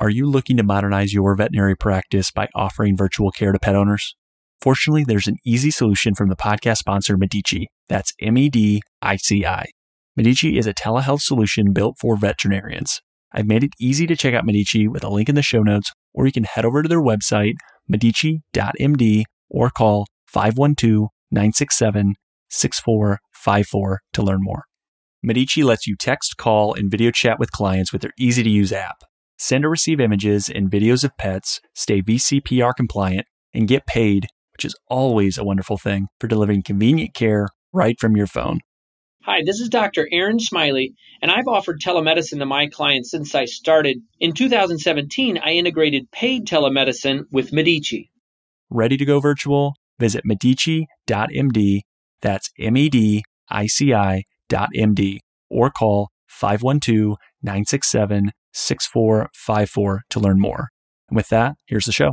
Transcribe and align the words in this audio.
Are 0.00 0.08
you 0.08 0.30
looking 0.30 0.56
to 0.56 0.62
modernize 0.62 1.12
your 1.12 1.34
veterinary 1.34 1.76
practice 1.76 2.30
by 2.30 2.48
offering 2.54 2.96
virtual 2.96 3.30
care 3.30 3.52
to 3.52 3.58
pet 3.58 3.76
owners? 3.76 4.16
Fortunately, 4.62 5.04
there's 5.04 5.26
an 5.26 5.36
easy 5.44 5.70
solution 5.70 6.14
from 6.14 6.30
the 6.30 6.36
podcast 6.36 6.78
sponsor 6.78 7.18
Medici. 7.18 7.68
That's 7.90 8.14
M 8.18 8.38
E 8.38 8.48
D 8.48 8.80
I 9.02 9.16
C 9.16 9.44
I. 9.44 9.66
Medici 10.16 10.56
is 10.56 10.66
a 10.66 10.72
telehealth 10.72 11.20
solution 11.20 11.74
built 11.74 11.96
for 12.00 12.16
veterinarians. 12.16 13.02
I've 13.30 13.46
made 13.46 13.62
it 13.62 13.74
easy 13.78 14.06
to 14.06 14.16
check 14.16 14.32
out 14.32 14.46
Medici 14.46 14.88
with 14.88 15.04
a 15.04 15.10
link 15.10 15.28
in 15.28 15.34
the 15.34 15.42
show 15.42 15.62
notes, 15.62 15.92
or 16.14 16.24
you 16.24 16.32
can 16.32 16.44
head 16.44 16.64
over 16.64 16.82
to 16.82 16.88
their 16.88 17.02
website, 17.02 17.56
medici.md, 17.86 19.24
or 19.50 19.68
call 19.68 20.06
512 20.28 21.08
967 21.30 22.14
6454 22.48 24.00
to 24.14 24.22
learn 24.22 24.40
more. 24.40 24.64
Medici 25.22 25.62
lets 25.62 25.86
you 25.86 25.94
text, 25.94 26.38
call, 26.38 26.72
and 26.72 26.90
video 26.90 27.10
chat 27.10 27.38
with 27.38 27.52
clients 27.52 27.92
with 27.92 28.00
their 28.00 28.14
easy 28.18 28.42
to 28.42 28.48
use 28.48 28.72
app 28.72 29.04
send 29.40 29.64
or 29.64 29.70
receive 29.70 30.00
images 30.00 30.50
and 30.50 30.70
videos 30.70 31.02
of 31.02 31.16
pets, 31.16 31.60
stay 31.74 32.02
VCPR 32.02 32.74
compliant, 32.76 33.26
and 33.54 33.66
get 33.66 33.86
paid, 33.86 34.26
which 34.52 34.66
is 34.66 34.76
always 34.88 35.38
a 35.38 35.44
wonderful 35.44 35.78
thing 35.78 36.08
for 36.20 36.28
delivering 36.28 36.62
convenient 36.62 37.14
care 37.14 37.48
right 37.72 37.98
from 37.98 38.16
your 38.16 38.26
phone. 38.26 38.60
Hi, 39.24 39.42
this 39.44 39.58
is 39.58 39.70
Dr. 39.70 40.06
Aaron 40.12 40.38
Smiley, 40.38 40.94
and 41.22 41.30
I've 41.30 41.48
offered 41.48 41.80
telemedicine 41.80 42.38
to 42.38 42.46
my 42.46 42.66
clients 42.66 43.10
since 43.10 43.34
I 43.34 43.46
started. 43.46 44.02
In 44.18 44.34
2017, 44.34 45.38
I 45.38 45.52
integrated 45.52 46.10
paid 46.10 46.46
telemedicine 46.46 47.22
with 47.32 47.50
Medici. 47.50 48.10
Ready 48.68 48.98
to 48.98 49.04
go 49.06 49.20
virtual? 49.20 49.74
Visit 49.98 50.24
medici.md, 50.24 51.80
that's 52.20 52.50
M 52.58 52.76
E 52.76 52.88
D 52.90 53.24
I 53.48 53.66
C 53.66 53.94
I 53.94 54.24
dot 54.50 54.68
MD, 54.76 55.18
or 55.48 55.70
call 55.70 56.10
512 56.28 57.16
967 57.42 58.32
6454 58.52 60.02
to 60.10 60.20
learn 60.20 60.40
more. 60.40 60.68
And 61.08 61.16
with 61.16 61.28
that, 61.28 61.54
here's 61.66 61.84
the 61.84 61.92
show. 61.92 62.12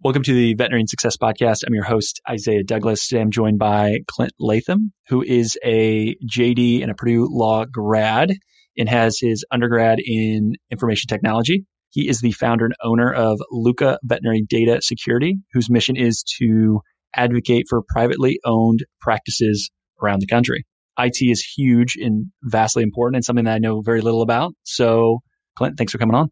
Welcome 0.00 0.22
to 0.24 0.34
the 0.34 0.54
Veterinary 0.54 0.84
Success 0.86 1.16
Podcast. 1.16 1.62
I'm 1.66 1.72
your 1.72 1.84
host, 1.84 2.20
Isaiah 2.28 2.62
Douglas. 2.62 3.08
Today 3.08 3.22
I'm 3.22 3.30
joined 3.30 3.58
by 3.58 4.00
Clint 4.06 4.32
Latham, 4.38 4.92
who 5.08 5.22
is 5.22 5.56
a 5.64 6.14
JD 6.30 6.82
and 6.82 6.90
a 6.90 6.94
Purdue 6.94 7.26
Law 7.30 7.64
grad 7.64 8.32
and 8.76 8.88
has 8.88 9.18
his 9.18 9.44
undergrad 9.50 10.00
in 10.04 10.54
information 10.70 11.08
technology. 11.08 11.64
He 11.90 12.08
is 12.08 12.20
the 12.20 12.32
founder 12.32 12.66
and 12.66 12.74
owner 12.82 13.12
of 13.12 13.40
Lucca 13.50 13.98
Veterinary 14.02 14.44
Data 14.48 14.82
Security, 14.82 15.36
whose 15.52 15.70
mission 15.70 15.96
is 15.96 16.24
to 16.38 16.80
advocate 17.14 17.66
for 17.70 17.82
privately 17.88 18.40
owned 18.44 18.80
practices 19.00 19.70
around 20.02 20.20
the 20.20 20.26
country. 20.26 20.66
IT 20.98 21.18
is 21.20 21.42
huge 21.56 21.96
and 21.96 22.26
vastly 22.42 22.82
important 22.82 23.16
and 23.16 23.24
something 23.24 23.44
that 23.44 23.54
I 23.54 23.58
know 23.58 23.80
very 23.80 24.00
little 24.00 24.22
about. 24.22 24.54
So 24.64 25.20
Clint, 25.56 25.76
thanks 25.76 25.92
for 25.92 25.98
coming 25.98 26.14
on. 26.14 26.30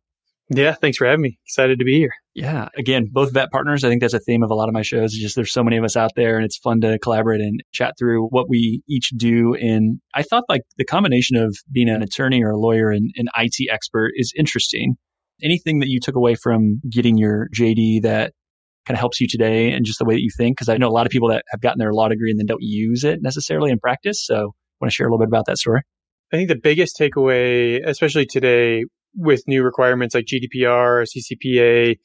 Yeah, 0.51 0.75
thanks 0.75 0.99
for 0.99 1.07
having 1.07 1.23
me. 1.23 1.39
Excited 1.47 1.79
to 1.79 1.85
be 1.85 1.99
here. 1.99 2.13
Yeah. 2.35 2.69
Again, 2.77 3.09
both 3.11 3.33
vet 3.33 3.51
partners. 3.51 3.85
I 3.85 3.89
think 3.89 4.01
that's 4.01 4.15
a 4.15 4.19
theme 4.19 4.43
of 4.43 4.51
a 4.51 4.55
lot 4.55 4.69
of 4.69 4.75
my 4.75 4.83
shows. 4.83 5.13
It's 5.13 5.21
just 5.21 5.37
there's 5.37 5.53
so 5.53 5.63
many 5.63 5.77
of 5.77 5.85
us 5.85 5.97
out 5.97 6.11
there 6.17 6.37
and 6.37 6.45
it's 6.45 6.59
fun 6.59 6.81
to 6.83 6.99
collaborate 6.99 7.41
and 7.41 7.61
chat 7.73 7.95
through 7.99 8.27
what 8.29 8.49
we 8.49 8.83
each 8.89 9.11
do. 9.17 9.55
And 9.55 10.01
I 10.15 10.23
thought 10.23 10.45
like 10.49 10.63
the 10.77 10.85
combination 10.85 11.37
of 11.37 11.57
being 11.71 11.89
an 11.89 12.03
attorney 12.03 12.43
or 12.43 12.51
a 12.51 12.59
lawyer 12.59 12.91
and 12.91 13.11
an 13.17 13.27
IT 13.37 13.71
expert 13.71 14.13
is 14.17 14.33
interesting. 14.37 14.97
Anything 15.43 15.81
that 15.81 15.89
you 15.89 16.01
took 16.01 16.17
away 16.17 16.35
from 16.35 16.81
getting 16.91 17.17
your 17.17 17.49
JD 17.55 18.03
that 18.03 18.33
kind 18.87 18.97
of 18.97 19.01
helps 19.01 19.21
you 19.21 19.29
today 19.29 19.73
and 19.73 19.87
just 19.87 19.99
the 19.99 20.05
way 20.05 20.15
that 20.15 20.23
you 20.23 20.31
think? 20.37 20.57
Because 20.57 20.69
I 20.69 20.77
know 20.77 20.89
a 20.89 20.91
lot 20.93 21.07
of 21.07 21.11
people 21.11 21.29
that 21.29 21.45
have 21.51 21.61
gotten 21.61 21.79
their 21.79 21.93
law 21.93 22.09
degree 22.09 22.31
and 22.31 22.39
then 22.39 22.47
don't 22.47 22.63
use 22.63 23.05
it 23.05 23.21
necessarily 23.23 23.71
in 23.71 23.79
practice. 23.79 24.25
So 24.25 24.55
want 24.81 24.91
to 24.91 24.95
share 24.95 25.07
a 25.07 25.11
little 25.11 25.25
bit 25.25 25.29
about 25.29 25.47
that 25.47 25.59
story? 25.59 25.83
I 26.33 26.37
think 26.37 26.49
the 26.49 26.57
biggest 26.57 26.99
takeaway, 26.99 27.87
especially 27.87 28.27
today, 28.27 28.85
with 29.15 29.43
new 29.47 29.63
requirements 29.63 30.15
like 30.15 30.27
GDPR, 30.27 31.07
CCPA, 31.07 31.97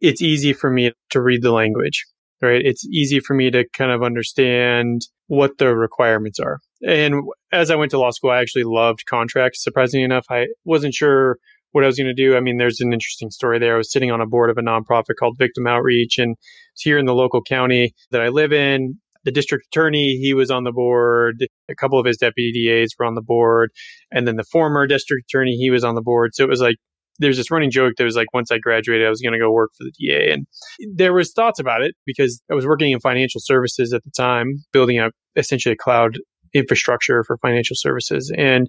it's 0.00 0.22
easy 0.22 0.52
for 0.52 0.70
me 0.70 0.92
to 1.10 1.20
read 1.20 1.42
the 1.42 1.52
language, 1.52 2.04
right? 2.42 2.64
It's 2.64 2.86
easy 2.86 3.20
for 3.20 3.34
me 3.34 3.50
to 3.50 3.64
kind 3.72 3.90
of 3.90 4.02
understand 4.02 5.02
what 5.26 5.58
the 5.58 5.74
requirements 5.74 6.38
are. 6.38 6.60
And 6.86 7.22
as 7.52 7.70
I 7.70 7.76
went 7.76 7.90
to 7.92 7.98
law 7.98 8.10
school, 8.10 8.30
I 8.30 8.40
actually 8.40 8.64
loved 8.64 9.06
contracts. 9.06 9.62
Surprisingly 9.62 10.04
enough, 10.04 10.26
I 10.30 10.46
wasn't 10.64 10.94
sure 10.94 11.38
what 11.72 11.84
I 11.84 11.86
was 11.86 11.96
going 11.96 12.06
to 12.06 12.14
do. 12.14 12.36
I 12.36 12.40
mean, 12.40 12.58
there's 12.58 12.80
an 12.80 12.92
interesting 12.92 13.30
story 13.30 13.58
there. 13.58 13.74
I 13.74 13.78
was 13.78 13.92
sitting 13.92 14.10
on 14.10 14.20
a 14.20 14.26
board 14.26 14.50
of 14.50 14.58
a 14.58 14.62
nonprofit 14.62 15.16
called 15.18 15.36
Victim 15.38 15.66
Outreach, 15.66 16.18
and 16.18 16.36
it's 16.72 16.82
here 16.82 16.98
in 16.98 17.06
the 17.06 17.14
local 17.14 17.42
county 17.42 17.94
that 18.10 18.22
I 18.22 18.28
live 18.28 18.52
in 18.52 18.98
the 19.26 19.32
district 19.32 19.66
attorney, 19.66 20.16
he 20.16 20.32
was 20.32 20.50
on 20.50 20.62
the 20.64 20.72
board. 20.72 21.46
A 21.68 21.74
couple 21.74 21.98
of 21.98 22.06
his 22.06 22.16
deputy 22.16 22.52
DAs 22.64 22.94
were 22.98 23.04
on 23.04 23.16
the 23.16 23.20
board. 23.20 23.70
And 24.12 24.26
then 24.26 24.36
the 24.36 24.44
former 24.44 24.86
district 24.86 25.24
attorney, 25.28 25.56
he 25.56 25.68
was 25.68 25.84
on 25.84 25.96
the 25.96 26.00
board. 26.00 26.34
So 26.34 26.44
it 26.44 26.48
was 26.48 26.60
like, 26.60 26.76
there's 27.18 27.36
this 27.36 27.50
running 27.50 27.70
joke 27.70 27.94
that 27.98 28.04
was 28.04 28.14
like, 28.14 28.32
once 28.32 28.52
I 28.52 28.58
graduated, 28.58 29.04
I 29.04 29.10
was 29.10 29.20
going 29.20 29.32
to 29.32 29.38
go 29.38 29.50
work 29.50 29.70
for 29.76 29.84
the 29.84 29.92
DA. 29.98 30.30
And 30.30 30.46
there 30.94 31.12
was 31.12 31.32
thoughts 31.32 31.58
about 31.58 31.82
it 31.82 31.94
because 32.06 32.40
I 32.50 32.54
was 32.54 32.66
working 32.66 32.92
in 32.92 33.00
financial 33.00 33.40
services 33.42 33.92
at 33.92 34.04
the 34.04 34.12
time, 34.16 34.64
building 34.72 34.98
out 34.98 35.12
essentially 35.34 35.72
a 35.72 35.76
cloud 35.76 36.18
infrastructure 36.54 37.24
for 37.24 37.36
financial 37.38 37.74
services. 37.76 38.32
And 38.36 38.68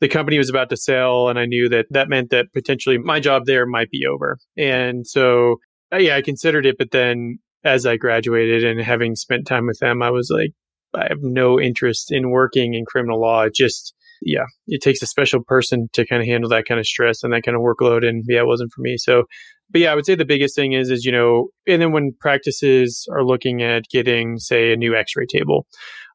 the 0.00 0.08
company 0.08 0.36
was 0.36 0.50
about 0.50 0.68
to 0.70 0.76
sell 0.76 1.30
and 1.30 1.38
I 1.38 1.46
knew 1.46 1.70
that 1.70 1.86
that 1.90 2.10
meant 2.10 2.28
that 2.30 2.52
potentially 2.52 2.98
my 2.98 3.18
job 3.18 3.46
there 3.46 3.64
might 3.64 3.90
be 3.90 4.04
over. 4.04 4.36
And 4.58 5.06
so, 5.06 5.56
yeah, 5.96 6.16
I 6.16 6.22
considered 6.22 6.66
it, 6.66 6.76
but 6.76 6.90
then 6.90 7.38
as 7.66 7.84
I 7.84 7.96
graduated 7.96 8.64
and 8.64 8.80
having 8.80 9.16
spent 9.16 9.46
time 9.46 9.66
with 9.66 9.78
them, 9.80 10.02
I 10.02 10.10
was 10.10 10.30
like, 10.30 10.52
I 10.94 11.08
have 11.08 11.18
no 11.20 11.60
interest 11.60 12.12
in 12.12 12.30
working 12.30 12.74
in 12.74 12.84
criminal 12.86 13.20
law. 13.20 13.42
It 13.42 13.54
just, 13.54 13.92
yeah, 14.22 14.46
it 14.66 14.80
takes 14.80 15.02
a 15.02 15.06
special 15.06 15.42
person 15.42 15.88
to 15.92 16.06
kind 16.06 16.22
of 16.22 16.28
handle 16.28 16.48
that 16.50 16.64
kind 16.66 16.80
of 16.80 16.86
stress 16.86 17.22
and 17.22 17.32
that 17.32 17.42
kind 17.42 17.56
of 17.56 17.62
workload. 17.62 18.06
And 18.06 18.24
yeah, 18.28 18.40
it 18.40 18.46
wasn't 18.46 18.72
for 18.72 18.80
me. 18.80 18.96
So, 18.96 19.24
but 19.70 19.80
yeah, 19.80 19.92
I 19.92 19.94
would 19.96 20.06
say 20.06 20.14
the 20.14 20.24
biggest 20.24 20.54
thing 20.54 20.72
is, 20.72 20.90
is, 20.90 21.04
you 21.04 21.12
know, 21.12 21.48
and 21.66 21.82
then 21.82 21.92
when 21.92 22.12
practices 22.20 23.06
are 23.12 23.24
looking 23.24 23.62
at 23.62 23.82
getting, 23.90 24.38
say, 24.38 24.72
a 24.72 24.76
new 24.76 24.94
x 24.94 25.16
ray 25.16 25.26
table, 25.26 25.66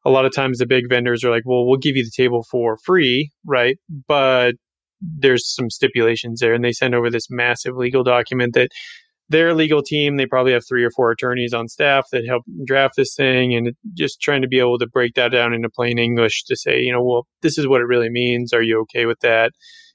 a 0.04 0.10
lot 0.10 0.24
of 0.24 0.34
times 0.34 0.58
the 0.58 0.66
big 0.66 0.88
vendors 0.88 1.22
are 1.22 1.30
like, 1.30 1.44
well, 1.44 1.66
we'll 1.66 1.78
give 1.78 1.94
you 1.94 2.04
the 2.04 2.22
table 2.22 2.44
for 2.50 2.78
free, 2.84 3.30
right? 3.44 3.76
But 4.08 4.54
there's 5.00 5.52
some 5.52 5.68
stipulations 5.68 6.40
there 6.40 6.54
and 6.54 6.64
they 6.64 6.72
send 6.72 6.94
over 6.94 7.10
this 7.10 7.26
massive 7.28 7.76
legal 7.76 8.04
document 8.04 8.54
that 8.54 8.70
their 9.32 9.54
legal 9.54 9.82
team, 9.82 10.16
they 10.16 10.26
probably 10.26 10.52
have 10.52 10.64
three 10.66 10.84
or 10.84 10.90
four 10.90 11.10
attorneys 11.10 11.52
on 11.52 11.68
staff 11.68 12.06
that 12.12 12.26
help 12.26 12.44
draft 12.64 12.94
this 12.96 13.14
thing 13.14 13.54
and 13.54 13.72
just 13.94 14.20
trying 14.20 14.42
to 14.42 14.48
be 14.48 14.60
able 14.60 14.78
to 14.78 14.86
break 14.86 15.14
that 15.14 15.32
down 15.32 15.52
into 15.52 15.68
plain 15.68 15.98
English 15.98 16.44
to 16.44 16.56
say, 16.56 16.80
you 16.80 16.92
know, 16.92 17.02
well, 17.02 17.26
this 17.40 17.58
is 17.58 17.66
what 17.66 17.80
it 17.80 17.86
really 17.86 18.10
means. 18.10 18.52
Are 18.52 18.62
you 18.62 18.80
okay 18.82 19.06
with 19.06 19.20
that? 19.20 19.52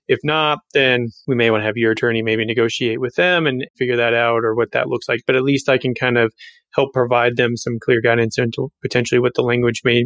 If 0.07 0.19
not, 0.23 0.59
then 0.73 1.09
we 1.27 1.35
may 1.35 1.51
want 1.51 1.61
to 1.61 1.65
have 1.65 1.77
your 1.77 1.91
attorney 1.91 2.21
maybe 2.21 2.45
negotiate 2.45 3.01
with 3.01 3.15
them 3.15 3.45
and 3.45 3.65
figure 3.77 3.97
that 3.97 4.13
out 4.13 4.43
or 4.43 4.55
what 4.55 4.71
that 4.71 4.87
looks 4.87 5.07
like. 5.09 5.21
But 5.27 5.35
at 5.35 5.43
least 5.43 5.69
I 5.69 5.77
can 5.77 5.93
kind 5.93 6.17
of 6.17 6.33
help 6.73 6.93
provide 6.93 7.35
them 7.35 7.57
some 7.57 7.77
clear 7.79 8.01
guidance 8.01 8.37
into 8.37 8.69
potentially 8.81 9.19
what 9.19 9.33
the 9.35 9.41
language 9.41 9.81
may 9.83 10.05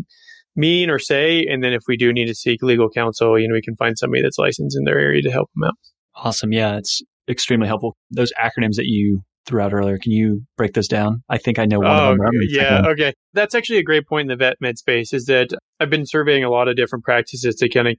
mean 0.55 0.89
or 0.89 0.99
say. 0.99 1.45
And 1.45 1.63
then 1.63 1.73
if 1.73 1.83
we 1.87 1.97
do 1.97 2.11
need 2.11 2.25
to 2.25 2.35
seek 2.35 2.63
legal 2.63 2.89
counsel, 2.89 3.39
you 3.39 3.47
know, 3.47 3.53
we 3.53 3.61
can 3.61 3.75
find 3.75 3.97
somebody 3.97 4.21
that's 4.21 4.39
licensed 4.39 4.77
in 4.77 4.85
their 4.85 4.99
area 4.99 5.21
to 5.21 5.31
help 5.31 5.49
them 5.55 5.65
out. 5.65 5.75
Awesome. 6.15 6.51
Yeah, 6.51 6.77
it's 6.77 7.01
extremely 7.31 7.67
helpful. 7.67 7.95
Those 8.09 8.31
acronyms 8.39 8.75
that 8.75 8.85
you 8.85 9.21
threw 9.45 9.61
out 9.61 9.73
earlier, 9.73 9.97
can 9.97 10.11
you 10.11 10.43
break 10.57 10.73
those 10.73 10.87
down? 10.87 11.23
I 11.29 11.37
think 11.37 11.57
I 11.57 11.65
know 11.65 11.79
one 11.79 11.87
oh, 11.89 12.11
of 12.11 12.17
them. 12.17 12.29
Yeah, 12.49 12.83
okay. 12.87 13.13
That's 13.33 13.55
actually 13.55 13.79
a 13.79 13.83
great 13.83 14.07
point 14.07 14.25
in 14.25 14.27
the 14.27 14.35
vet 14.35 14.57
med 14.61 14.77
space 14.77 15.13
is 15.13 15.25
that 15.25 15.49
I've 15.79 15.89
been 15.89 16.05
surveying 16.05 16.43
a 16.43 16.49
lot 16.49 16.67
of 16.67 16.75
different 16.75 17.03
practices 17.03 17.55
to 17.55 17.69
kind 17.69 17.87
of 17.87 17.95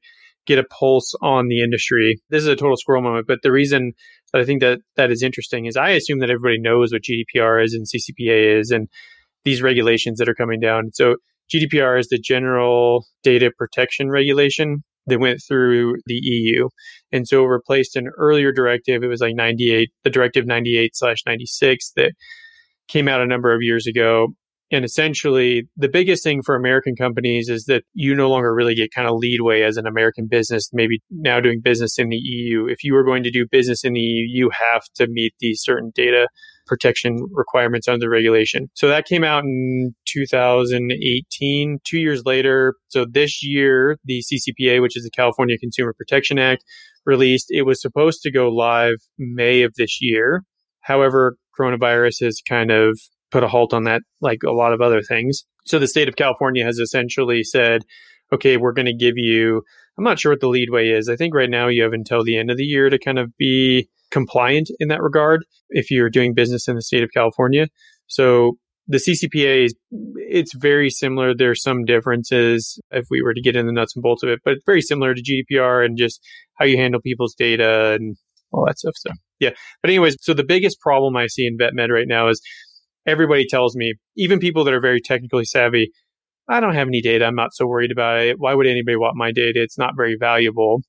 get 0.46 0.58
a 0.58 0.64
pulse 0.64 1.14
on 1.22 1.48
the 1.48 1.62
industry. 1.62 2.20
This 2.30 2.42
is 2.42 2.48
a 2.48 2.56
total 2.56 2.76
squirrel 2.76 3.02
moment, 3.02 3.26
but 3.26 3.40
the 3.42 3.52
reason 3.52 3.92
that 4.32 4.40
I 4.40 4.44
think 4.44 4.60
that 4.60 4.80
that 4.96 5.10
is 5.10 5.22
interesting 5.22 5.66
is 5.66 5.76
I 5.76 5.90
assume 5.90 6.20
that 6.20 6.30
everybody 6.30 6.60
knows 6.60 6.92
what 6.92 7.02
GDPR 7.02 7.64
is 7.64 7.74
and 7.74 7.86
CCPA 7.86 8.60
is 8.60 8.70
and 8.70 8.88
these 9.44 9.62
regulations 9.62 10.18
that 10.18 10.28
are 10.28 10.34
coming 10.34 10.60
down. 10.60 10.90
So 10.92 11.16
GDPR 11.52 11.98
is 11.98 12.08
the 12.08 12.18
General 12.18 13.04
Data 13.22 13.50
Protection 13.56 14.08
Regulation 14.08 14.82
that 15.06 15.20
went 15.20 15.40
through 15.46 15.96
the 16.06 16.18
EU. 16.22 16.68
And 17.10 17.26
so 17.26 17.42
it 17.44 17.48
replaced 17.48 17.96
an 17.96 18.08
earlier 18.18 18.52
directive. 18.52 19.02
It 19.02 19.08
was 19.08 19.20
like 19.20 19.34
98, 19.34 19.90
the 20.04 20.10
directive 20.10 20.46
98 20.46 20.96
slash 20.96 21.18
96 21.26 21.92
that 21.96 22.12
came 22.88 23.08
out 23.08 23.20
a 23.20 23.26
number 23.26 23.54
of 23.54 23.62
years 23.62 23.86
ago. 23.86 24.28
And 24.70 24.86
essentially, 24.86 25.68
the 25.76 25.88
biggest 25.88 26.24
thing 26.24 26.40
for 26.42 26.54
American 26.54 26.96
companies 26.96 27.50
is 27.50 27.64
that 27.66 27.82
you 27.92 28.14
no 28.14 28.30
longer 28.30 28.54
really 28.54 28.74
get 28.74 28.90
kind 28.94 29.06
of 29.06 29.16
leadway 29.18 29.60
as 29.60 29.76
an 29.76 29.86
American 29.86 30.28
business, 30.30 30.70
maybe 30.72 31.02
now 31.10 31.40
doing 31.40 31.60
business 31.62 31.98
in 31.98 32.08
the 32.08 32.16
EU. 32.16 32.66
If 32.68 32.82
you 32.82 32.96
are 32.96 33.04
going 33.04 33.22
to 33.24 33.30
do 33.30 33.46
business 33.50 33.84
in 33.84 33.92
the 33.92 34.00
EU, 34.00 34.44
you 34.44 34.50
have 34.50 34.84
to 34.94 35.06
meet 35.08 35.34
these 35.40 35.60
certain 35.62 35.92
data 35.94 36.26
protection 36.72 37.18
requirements 37.32 37.86
under 37.86 37.98
the 37.98 38.08
regulation. 38.08 38.70
So 38.72 38.88
that 38.88 39.04
came 39.04 39.24
out 39.24 39.44
in 39.44 39.94
2018, 40.06 41.80
two 41.84 41.98
years 41.98 42.22
later. 42.24 42.76
So 42.88 43.04
this 43.04 43.44
year, 43.44 43.98
the 44.06 44.22
CCPA, 44.22 44.80
which 44.80 44.96
is 44.96 45.04
the 45.04 45.10
California 45.10 45.58
Consumer 45.58 45.92
Protection 45.92 46.38
Act, 46.38 46.64
released. 47.04 47.48
It 47.50 47.62
was 47.62 47.82
supposed 47.82 48.22
to 48.22 48.32
go 48.32 48.48
live 48.48 48.96
May 49.18 49.60
of 49.64 49.74
this 49.74 49.98
year. 50.00 50.44
However, 50.80 51.36
coronavirus 51.60 52.24
has 52.24 52.40
kind 52.48 52.70
of 52.70 52.98
put 53.30 53.44
a 53.44 53.48
halt 53.48 53.74
on 53.74 53.84
that, 53.84 54.00
like 54.22 54.42
a 54.42 54.52
lot 54.52 54.72
of 54.72 54.80
other 54.80 55.02
things. 55.02 55.44
So 55.66 55.78
the 55.78 55.86
state 55.86 56.08
of 56.08 56.16
California 56.16 56.64
has 56.64 56.78
essentially 56.78 57.42
said, 57.42 57.82
okay, 58.32 58.56
we're 58.56 58.72
going 58.72 58.86
to 58.86 58.94
give 58.94 59.14
you 59.16 59.62
I'm 59.98 60.04
not 60.04 60.18
sure 60.18 60.32
what 60.32 60.40
the 60.40 60.48
leadway 60.48 60.88
is. 60.88 61.08
I 61.08 61.16
think 61.16 61.34
right 61.34 61.50
now 61.50 61.68
you 61.68 61.82
have 61.82 61.92
until 61.92 62.24
the 62.24 62.38
end 62.38 62.50
of 62.50 62.56
the 62.56 62.64
year 62.64 62.88
to 62.88 62.98
kind 62.98 63.18
of 63.18 63.36
be 63.36 63.88
compliant 64.10 64.70
in 64.78 64.88
that 64.88 65.02
regard 65.02 65.44
if 65.70 65.90
you're 65.90 66.10
doing 66.10 66.34
business 66.34 66.68
in 66.68 66.76
the 66.76 66.82
state 66.82 67.02
of 67.02 67.10
California. 67.14 67.68
So 68.06 68.58
the 68.88 68.98
CCPA 68.98 69.66
is 69.66 69.74
it's 70.16 70.54
very 70.54 70.90
similar. 70.90 71.34
There's 71.34 71.62
some 71.62 71.84
differences 71.84 72.80
if 72.90 73.06
we 73.10 73.22
were 73.22 73.34
to 73.34 73.40
get 73.40 73.56
in 73.56 73.66
the 73.66 73.72
nuts 73.72 73.94
and 73.94 74.02
bolts 74.02 74.22
of 74.22 74.30
it, 74.30 74.40
but 74.44 74.54
it's 74.54 74.64
very 74.64 74.82
similar 74.82 75.14
to 75.14 75.22
GDPR 75.22 75.84
and 75.84 75.96
just 75.96 76.20
how 76.54 76.64
you 76.64 76.76
handle 76.76 77.00
people's 77.00 77.34
data 77.34 77.92
and 77.92 78.16
all 78.50 78.64
that 78.66 78.78
stuff. 78.78 78.94
So 78.96 79.10
yeah. 79.40 79.50
But 79.82 79.90
anyways, 79.90 80.16
so 80.20 80.34
the 80.34 80.44
biggest 80.44 80.80
problem 80.80 81.16
I 81.16 81.26
see 81.26 81.46
in 81.46 81.56
vet 81.58 81.74
med 81.74 81.90
right 81.90 82.08
now 82.08 82.28
is 82.28 82.40
everybody 83.06 83.46
tells 83.46 83.76
me, 83.76 83.94
even 84.16 84.38
people 84.38 84.64
that 84.64 84.74
are 84.74 84.80
very 84.80 85.00
technically 85.00 85.44
savvy, 85.44 85.90
I 86.48 86.60
don't 86.60 86.74
have 86.74 86.88
any 86.88 87.00
data. 87.00 87.24
I'm 87.24 87.34
not 87.34 87.54
so 87.54 87.66
worried 87.66 87.92
about 87.92 88.20
it. 88.20 88.36
Why 88.38 88.54
would 88.54 88.66
anybody 88.66 88.96
want 88.96 89.16
my 89.16 89.32
data? 89.32 89.62
It's 89.62 89.78
not 89.78 89.94
very 89.96 90.16
valuable. 90.18 90.82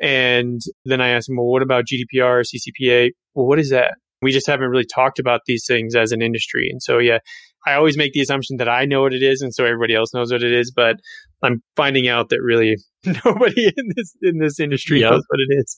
And 0.00 0.60
then 0.84 1.00
I 1.00 1.08
ask 1.08 1.28
him, 1.28 1.36
well, 1.36 1.46
what 1.46 1.62
about 1.62 1.84
GDPR, 1.84 2.44
CCPA? 2.44 3.10
Well, 3.34 3.46
what 3.46 3.58
is 3.58 3.70
that? 3.70 3.94
We 4.22 4.32
just 4.32 4.46
haven't 4.46 4.68
really 4.68 4.86
talked 4.86 5.18
about 5.18 5.42
these 5.46 5.64
things 5.66 5.94
as 5.94 6.12
an 6.12 6.22
industry. 6.22 6.68
And 6.70 6.82
so, 6.82 6.98
yeah, 6.98 7.18
I 7.66 7.74
always 7.74 7.96
make 7.96 8.12
the 8.12 8.20
assumption 8.20 8.58
that 8.58 8.68
I 8.68 8.84
know 8.84 9.02
what 9.02 9.12
it 9.12 9.22
is, 9.22 9.42
and 9.42 9.52
so 9.52 9.64
everybody 9.64 9.94
else 9.94 10.14
knows 10.14 10.30
what 10.30 10.42
it 10.42 10.52
is. 10.52 10.70
But 10.70 10.96
I'm 11.42 11.62
finding 11.74 12.08
out 12.08 12.28
that 12.28 12.40
really 12.40 12.76
nobody 13.24 13.66
in 13.66 13.90
this 13.96 14.16
in 14.22 14.38
this 14.38 14.60
industry 14.60 15.00
yep. 15.00 15.10
knows 15.10 15.24
what 15.28 15.40
it 15.48 15.58
is. 15.58 15.76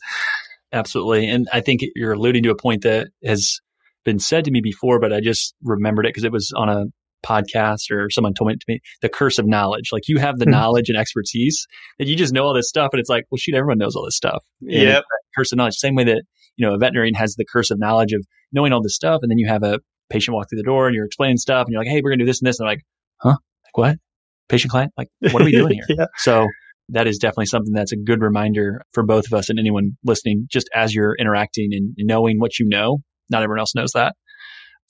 Absolutely, 0.72 1.28
and 1.28 1.48
I 1.52 1.60
think 1.60 1.80
you're 1.96 2.12
alluding 2.12 2.42
to 2.42 2.50
a 2.50 2.56
point 2.56 2.82
that 2.82 3.08
has 3.24 3.58
been 4.04 4.18
said 4.18 4.44
to 4.44 4.50
me 4.50 4.60
before, 4.60 5.00
but 5.00 5.12
I 5.12 5.20
just 5.20 5.54
remembered 5.62 6.04
it 6.04 6.10
because 6.10 6.24
it 6.24 6.32
was 6.32 6.52
on 6.54 6.68
a 6.68 6.84
podcast 7.24 7.90
or 7.90 8.10
someone 8.10 8.34
told 8.34 8.52
it 8.52 8.60
to 8.60 8.66
me 8.68 8.80
the 9.02 9.08
curse 9.08 9.38
of 9.38 9.46
knowledge. 9.46 9.90
Like 9.92 10.08
you 10.08 10.18
have 10.18 10.38
the 10.38 10.44
hmm. 10.44 10.52
knowledge 10.52 10.88
and 10.88 10.98
expertise 10.98 11.66
that 11.98 12.06
you 12.06 12.16
just 12.16 12.32
know 12.32 12.44
all 12.44 12.54
this 12.54 12.68
stuff 12.68 12.90
and 12.92 13.00
it's 13.00 13.10
like 13.10 13.24
well 13.30 13.38
shoot 13.38 13.54
everyone 13.54 13.78
knows 13.78 13.96
all 13.96 14.04
this 14.04 14.16
stuff. 14.16 14.44
Yeah 14.60 15.00
curse 15.38 15.52
of 15.52 15.56
knowledge. 15.56 15.74
Same 15.74 15.94
way 15.94 16.04
that 16.04 16.22
you 16.56 16.66
know 16.66 16.74
a 16.74 16.78
veterinarian 16.78 17.14
has 17.14 17.34
the 17.36 17.44
curse 17.44 17.70
of 17.70 17.78
knowledge 17.78 18.12
of 18.12 18.24
knowing 18.52 18.72
all 18.72 18.82
this 18.82 18.94
stuff 18.94 19.20
and 19.22 19.30
then 19.30 19.38
you 19.38 19.48
have 19.48 19.62
a 19.62 19.78
patient 20.10 20.34
walk 20.34 20.48
through 20.48 20.58
the 20.58 20.64
door 20.64 20.86
and 20.86 20.94
you're 20.94 21.04
explaining 21.04 21.36
stuff 21.36 21.66
and 21.66 21.72
you're 21.72 21.80
like 21.80 21.88
hey 21.88 22.00
we're 22.02 22.10
gonna 22.10 22.22
do 22.22 22.26
this 22.26 22.40
and 22.40 22.48
this 22.48 22.58
and 22.58 22.66
they're 22.66 22.72
like 22.72 22.82
huh? 23.20 23.36
Like 23.64 23.76
what? 23.76 23.96
Patient 24.48 24.70
client? 24.70 24.92
Like 24.96 25.08
what 25.30 25.42
are 25.42 25.44
we 25.44 25.52
doing 25.52 25.80
here? 25.88 25.96
Yeah. 25.98 26.06
so 26.16 26.46
that 26.90 27.06
is 27.06 27.18
definitely 27.18 27.46
something 27.46 27.74
that's 27.74 27.92
a 27.92 27.96
good 27.96 28.22
reminder 28.22 28.82
for 28.92 29.04
both 29.04 29.26
of 29.26 29.34
us 29.34 29.50
and 29.50 29.58
anyone 29.58 29.92
listening 30.04 30.46
just 30.50 30.70
as 30.74 30.94
you're 30.94 31.14
interacting 31.16 31.70
and 31.72 31.94
knowing 31.98 32.40
what 32.40 32.58
you 32.58 32.66
know 32.66 32.98
not 33.30 33.42
everyone 33.42 33.60
else 33.60 33.74
knows 33.74 33.92
that 33.92 34.14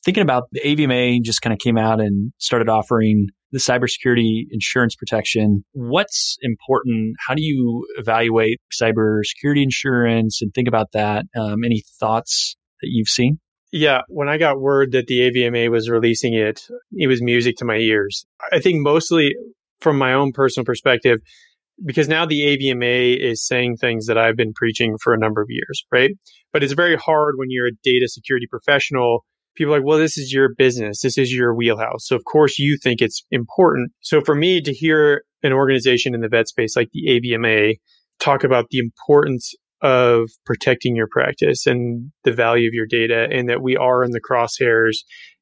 thinking 0.09 0.23
about 0.23 0.45
the 0.53 0.61
AVMA 0.61 1.21
just 1.23 1.43
kind 1.43 1.53
of 1.53 1.59
came 1.59 1.77
out 1.77 2.01
and 2.01 2.33
started 2.39 2.67
offering 2.67 3.27
the 3.53 3.59
cybersecurity 3.59 4.47
insurance 4.51 4.97
protection. 4.97 5.63
What's 5.73 6.39
important? 6.41 7.17
How 7.27 7.35
do 7.35 7.43
you 7.43 7.87
evaluate 7.99 8.59
cybersecurity 8.73 9.63
insurance 9.63 10.41
and 10.41 10.51
think 10.55 10.67
about 10.67 10.93
that? 10.93 11.27
Um, 11.39 11.63
any 11.63 11.83
thoughts 12.01 12.57
that 12.81 12.89
you've 12.91 13.09
seen? 13.09 13.39
Yeah, 13.71 14.01
when 14.09 14.31
I 14.31 14.39
got 14.39 14.59
word 14.59 14.93
that 14.93 15.09
the 15.09 15.31
AVMA 15.31 15.71
was 15.71 15.91
releasing 15.91 16.33
it, 16.33 16.63
it 16.93 17.07
was 17.07 17.21
music 17.21 17.57
to 17.57 17.67
my 17.67 17.77
ears. 17.77 18.25
I 18.51 18.61
think 18.61 18.81
mostly 18.81 19.35
from 19.83 19.99
my 19.99 20.15
own 20.15 20.33
personal 20.33 20.65
perspective, 20.65 21.19
because 21.85 22.09
now 22.09 22.25
the 22.25 22.41
AVMA 22.41 23.15
is 23.23 23.47
saying 23.47 23.77
things 23.77 24.07
that 24.07 24.17
I've 24.17 24.37
been 24.37 24.55
preaching 24.55 24.97
for 25.03 25.13
a 25.13 25.19
number 25.19 25.43
of 25.43 25.49
years, 25.51 25.85
right? 25.93 26.13
But 26.51 26.65
it's 26.65 26.73
very 26.73 26.97
hard 26.97 27.35
when 27.37 27.49
you're 27.51 27.67
a 27.67 27.77
data 27.85 28.09
security 28.09 28.47
professional 28.49 29.27
people 29.59 29.75
are 29.75 29.79
like, 29.79 29.87
well, 29.87 29.99
this 29.99 30.17
is 30.17 30.33
your 30.33 30.55
business. 30.57 31.03
This 31.03 31.19
is 31.19 31.33
your 31.33 31.55
wheelhouse. 31.55 32.07
So 32.07 32.17
of 32.17 32.25
course 32.25 32.59
you 32.59 32.79
think 32.81 33.03
it's 33.03 33.27
important. 33.31 33.91
So 34.01 34.21
for 34.21 34.35
me 34.35 34.63
to 34.63 34.73
hear 34.73 35.25
an 35.43 35.53
organization 35.53 36.15
in 36.15 36.21
the 36.21 36.29
vet 36.29 36.49
space 36.49 36.77
like 36.77 36.89
the 36.93 37.09
AVMA 37.09 37.75
talk 38.21 38.45
about 38.45 38.67
the 38.71 38.79
importance 38.79 39.55
of 39.83 40.29
protecting 40.47 40.97
your 40.97 41.09
practice 41.11 41.67
and 41.67 42.11
the 42.25 42.33
value 42.33 42.69
of 42.69 42.75
your 42.75 42.87
data 42.87 43.29
and 43.31 43.49
that 43.49 43.63
we 43.63 43.77
are 43.77 44.03
in 44.03 44.13
the 44.13 44.21
crosshairs 44.21 44.99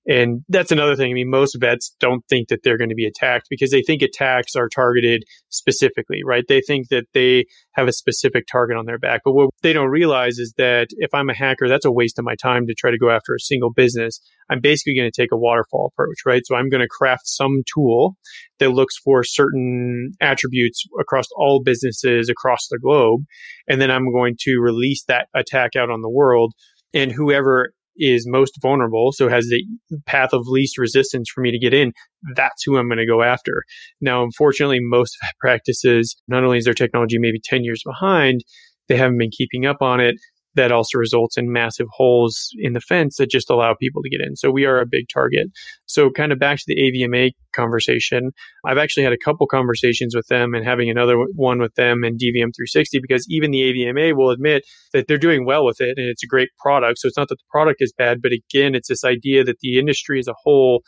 and 0.06 0.42
that's 0.48 0.70
another 0.70 0.94
thing. 0.94 1.10
I 1.10 1.14
mean, 1.14 1.28
most 1.28 1.56
vets 1.58 1.94
don't 1.98 2.22
think 2.28 2.48
that 2.48 2.60
they're 2.62 2.78
going 2.78 2.90
to 2.90 2.94
be 2.94 3.06
attacked 3.06 3.46
because 3.50 3.72
they 3.72 3.82
think 3.82 4.02
attacks 4.02 4.54
are 4.54 4.68
targeted 4.68 5.24
specifically, 5.48 6.20
right? 6.24 6.44
They 6.48 6.60
think 6.60 6.88
that 6.90 7.06
they 7.12 7.46
have 7.72 7.88
a 7.88 7.92
specific 7.92 8.44
target 8.50 8.76
on 8.76 8.86
their 8.86 9.00
back. 9.00 9.22
But 9.24 9.32
what 9.32 9.50
they 9.62 9.72
don't 9.72 9.88
realize 9.88 10.38
is 10.38 10.54
that 10.58 10.88
if 10.98 11.12
I'm 11.12 11.28
a 11.28 11.34
hacker, 11.34 11.68
that's 11.68 11.84
a 11.84 11.90
waste 11.90 12.20
of 12.20 12.24
my 12.24 12.36
time 12.36 12.66
to 12.68 12.74
try 12.74 12.92
to 12.92 12.98
go 12.98 13.10
after 13.10 13.34
a 13.34 13.40
single 13.40 13.72
business. 13.72 14.20
I'm 14.48 14.60
basically 14.60 14.94
going 14.94 15.10
to 15.10 15.20
take 15.22 15.32
a 15.32 15.36
waterfall 15.36 15.90
approach, 15.92 16.18
right? 16.24 16.42
So 16.44 16.54
I'm 16.54 16.68
going 16.68 16.82
to 16.82 16.88
craft 16.88 17.26
some 17.26 17.62
tool 17.74 18.16
that 18.60 18.70
looks 18.70 18.96
for 18.96 19.24
certain 19.24 20.12
attributes 20.20 20.84
across 21.00 21.26
all 21.36 21.62
businesses 21.64 22.28
across 22.28 22.68
the 22.70 22.78
globe. 22.78 23.22
And 23.66 23.80
then 23.80 23.90
I'm 23.90 24.12
going 24.12 24.36
to 24.40 24.58
release 24.60 25.02
that 25.08 25.26
attack 25.34 25.74
out 25.74 25.90
on 25.90 26.02
the 26.02 26.10
world 26.10 26.54
and 26.94 27.10
whoever 27.12 27.72
is 27.96 28.26
most 28.26 28.58
vulnerable, 28.60 29.12
so 29.12 29.28
has 29.28 29.46
the 29.46 29.64
path 30.06 30.32
of 30.32 30.46
least 30.46 30.78
resistance 30.78 31.30
for 31.32 31.40
me 31.40 31.50
to 31.50 31.58
get 31.58 31.74
in, 31.74 31.92
that's 32.34 32.62
who 32.64 32.76
I'm 32.76 32.88
going 32.88 32.98
to 32.98 33.06
go 33.06 33.22
after. 33.22 33.62
Now, 34.00 34.22
unfortunately, 34.22 34.78
most 34.80 35.16
practices, 35.40 36.16
not 36.28 36.44
only 36.44 36.58
is 36.58 36.64
their 36.64 36.74
technology 36.74 37.18
maybe 37.18 37.40
10 37.42 37.64
years 37.64 37.82
behind, 37.84 38.42
they 38.88 38.96
haven't 38.96 39.18
been 39.18 39.30
keeping 39.30 39.66
up 39.66 39.82
on 39.82 40.00
it 40.00 40.16
that 40.56 40.72
also 40.72 40.98
results 40.98 41.36
in 41.36 41.52
massive 41.52 41.86
holes 41.92 42.50
in 42.58 42.72
the 42.72 42.80
fence 42.80 43.16
that 43.16 43.30
just 43.30 43.50
allow 43.50 43.74
people 43.74 44.02
to 44.02 44.10
get 44.10 44.20
in. 44.20 44.36
So 44.36 44.50
we 44.50 44.64
are 44.64 44.80
a 44.80 44.86
big 44.86 45.08
target. 45.12 45.48
So 45.84 46.10
kind 46.10 46.32
of 46.32 46.38
back 46.38 46.58
to 46.58 46.64
the 46.66 46.76
AVMA 46.76 47.32
conversation, 47.54 48.32
I've 48.64 48.78
actually 48.78 49.04
had 49.04 49.12
a 49.12 49.18
couple 49.18 49.46
conversations 49.46 50.16
with 50.16 50.26
them 50.28 50.54
and 50.54 50.64
having 50.64 50.90
another 50.90 51.16
one 51.34 51.60
with 51.60 51.74
them 51.74 52.02
and 52.02 52.18
DVM 52.18 52.52
360 52.56 53.00
because 53.00 53.26
even 53.28 53.50
the 53.50 53.60
AVMA 53.60 54.16
will 54.16 54.30
admit 54.30 54.64
that 54.92 55.06
they're 55.06 55.18
doing 55.18 55.46
well 55.46 55.64
with 55.64 55.80
it 55.80 55.98
and 55.98 56.08
it's 56.08 56.24
a 56.24 56.28
great 56.28 56.48
product. 56.58 56.98
So 56.98 57.08
it's 57.08 57.18
not 57.18 57.28
that 57.28 57.36
the 57.36 57.50
product 57.50 57.80
is 57.80 57.92
bad, 57.96 58.22
but 58.22 58.32
again, 58.32 58.74
it's 58.74 58.88
this 58.88 59.04
idea 59.04 59.44
that 59.44 59.60
the 59.60 59.78
industry 59.78 60.18
as 60.18 60.28
a 60.28 60.34
whole 60.42 60.82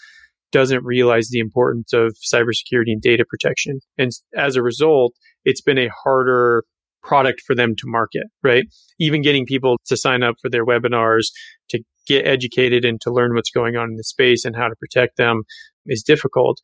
doesn't 0.50 0.82
realize 0.82 1.28
the 1.28 1.40
importance 1.40 1.92
of 1.92 2.16
cybersecurity 2.32 2.88
and 2.90 3.02
data 3.02 3.24
protection. 3.28 3.80
And 3.98 4.10
as 4.34 4.56
a 4.56 4.62
result, 4.62 5.14
it's 5.44 5.60
been 5.60 5.78
a 5.78 5.90
harder 6.04 6.64
product 7.08 7.40
for 7.46 7.56
them 7.56 7.74
to 7.74 7.84
market, 7.86 8.24
right? 8.44 8.66
Even 9.00 9.22
getting 9.22 9.46
people 9.46 9.78
to 9.86 9.96
sign 9.96 10.22
up 10.22 10.34
for 10.40 10.50
their 10.50 10.66
webinars, 10.66 11.28
to 11.70 11.82
get 12.06 12.26
educated 12.26 12.84
and 12.84 13.00
to 13.00 13.10
learn 13.10 13.34
what's 13.34 13.50
going 13.50 13.76
on 13.76 13.88
in 13.88 13.96
the 13.96 14.04
space 14.04 14.44
and 14.44 14.54
how 14.54 14.68
to 14.68 14.76
protect 14.76 15.16
them 15.16 15.42
is 15.86 16.02
difficult. 16.02 16.58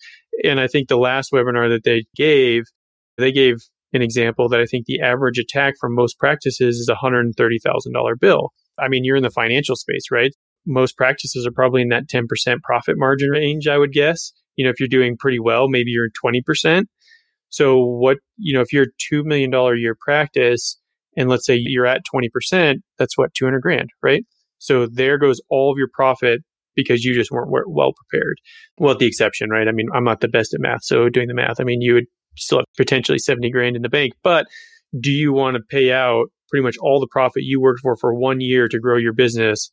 And 0.45 0.61
I 0.61 0.67
think 0.67 0.89
the 0.89 0.99
last 0.99 1.33
webinar 1.33 1.69
that 1.71 1.85
they 1.85 2.05
gave, 2.15 2.65
they 3.17 3.33
gave 3.33 3.57
an 3.95 4.03
example 4.03 4.49
that 4.51 4.61
I 4.61 4.67
think 4.67 4.85
the 4.85 5.01
average 5.01 5.39
attack 5.39 5.75
from 5.81 5.95
most 5.95 6.19
practices 6.19 6.77
is 6.77 6.91
a 6.91 6.97
$130,000 7.05 8.21
bill. 8.21 8.51
I 8.79 8.89
mean, 8.89 9.05
you're 9.05 9.17
in 9.17 9.23
the 9.23 9.31
financial 9.31 9.77
space, 9.77 10.11
right? 10.11 10.33
Most 10.67 10.97
practices 10.97 11.47
are 11.47 11.53
probably 11.53 11.83
in 11.83 11.89
that 11.89 12.09
10% 12.09 12.27
profit 12.63 12.97
margin 12.99 13.31
range, 13.31 13.67
I 13.67 13.79
would 13.79 13.93
guess. 13.93 14.33
You 14.57 14.65
know, 14.65 14.71
if 14.71 14.79
you're 14.79 14.89
doing 14.89 15.17
pretty 15.17 15.39
well, 15.39 15.69
maybe 15.69 15.91
you're 15.91 16.11
20%. 16.11 16.85
So 17.55 17.79
what, 17.79 18.19
you 18.37 18.53
know, 18.53 18.63
if 18.63 18.73
you're 18.73 18.87
$2 19.13 19.25
million 19.25 19.55
a 19.55 19.77
year 19.77 19.97
practice 20.01 20.77
and 21.17 21.29
let's 21.29 21.47
say 21.47 21.55
you're 21.57 21.87
at 21.87 22.03
20%, 22.13 22.79
that's 22.99 23.17
what, 23.17 23.33
200 23.35 23.61
grand, 23.61 23.91
right? 24.03 24.25
So 24.59 24.89
there 24.93 25.19
goes 25.19 25.41
all 25.51 25.71
of 25.71 25.79
your 25.79 25.87
profit 25.93 26.41
because 26.75 27.05
you 27.05 27.15
just 27.15 27.31
weren't 27.31 27.53
well 27.53 27.93
prepared. 27.93 28.39
Well, 28.79 28.99
the 28.99 29.07
exception, 29.07 29.51
right? 29.51 29.69
I 29.69 29.71
mean, 29.71 29.87
I'm 29.95 30.03
not 30.03 30.21
the 30.21 30.27
best 30.27 30.53
at 30.53 30.59
math. 30.59 30.83
So 30.83 31.09
doing 31.09 31.29
the 31.29 31.35
math, 31.35 31.61
I 31.61 31.63
mean, 31.63 31.81
you 31.81 31.95
would 31.95 32.07
still 32.37 32.59
have 32.59 32.67
potentially 32.77 33.21
70 33.21 33.49
grand 33.53 33.77
in 33.77 33.83
the 33.83 33.89
bank, 33.89 34.15
but 34.25 34.47
do 34.99 35.13
you 35.13 35.33
want 35.33 35.57
to 35.57 35.63
pay 35.63 35.93
out 35.93 36.27
pretty 36.51 36.65
much 36.65 36.77
all 36.81 36.99
the 36.99 37.07
profit 37.09 37.45
you 37.45 37.61
worked 37.61 37.83
for 37.83 37.97
for 37.97 38.13
one 38.13 38.41
year 38.41 38.67
to 38.67 38.81
grow 38.81 38.97
your 38.97 39.13
business 39.13 39.71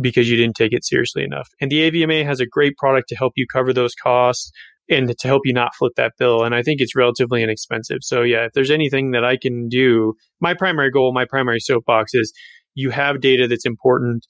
because 0.00 0.30
you 0.30 0.36
didn't 0.36 0.54
take 0.54 0.72
it 0.72 0.84
seriously 0.84 1.24
enough? 1.24 1.48
And 1.60 1.68
the 1.68 1.90
AVMA 1.90 2.24
has 2.24 2.38
a 2.38 2.46
great 2.46 2.76
product 2.76 3.08
to 3.08 3.16
help 3.16 3.32
you 3.34 3.46
cover 3.52 3.72
those 3.72 3.96
costs 3.96 4.52
and 4.88 5.16
to 5.18 5.28
help 5.28 5.42
you 5.44 5.52
not 5.52 5.74
flip 5.74 5.92
that 5.96 6.12
bill. 6.18 6.44
And 6.44 6.54
I 6.54 6.62
think 6.62 6.80
it's 6.80 6.96
relatively 6.96 7.42
inexpensive. 7.42 7.98
So 8.02 8.22
yeah, 8.22 8.46
if 8.46 8.52
there's 8.52 8.70
anything 8.70 9.12
that 9.12 9.24
I 9.24 9.36
can 9.36 9.68
do, 9.68 10.14
my 10.40 10.54
primary 10.54 10.90
goal, 10.90 11.12
my 11.12 11.24
primary 11.24 11.60
soapbox 11.60 12.14
is 12.14 12.32
you 12.74 12.90
have 12.90 13.20
data 13.20 13.48
that's 13.48 13.66
important. 13.66 14.26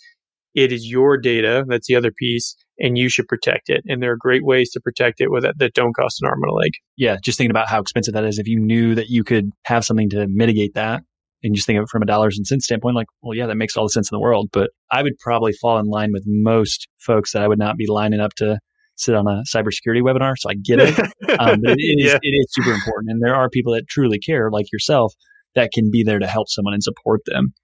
It 0.55 0.71
is 0.71 0.89
your 0.89 1.19
data. 1.19 1.65
That's 1.69 1.89
the 1.89 1.97
other 1.97 2.13
piece 2.13 2.57
and 2.79 2.99
you 2.99 3.09
should 3.09 3.29
protect 3.29 3.69
it. 3.69 3.83
And 3.87 4.03
there 4.03 4.13
are 4.13 4.17
great 4.17 4.45
ways 4.45 4.71
to 4.73 4.81
protect 4.81 5.21
it 5.21 5.31
with 5.31 5.45
that, 5.45 5.59
that 5.59 5.75
don't 5.75 5.95
cost 5.95 6.21
an 6.23 6.29
arm 6.29 6.41
and 6.43 6.51
a 6.51 6.55
leg. 6.55 6.73
Yeah. 6.97 7.17
Just 7.23 7.39
thinking 7.39 7.51
about 7.51 7.69
how 7.69 7.81
expensive 7.81 8.15
that 8.15 8.25
is. 8.25 8.39
If 8.39 8.49
you 8.49 8.59
knew 8.59 8.95
that 8.95 9.09
you 9.09 9.25
could 9.25 9.51
have 9.65 9.85
something 9.85 10.11
to 10.11 10.27
mitigate 10.29 10.75
that 10.75 11.03
and 11.43 11.55
just 11.55 11.67
think 11.67 11.79
of 11.79 11.85
it 11.85 11.89
from 11.89 12.03
a 12.03 12.07
dollars 12.07 12.37
and 12.37 12.47
cents 12.47 12.65
standpoint, 12.65 12.97
like, 12.97 13.07
well, 13.23 13.37
yeah, 13.37 13.47
that 13.47 13.57
makes 13.57 13.77
all 13.77 13.85
the 13.85 13.91
sense 13.91 14.11
in 14.11 14.17
the 14.17 14.21
world. 14.21 14.49
But 14.53 14.71
I 14.91 15.03
would 15.03 15.19
probably 15.19 15.53
fall 15.53 15.79
in 15.79 15.87
line 15.87 16.11
with 16.13 16.25
most 16.27 16.89
folks 16.99 17.33
that 17.33 17.43
I 17.43 17.49
would 17.49 17.59
not 17.59 17.77
be 17.77 17.87
lining 17.89 18.21
up 18.21 18.35
to 18.37 18.59
sit 18.97 19.15
on 19.15 19.27
a 19.27 19.43
cybersecurity 19.55 20.03
webinar, 20.03 20.35
so 20.37 20.51
I 20.51 20.55
get 20.55 20.81
it. 20.81 20.99
um, 21.39 21.61
but 21.63 21.73
it, 21.73 21.79
it, 21.79 22.05
is, 22.05 22.13
yeah. 22.13 22.19
it 22.23 22.29
is 22.29 22.47
super 22.51 22.73
important, 22.73 23.11
and 23.11 23.23
there 23.23 23.35
are 23.35 23.49
people 23.49 23.73
that 23.75 23.89
truly 23.89 24.19
care, 24.19 24.51
like 24.51 24.67
yourself, 24.73 25.15
that 25.55 25.71
can 25.73 25.91
be 25.91 26.03
there 26.03 26.19
to 26.19 26.27
help 26.27 26.49
someone 26.49 26.75
and 26.75 26.83
support 26.83 27.21
them. 27.27 27.55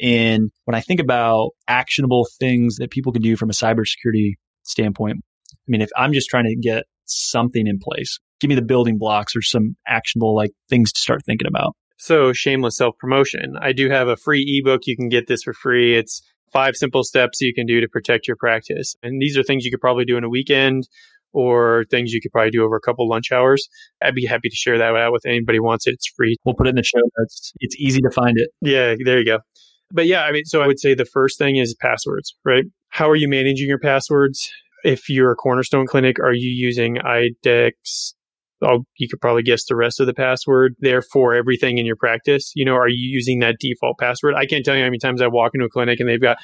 And 0.00 0.50
when 0.64 0.74
I 0.74 0.80
think 0.80 1.00
about 1.00 1.50
actionable 1.68 2.26
things 2.38 2.76
that 2.76 2.90
people 2.90 3.12
can 3.12 3.22
do 3.22 3.36
from 3.36 3.50
a 3.50 3.52
cybersecurity 3.52 4.34
standpoint, 4.62 5.18
I 5.52 5.66
mean, 5.68 5.82
if 5.82 5.90
I'm 5.96 6.12
just 6.12 6.28
trying 6.30 6.44
to 6.44 6.56
get 6.56 6.84
something 7.04 7.66
in 7.66 7.78
place, 7.78 8.18
give 8.40 8.48
me 8.48 8.54
the 8.54 8.62
building 8.62 8.98
blocks 8.98 9.36
or 9.36 9.42
some 9.42 9.76
actionable 9.86 10.34
like 10.34 10.50
things 10.68 10.92
to 10.92 11.00
start 11.00 11.20
thinking 11.24 11.46
about. 11.46 11.74
So, 11.98 12.32
shameless 12.32 12.78
self 12.78 12.96
promotion. 12.98 13.56
I 13.60 13.72
do 13.72 13.90
have 13.90 14.08
a 14.08 14.16
free 14.16 14.58
ebook. 14.58 14.86
You 14.86 14.96
can 14.96 15.10
get 15.10 15.26
this 15.26 15.42
for 15.42 15.52
free. 15.52 15.96
It's 15.96 16.22
five 16.52 16.74
simple 16.76 17.04
steps 17.04 17.40
you 17.40 17.54
can 17.54 17.66
do 17.66 17.80
to 17.80 17.88
protect 17.88 18.26
your 18.26 18.36
practice. 18.36 18.96
And 19.02 19.20
these 19.20 19.36
are 19.36 19.42
things 19.42 19.64
you 19.64 19.70
could 19.70 19.80
probably 19.80 20.04
do 20.04 20.16
in 20.16 20.24
a 20.24 20.28
weekend 20.28 20.88
or 21.32 21.84
things 21.90 22.12
you 22.12 22.20
could 22.20 22.32
probably 22.32 22.50
do 22.50 22.64
over 22.64 22.76
a 22.76 22.80
couple 22.80 23.08
lunch 23.08 23.30
hours. 23.32 23.68
I'd 24.02 24.14
be 24.14 24.26
happy 24.26 24.48
to 24.48 24.56
share 24.56 24.78
that 24.78 24.96
out 24.96 25.12
with 25.12 25.24
anybody 25.26 25.60
wants 25.60 25.86
it. 25.86 25.94
It's 25.94 26.08
free. 26.16 26.36
We'll 26.44 26.54
put 26.54 26.66
it 26.66 26.70
in 26.70 26.76
the 26.76 26.82
show 26.82 26.98
notes. 27.18 27.52
It's 27.60 27.76
easy 27.76 28.00
to 28.00 28.10
find 28.10 28.34
it. 28.36 28.50
Yeah, 28.60 28.94
there 29.04 29.18
you 29.18 29.24
go. 29.24 29.38
But 29.92 30.06
yeah, 30.06 30.22
I 30.22 30.32
mean, 30.32 30.44
so 30.44 30.60
I 30.60 30.66
would 30.66 30.78
say 30.78 30.94
the 30.94 31.04
first 31.04 31.38
thing 31.38 31.56
is 31.56 31.74
passwords, 31.80 32.36
right? 32.44 32.64
How 32.88 33.08
are 33.08 33.16
you 33.16 33.28
managing 33.28 33.68
your 33.68 33.78
passwords? 33.78 34.50
If 34.82 35.08
you're 35.08 35.32
a 35.32 35.36
cornerstone 35.36 35.86
clinic, 35.86 36.18
are 36.20 36.32
you 36.32 36.50
using 36.50 36.96
IDEXX? 36.96 38.14
Oh, 38.62 38.84
you 38.98 39.08
could 39.08 39.20
probably 39.20 39.42
guess 39.42 39.64
the 39.66 39.76
rest 39.76 40.00
of 40.00 40.06
the 40.06 40.14
password 40.14 40.74
there 40.80 41.02
for 41.02 41.34
everything 41.34 41.78
in 41.78 41.86
your 41.86 41.96
practice. 41.96 42.52
You 42.54 42.64
know, 42.64 42.74
are 42.74 42.88
you 42.88 43.08
using 43.08 43.40
that 43.40 43.56
default 43.58 43.98
password? 43.98 44.34
I 44.34 44.46
can't 44.46 44.64
tell 44.64 44.74
you 44.74 44.82
how 44.82 44.88
many 44.88 44.98
times 44.98 45.22
I 45.22 45.28
walk 45.28 45.52
into 45.54 45.66
a 45.66 45.70
clinic 45.70 46.00
and 46.00 46.08
they've 46.08 46.20
got 46.20 46.38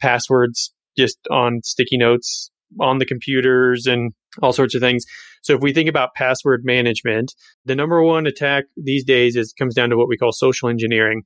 passwords 0.00 0.74
just 0.96 1.18
on 1.30 1.60
sticky 1.64 1.96
notes 1.96 2.50
on 2.80 2.98
the 2.98 3.06
computers 3.06 3.86
and 3.86 4.12
all 4.42 4.52
sorts 4.52 4.74
of 4.74 4.80
things. 4.80 5.04
So 5.42 5.54
if 5.54 5.60
we 5.60 5.72
think 5.72 5.88
about 5.88 6.14
password 6.14 6.62
management, 6.64 7.34
the 7.64 7.74
number 7.74 8.02
one 8.02 8.26
attack 8.26 8.64
these 8.76 9.04
days 9.04 9.36
is 9.36 9.52
comes 9.52 9.74
down 9.74 9.90
to 9.90 9.96
what 9.96 10.08
we 10.08 10.16
call 10.16 10.32
social 10.32 10.68
engineering. 10.68 11.22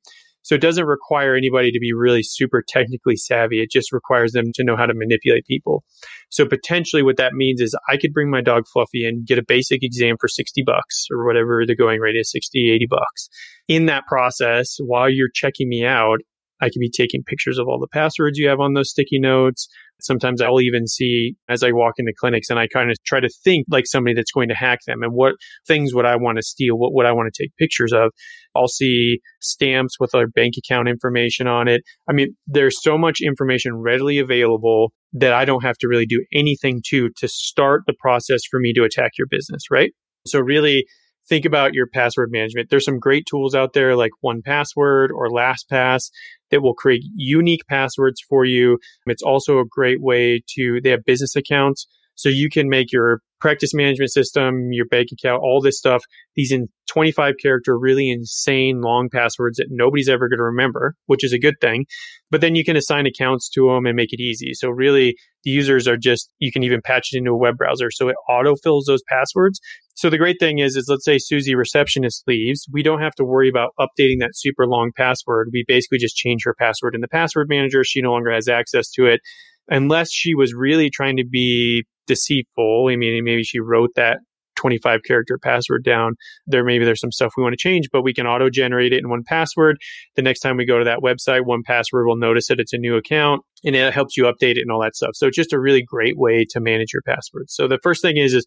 So 0.46 0.54
it 0.54 0.60
doesn't 0.60 0.86
require 0.86 1.34
anybody 1.34 1.72
to 1.72 1.80
be 1.80 1.92
really 1.92 2.22
super 2.22 2.62
technically 2.62 3.16
savvy. 3.16 3.60
It 3.60 3.68
just 3.68 3.90
requires 3.90 4.30
them 4.30 4.52
to 4.54 4.62
know 4.62 4.76
how 4.76 4.86
to 4.86 4.94
manipulate 4.94 5.44
people. 5.44 5.82
So 6.28 6.46
potentially 6.46 7.02
what 7.02 7.16
that 7.16 7.32
means 7.32 7.60
is 7.60 7.76
I 7.88 7.96
could 7.96 8.12
bring 8.12 8.30
my 8.30 8.42
dog 8.42 8.62
Fluffy 8.72 9.04
and 9.04 9.26
get 9.26 9.40
a 9.40 9.44
basic 9.44 9.82
exam 9.82 10.14
for 10.20 10.28
60 10.28 10.62
bucks 10.64 11.08
or 11.10 11.26
whatever 11.26 11.64
the 11.66 11.74
going 11.74 11.98
rate 11.98 12.14
is, 12.14 12.30
60, 12.30 12.70
80 12.70 12.86
bucks. 12.88 13.28
In 13.66 13.86
that 13.86 14.06
process, 14.06 14.76
while 14.78 15.10
you're 15.10 15.30
checking 15.34 15.68
me 15.68 15.84
out, 15.84 16.20
I 16.60 16.66
can 16.66 16.80
be 16.80 16.90
taking 16.90 17.22
pictures 17.22 17.58
of 17.58 17.68
all 17.68 17.78
the 17.78 17.88
passwords 17.88 18.38
you 18.38 18.48
have 18.48 18.60
on 18.60 18.74
those 18.74 18.90
sticky 18.90 19.18
notes. 19.18 19.68
Sometimes 20.00 20.42
I'll 20.42 20.60
even 20.60 20.86
see 20.86 21.36
as 21.48 21.62
I 21.62 21.72
walk 21.72 21.94
into 21.98 22.12
clinics 22.18 22.50
and 22.50 22.58
I 22.58 22.66
kind 22.68 22.90
of 22.90 22.96
try 23.04 23.20
to 23.20 23.28
think 23.44 23.66
like 23.70 23.86
somebody 23.86 24.14
that's 24.14 24.32
going 24.32 24.48
to 24.48 24.54
hack 24.54 24.80
them 24.86 25.02
and 25.02 25.12
what 25.12 25.34
things 25.66 25.94
would 25.94 26.04
I 26.04 26.16
want 26.16 26.36
to 26.36 26.42
steal? 26.42 26.76
What 26.76 26.92
would 26.94 27.06
I 27.06 27.12
want 27.12 27.32
to 27.32 27.42
take 27.42 27.56
pictures 27.56 27.92
of? 27.92 28.10
I'll 28.54 28.68
see 28.68 29.20
stamps 29.40 29.98
with 30.00 30.14
our 30.14 30.26
bank 30.26 30.54
account 30.58 30.88
information 30.88 31.46
on 31.46 31.68
it. 31.68 31.82
I 32.08 32.12
mean, 32.12 32.34
there's 32.46 32.82
so 32.82 32.98
much 32.98 33.20
information 33.20 33.76
readily 33.76 34.18
available 34.18 34.92
that 35.12 35.32
I 35.32 35.44
don't 35.44 35.62
have 35.62 35.78
to 35.78 35.88
really 35.88 36.06
do 36.06 36.24
anything 36.32 36.82
to 36.88 37.10
to 37.16 37.28
start 37.28 37.82
the 37.86 37.94
process 37.98 38.40
for 38.50 38.60
me 38.60 38.72
to 38.74 38.84
attack 38.84 39.12
your 39.18 39.28
business, 39.30 39.64
right? 39.70 39.92
So 40.26 40.40
really 40.40 40.84
think 41.28 41.44
about 41.44 41.74
your 41.74 41.86
password 41.86 42.30
management. 42.30 42.70
There's 42.70 42.84
some 42.84 42.98
great 42.98 43.26
tools 43.26 43.54
out 43.54 43.72
there 43.72 43.96
like 43.96 44.12
1Password 44.24 45.10
or 45.10 45.28
LastPass 45.28 46.10
that 46.50 46.62
will 46.62 46.74
create 46.74 47.02
unique 47.14 47.66
passwords 47.68 48.20
for 48.28 48.44
you. 48.44 48.78
It's 49.06 49.22
also 49.22 49.58
a 49.58 49.64
great 49.64 50.00
way 50.00 50.42
to, 50.54 50.80
they 50.82 50.90
have 50.90 51.04
business 51.04 51.34
accounts. 51.36 51.86
So 52.14 52.28
you 52.28 52.48
can 52.48 52.68
make 52.68 52.92
your 52.92 53.20
practice 53.40 53.74
management 53.74 54.12
system, 54.12 54.68
your 54.72 54.86
bank 54.86 55.08
account, 55.12 55.42
all 55.42 55.60
this 55.60 55.78
stuff, 55.78 56.02
these 56.34 56.52
in 56.52 56.66
25 56.88 57.34
character, 57.42 57.78
really 57.78 58.10
insane 58.10 58.80
long 58.80 59.08
passwords 59.12 59.58
that 59.58 59.66
nobody's 59.70 60.08
ever 60.08 60.28
going 60.28 60.38
to 60.38 60.44
remember, 60.44 60.94
which 61.06 61.24
is 61.24 61.32
a 61.32 61.38
good 61.38 61.56
thing. 61.60 61.84
But 62.30 62.40
then 62.40 62.54
you 62.54 62.64
can 62.64 62.76
assign 62.76 63.06
accounts 63.06 63.50
to 63.50 63.68
them 63.68 63.86
and 63.86 63.96
make 63.96 64.12
it 64.12 64.20
easy. 64.20 64.52
So 64.54 64.68
really 64.68 65.16
the 65.44 65.50
users 65.50 65.86
are 65.86 65.96
just, 65.96 66.30
you 66.38 66.50
can 66.50 66.62
even 66.62 66.80
patch 66.82 67.08
it 67.12 67.18
into 67.18 67.32
a 67.32 67.36
web 67.36 67.56
browser. 67.56 67.90
So 67.90 68.08
it 68.08 68.16
auto 68.28 68.54
fills 68.62 68.86
those 68.86 69.02
passwords. 69.08 69.60
So 69.94 70.10
the 70.10 70.18
great 70.18 70.36
thing 70.38 70.58
is, 70.58 70.76
is 70.76 70.86
let's 70.88 71.04
say 71.04 71.18
Susie 71.18 71.54
receptionist 71.54 72.24
leaves, 72.26 72.66
we 72.72 72.82
don't 72.82 73.00
have 73.00 73.14
to 73.14 73.24
worry 73.24 73.48
about 73.48 73.70
updating 73.80 74.20
that 74.20 74.32
super 74.34 74.66
long 74.66 74.90
password. 74.96 75.48
We 75.52 75.64
basically 75.66 75.98
just 75.98 76.16
change 76.16 76.42
her 76.44 76.54
password 76.58 76.94
in 76.94 77.00
the 77.00 77.08
password 77.08 77.48
manager. 77.48 77.82
She 77.84 78.02
no 78.02 78.12
longer 78.12 78.32
has 78.32 78.48
access 78.48 78.90
to 78.92 79.06
it 79.06 79.20
unless 79.68 80.10
she 80.12 80.34
was 80.34 80.54
really 80.54 80.90
trying 80.90 81.16
to 81.16 81.24
be 81.24 81.84
deceitful. 82.06 82.88
I 82.90 82.96
mean, 82.96 83.24
maybe 83.24 83.42
she 83.42 83.60
wrote 83.60 83.90
that 83.96 84.18
25 84.56 85.00
character 85.06 85.38
password 85.38 85.84
down. 85.84 86.14
There 86.46 86.64
maybe 86.64 86.84
there's 86.84 87.00
some 87.00 87.12
stuff 87.12 87.32
we 87.36 87.42
want 87.42 87.52
to 87.52 87.58
change, 87.58 87.88
but 87.92 88.02
we 88.02 88.14
can 88.14 88.26
auto 88.26 88.50
generate 88.50 88.92
it 88.92 88.98
in 88.98 89.10
1Password. 89.10 89.74
The 90.16 90.22
next 90.22 90.40
time 90.40 90.56
we 90.56 90.64
go 90.64 90.78
to 90.78 90.84
that 90.84 91.00
website, 91.00 91.42
1Password 91.42 92.06
will 92.06 92.16
notice 92.16 92.48
that 92.48 92.58
it's 92.58 92.72
a 92.72 92.78
new 92.78 92.96
account 92.96 93.42
and 93.64 93.76
it 93.76 93.92
helps 93.92 94.16
you 94.16 94.24
update 94.24 94.56
it 94.56 94.62
and 94.62 94.70
all 94.70 94.82
that 94.82 94.96
stuff. 94.96 95.10
So 95.14 95.26
it's 95.26 95.36
just 95.36 95.52
a 95.52 95.60
really 95.60 95.82
great 95.82 96.16
way 96.16 96.44
to 96.50 96.60
manage 96.60 96.92
your 96.92 97.02
passwords. 97.02 97.54
So 97.54 97.68
the 97.68 97.78
first 97.82 98.02
thing 98.02 98.16
is 98.16 98.34
is 98.34 98.46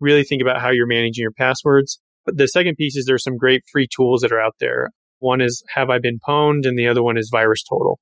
really 0.00 0.22
think 0.22 0.42
about 0.42 0.60
how 0.60 0.70
you're 0.70 0.86
managing 0.86 1.22
your 1.22 1.32
passwords. 1.32 1.98
But 2.24 2.36
the 2.36 2.46
second 2.46 2.76
piece 2.76 2.96
is 2.96 3.06
there's 3.06 3.24
some 3.24 3.36
great 3.36 3.62
free 3.72 3.88
tools 3.94 4.20
that 4.20 4.32
are 4.32 4.40
out 4.40 4.56
there. 4.60 4.90
One 5.20 5.40
is 5.40 5.64
Have 5.74 5.90
I 5.90 5.98
Been 5.98 6.20
Pwned 6.26 6.66
and 6.66 6.78
the 6.78 6.86
other 6.86 7.02
one 7.02 7.16
is 7.16 7.30
VirusTotal. 7.34 7.96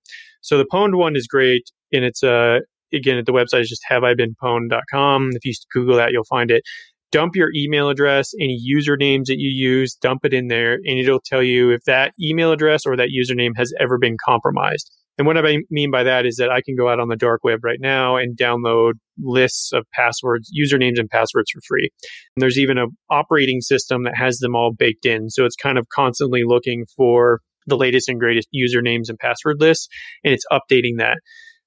So 0.47 0.57
the 0.57 0.65
pwned 0.65 0.97
one 0.97 1.17
is 1.17 1.27
great 1.27 1.71
and 1.93 2.05
it's 2.05 2.23
a 2.23 2.61
again, 2.95 3.21
the 3.27 3.33
website 3.33 3.63
is 3.63 3.69
just 3.69 3.85
haveibeenpwned.com. 3.91 5.31
If 5.33 5.45
you 5.45 5.53
Google 5.73 5.97
that, 5.97 6.13
you'll 6.13 6.25
find 6.25 6.53
it. 6.53 6.63
Dump 7.11 7.35
your 7.35 7.51
email 7.55 7.89
address, 7.89 8.33
any 8.41 8.59
usernames 8.59 9.27
that 9.27 9.39
you 9.39 9.49
use, 9.49 9.95
dump 9.95 10.25
it 10.25 10.33
in 10.33 10.49
there, 10.49 10.75
and 10.75 10.99
it'll 10.99 11.23
tell 11.25 11.43
you 11.43 11.71
if 11.71 11.83
that 11.87 12.13
email 12.21 12.53
address 12.53 12.87
or 12.87 12.97
that 12.97 13.09
username 13.09 13.53
has 13.57 13.73
ever 13.81 13.99
been 13.99 14.17
compromised. 14.25 14.91
And 15.19 15.27
what 15.27 15.37
I 15.37 15.59
mean 15.71 15.91
by 15.91 16.03
that 16.05 16.27
is 16.27 16.37
that 16.37 16.51
I 16.51 16.61
can 16.61 16.77
go 16.77 16.89
out 16.89 17.01
on 17.01 17.09
the 17.09 17.17
dark 17.17 17.43
web 17.43 17.65
right 17.65 17.81
now 17.81 18.17
and 18.17 18.37
download 18.37 18.95
lists 19.19 19.73
of 19.73 19.85
passwords, 19.95 20.53
usernames 20.53 20.99
and 20.99 21.09
passwords 21.09 21.51
for 21.51 21.61
free. 21.67 21.89
And 22.37 22.43
there's 22.43 22.59
even 22.59 22.77
an 22.77 22.91
operating 23.11 23.63
system 23.63 24.05
that 24.05 24.17
has 24.17 24.39
them 24.39 24.55
all 24.55 24.73
baked 24.77 25.07
in. 25.07 25.31
So 25.31 25.45
it's 25.45 25.57
kind 25.57 25.79
of 25.79 25.89
constantly 25.89 26.43
looking 26.45 26.85
for 26.97 27.41
the 27.67 27.77
latest 27.77 28.09
and 28.09 28.21
greatest 28.21 28.49
usernames 28.55 29.09
and 29.09 29.19
password 29.19 29.57
lists, 29.61 29.89
and 30.25 30.33
it's 30.33 30.47
updating 30.51 30.99
that. 30.99 31.19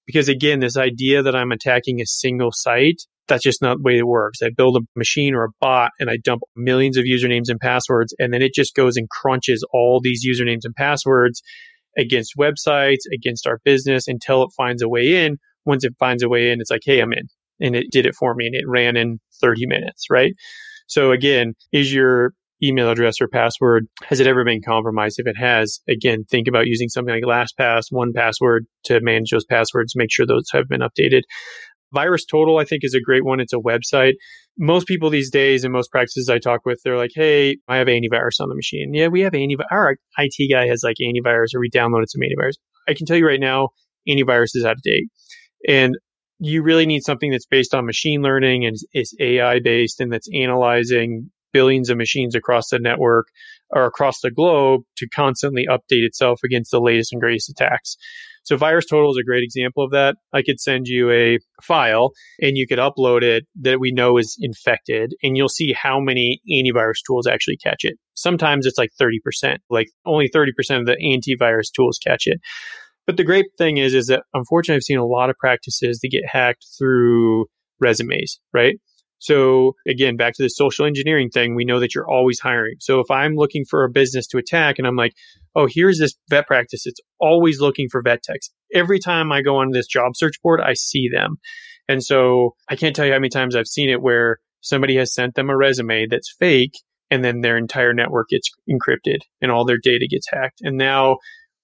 Because 0.06 0.28
again, 0.28 0.60
this 0.60 0.78
idea 0.78 1.22
that 1.22 1.36
I'm 1.36 1.52
attacking 1.52 2.02
a 2.02 2.06
single 2.06 2.52
site, 2.52 3.04
that's 3.28 3.44
just 3.44 3.62
not 3.62 3.78
the 3.78 3.84
way 3.84 3.98
it 3.98 4.08
works. 4.08 4.40
I 4.42 4.50
build 4.56 4.76
a 4.76 4.86
machine 4.96 5.36
or 5.36 5.44
a 5.44 5.50
bot 5.62 5.92
and 6.00 6.10
I 6.10 6.18
dump 6.18 6.42
millions 6.56 6.98
of 6.98 7.06
usernames 7.06 7.48
and 7.48 7.60
passwords, 7.60 8.14
and 8.18 8.34
then 8.34 8.42
it 8.42 8.54
just 8.54 8.76
goes 8.76 8.98
and 8.98 9.10
crunches 9.10 9.64
all 9.72 10.02
these 10.02 10.26
usernames 10.26 10.62
and 10.64 10.76
passwords 10.76 11.42
against 11.98 12.34
websites, 12.38 13.02
against 13.14 13.46
our 13.46 13.60
business 13.64 14.08
until 14.08 14.44
it 14.44 14.52
finds 14.58 14.82
a 14.82 14.90
way 14.90 15.26
in. 15.26 15.38
Once 15.66 15.84
it 15.84 15.94
finds 16.00 16.24
a 16.24 16.30
way 16.30 16.52
in, 16.52 16.60
it's 16.60 16.72
like, 16.72 16.82
hey, 16.84 17.00
I'm 17.02 17.14
in. 17.14 17.28
And 17.60 17.76
it 17.76 17.88
did 17.92 18.06
it 18.06 18.16
for 18.16 18.34
me 18.34 18.48
and 18.48 18.56
it 18.56 18.64
ran 18.68 18.96
in 18.96 19.20
30 19.42 19.68
minutes, 19.68 20.06
right? 20.10 20.34
So 20.88 21.12
again, 21.12 21.54
is 21.72 21.94
your 21.94 22.34
email 22.64 22.90
address 22.90 23.22
or 23.22 23.28
password. 23.28 23.88
Has 24.04 24.20
it 24.20 24.28
ever 24.28 24.44
been 24.44 24.62
compromised? 24.62 25.20
If 25.20 25.28
it 25.28 25.38
has, 25.38 25.80
again, 25.88 26.26
think 26.30 26.48
about 26.48 26.68
using 26.68 26.90
something 26.90 27.14
like 27.14 27.24
LastPass, 27.24 27.92
1Password 27.94 28.62
to 28.86 29.00
manage 29.02 29.32
those 29.32 29.46
passwords, 29.46 29.94
make 29.96 30.12
sure 30.12 30.26
those 30.26 30.50
have 30.52 30.68
been 30.68 30.82
updated. 30.82 31.22
Virus 31.92 32.26
Total, 32.26 32.58
I 32.58 32.66
think, 32.66 32.84
is 32.84 32.94
a 32.94 33.02
great 33.02 33.26
one. 33.26 33.40
It's 33.40 33.54
a 33.54 33.58
website. 33.58 34.14
Most 34.58 34.88
people 34.88 35.10
these 35.10 35.32
days 35.32 35.64
and 35.64 35.74
most 35.74 35.92
practices 35.92 36.30
I 36.30 36.38
talk 36.38 36.62
with, 36.66 36.80
they're 36.84 36.98
like, 36.98 37.12
hey, 37.16 37.58
I 37.68 37.78
have 37.78 37.88
antivirus 37.88 38.40
on 38.40 38.50
the 38.50 38.56
machine. 38.56 38.94
Yeah, 38.94 39.08
we 39.08 39.22
have 39.22 39.34
antivirus. 39.34 39.66
Our 39.72 39.98
IT 40.18 40.52
guy 40.52 40.68
has 40.68 40.84
like 40.84 40.98
antivirus 41.02 41.56
or 41.56 41.60
we 41.60 41.70
downloaded 41.70 42.10
some 42.10 42.22
antivirus. 42.22 42.56
I 42.88 42.94
can 42.94 43.06
tell 43.06 43.18
you 43.18 43.26
right 43.26 43.40
now, 43.40 43.70
antivirus 44.08 44.56
is 44.56 44.66
out 44.66 44.74
of 44.74 44.82
date. 44.84 45.08
And 45.68 45.96
you 46.40 46.62
really 46.62 46.86
need 46.86 47.04
something 47.04 47.32
that's 47.32 47.46
based 47.46 47.74
on 47.74 47.86
machine 47.86 48.22
learning 48.22 48.66
and 48.66 48.78
is 48.94 49.16
AI 49.20 49.60
based 49.60 50.00
and 50.00 50.12
that's 50.12 50.28
analyzing 50.34 51.32
billions 51.54 51.90
of 51.90 51.98
machines 51.98 52.36
across 52.36 52.70
the 52.70 52.80
network 52.80 53.28
or 53.72 53.86
across 53.86 54.22
the 54.22 54.32
globe 54.32 54.82
to 54.98 55.08
constantly 55.10 55.66
update 55.68 56.04
itself 56.04 56.42
against 56.44 56.72
the 56.72 56.82
latest 56.82 57.12
and 57.12 57.22
greatest 57.22 57.50
attacks. 57.50 57.98
So 58.44 58.58
VirusTotal 58.58 59.12
is 59.12 59.18
a 59.18 59.24
great 59.24 59.44
example 59.44 59.84
of 59.84 59.92
that. 59.92 60.16
I 60.34 60.42
could 60.42 60.60
send 60.60 60.88
you 60.88 61.12
a 61.12 61.38
file 61.62 62.14
and 62.42 62.58
you 62.58 62.66
could 62.68 62.80
upload 62.80 63.22
it 63.22 63.46
that 63.62 63.80
we 63.80 63.92
know 63.92 64.18
is 64.18 64.38
infected 64.40 65.14
and 65.22 65.38
you'll 65.38 65.50
see 65.50 65.74
how 65.74 66.00
many 66.00 66.42
antivirus 66.52 66.98
tools 67.06 67.28
actually 67.28 67.58
catch 67.58 67.84
it. 67.84 67.98
Sometimes 68.16 68.66
it's 68.66 68.78
like 68.78 68.90
30%, 69.00 69.58
like 69.70 69.88
only 70.06 70.30
30% 70.30 70.48
of 70.80 70.86
the 70.86 70.98
antivirus 70.98 71.72
tools 71.72 72.00
catch 72.04 72.26
it. 72.26 72.40
But 73.06 73.18
the 73.18 73.24
great 73.24 73.48
thing 73.58 73.78
is, 73.78 73.94
is 73.94 74.08
that 74.08 74.24
unfortunately 74.34 74.78
I've 74.78 74.84
seen 74.84 74.98
a 74.98 75.06
lot 75.06 75.30
of 75.30 75.38
practices 75.38 76.00
that 76.00 76.10
get 76.10 76.26
hacked 76.26 76.66
through 76.78 77.46
resumes, 77.80 78.40
right? 78.54 78.78
So 79.20 79.76
again, 79.88 80.16
back 80.18 80.34
to 80.36 80.44
the 80.44 80.50
social 80.50 80.86
engineering 80.86 81.30
thing, 81.30 81.56
we 81.56 81.66
know 81.66 81.80
that 81.80 81.94
you're 81.94 82.10
always 82.10 82.40
hiring. 82.40 82.76
So 82.80 83.00
if 83.00 83.12
I'm 83.12 83.36
looking 83.36 83.66
for 83.66 83.84
a 83.84 83.90
business 83.90 84.26
to 84.28 84.38
attack 84.38 84.80
and 84.80 84.88
I'm 84.88 84.96
like, 84.96 85.14
oh, 85.56 85.68
here's 85.70 86.00
this 86.00 86.16
vet 86.30 86.48
practice, 86.48 86.86
it's 86.86 87.02
always 87.20 87.60
looking 87.60 87.90
for 87.90 88.02
vet 88.02 88.24
techs. 88.24 88.50
Every 88.74 89.00
time 89.00 89.32
I 89.32 89.42
go 89.42 89.58
on 89.58 89.72
this 89.72 89.88
job 89.88 90.16
search 90.16 90.42
board, 90.42 90.62
I 90.62 90.74
see 90.74 91.10
them. 91.10 91.38
And 91.88 92.04
so 92.04 92.56
I 92.70 92.76
can't 92.76 92.96
tell 92.96 93.06
you 93.06 93.12
how 93.12 93.20
many 93.20 93.30
times 93.30 93.56
I've 93.56 93.68
seen 93.68 93.90
it 93.90 94.02
where 94.02 94.40
somebody 94.62 94.96
has 94.98 95.14
sent 95.14 95.36
them 95.36 95.50
a 95.50 95.58
resume 95.58 96.08
that's 96.10 96.34
fake 96.40 96.74
and 97.12 97.24
then 97.24 97.42
their 97.42 97.58
entire 97.58 97.94
network 97.94 98.30
gets 98.30 98.50
encrypted 98.70 99.20
and 99.42 99.52
all 99.52 99.66
their 99.66 99.80
data 99.82 100.08
gets 100.10 100.28
hacked. 100.30 100.60
And 100.62 100.78
now 100.78 101.18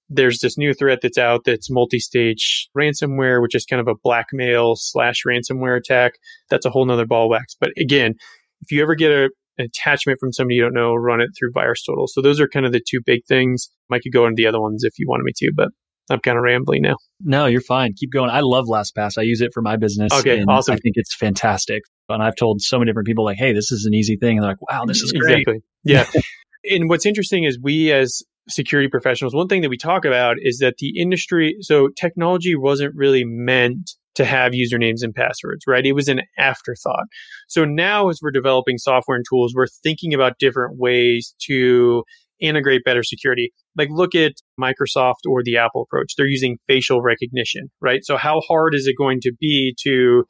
there's 0.10 0.40
this 0.40 0.58
new 0.58 0.74
threat 0.74 1.00
that's 1.02 1.18
out 1.18 1.42
that's 1.46 1.70
multi-stage 1.72 2.70
ransomware, 2.78 3.42
which 3.42 3.56
is 3.56 3.66
kind 3.66 3.82
of 3.82 3.88
a 3.88 3.96
blackmail 4.04 4.76
slash 4.76 5.24
ransomware 5.26 5.78
attack. 5.78 6.14
That's 6.50 6.66
a 6.66 6.70
whole 6.70 6.86
nother 6.86 7.06
ball 7.06 7.30
wax. 7.30 7.56
But 7.60 7.72
again, 7.78 8.14
if 8.62 8.72
you 8.72 8.82
ever 8.82 8.96
get 8.96 9.12
a 9.12 9.30
an 9.58 9.66
attachment 9.66 10.20
from 10.20 10.34
somebody 10.34 10.56
you 10.56 10.62
don't 10.62 10.74
know, 10.74 10.94
run 10.94 11.22
it 11.22 11.30
through 11.38 11.52
VirusTotal. 11.54 12.10
So 12.10 12.22
those 12.22 12.40
are 12.40 12.48
kind 12.48 12.66
of 12.66 12.72
the 12.72 12.82
two 12.86 13.00
big 13.06 13.22
things. 13.26 13.70
I 13.92 14.00
could 14.00 14.12
go 14.12 14.26
into 14.26 14.36
the 14.36 14.48
other 14.48 14.60
ones 14.60 14.84
if 14.84 15.00
you 15.00 15.08
wanted 15.08 15.24
me 15.24 15.32
to, 15.38 15.52
but 15.56 15.70
I'm 16.10 16.20
kind 16.20 16.38
of 16.38 16.44
rambling 16.44 16.82
now. 16.84 16.98
No, 17.22 17.46
you're 17.46 17.62
fine. 17.62 17.94
Keep 17.94 18.12
going. 18.12 18.30
I 18.30 18.42
love 18.42 18.66
LastPass. 18.66 19.18
I 19.18 19.24
use 19.24 19.42
it 19.42 19.52
for 19.54 19.62
my 19.62 19.76
business. 19.76 20.12
Okay, 20.14 20.44
awesome. 20.48 20.74
I 20.74 20.78
think 20.78 20.96
it's 20.98 21.16
fantastic. 21.16 21.84
And 22.10 22.22
I've 22.22 22.36
told 22.36 22.62
so 22.62 22.78
many 22.78 22.90
different 22.90 23.08
people, 23.08 23.26
like, 23.26 23.38
hey, 23.38 23.54
this 23.54 23.72
is 23.72 23.86
an 23.86 23.94
easy 23.94 24.16
thing. 24.18 24.38
And 24.38 24.44
they're 24.44 24.52
like, 24.52 24.72
wow, 24.72 24.84
this 24.86 25.02
is 25.02 25.12
great. 25.12 25.40
Exactly. 25.40 25.64
Yeah. 25.84 26.06
and 26.66 26.90
what's 26.90 27.06
interesting 27.06 27.44
is 27.46 27.60
we 27.60 27.92
as 27.92 28.22
security 28.48 28.90
professionals, 28.90 29.34
one 29.34 29.48
thing 29.48 29.62
that 29.62 29.70
we 29.70 29.78
talk 29.78 30.06
about 30.06 30.38
is 30.40 30.60
that 30.60 30.76
the 30.78 31.00
industry, 31.00 31.56
so 31.62 31.90
technology 32.00 32.56
wasn't 32.56 32.94
really 32.96 33.24
meant 33.26 33.92
to 34.16 34.26
have 34.26 34.54
usernames 34.54 35.02
and 35.02 35.14
passwords, 35.14 35.66
right? 35.68 35.86
It 35.86 35.92
was 35.92 36.08
an 36.08 36.22
afterthought. 36.38 37.06
So 37.50 37.66
now 37.66 38.10
as 38.10 38.20
we're 38.22 38.32
developing 38.32 38.78
software 38.78 39.18
and 39.18 39.26
tools, 39.30 39.54
we're 39.54 39.68
thinking 39.84 40.14
about 40.14 40.40
different 40.40 40.78
ways 40.80 41.36
to 41.48 42.04
integrate 42.40 42.84
better 42.84 43.04
security. 43.04 43.52
Like 43.78 43.90
look 43.92 44.16
at 44.16 44.34
Microsoft 44.60 45.26
or 45.30 45.42
the 45.44 45.58
Apple 45.58 45.84
approach. 45.84 46.14
They're 46.18 46.28
using 46.28 46.58
facial 46.68 47.02
recognition, 47.02 47.70
right? 47.82 48.02
So 48.04 48.18
how 48.18 48.42
hard 48.48 48.74
is 48.74 48.88
it 48.88 48.96
going 48.98 49.20
to 49.22 49.34
be 49.40 49.76
to 49.84 50.24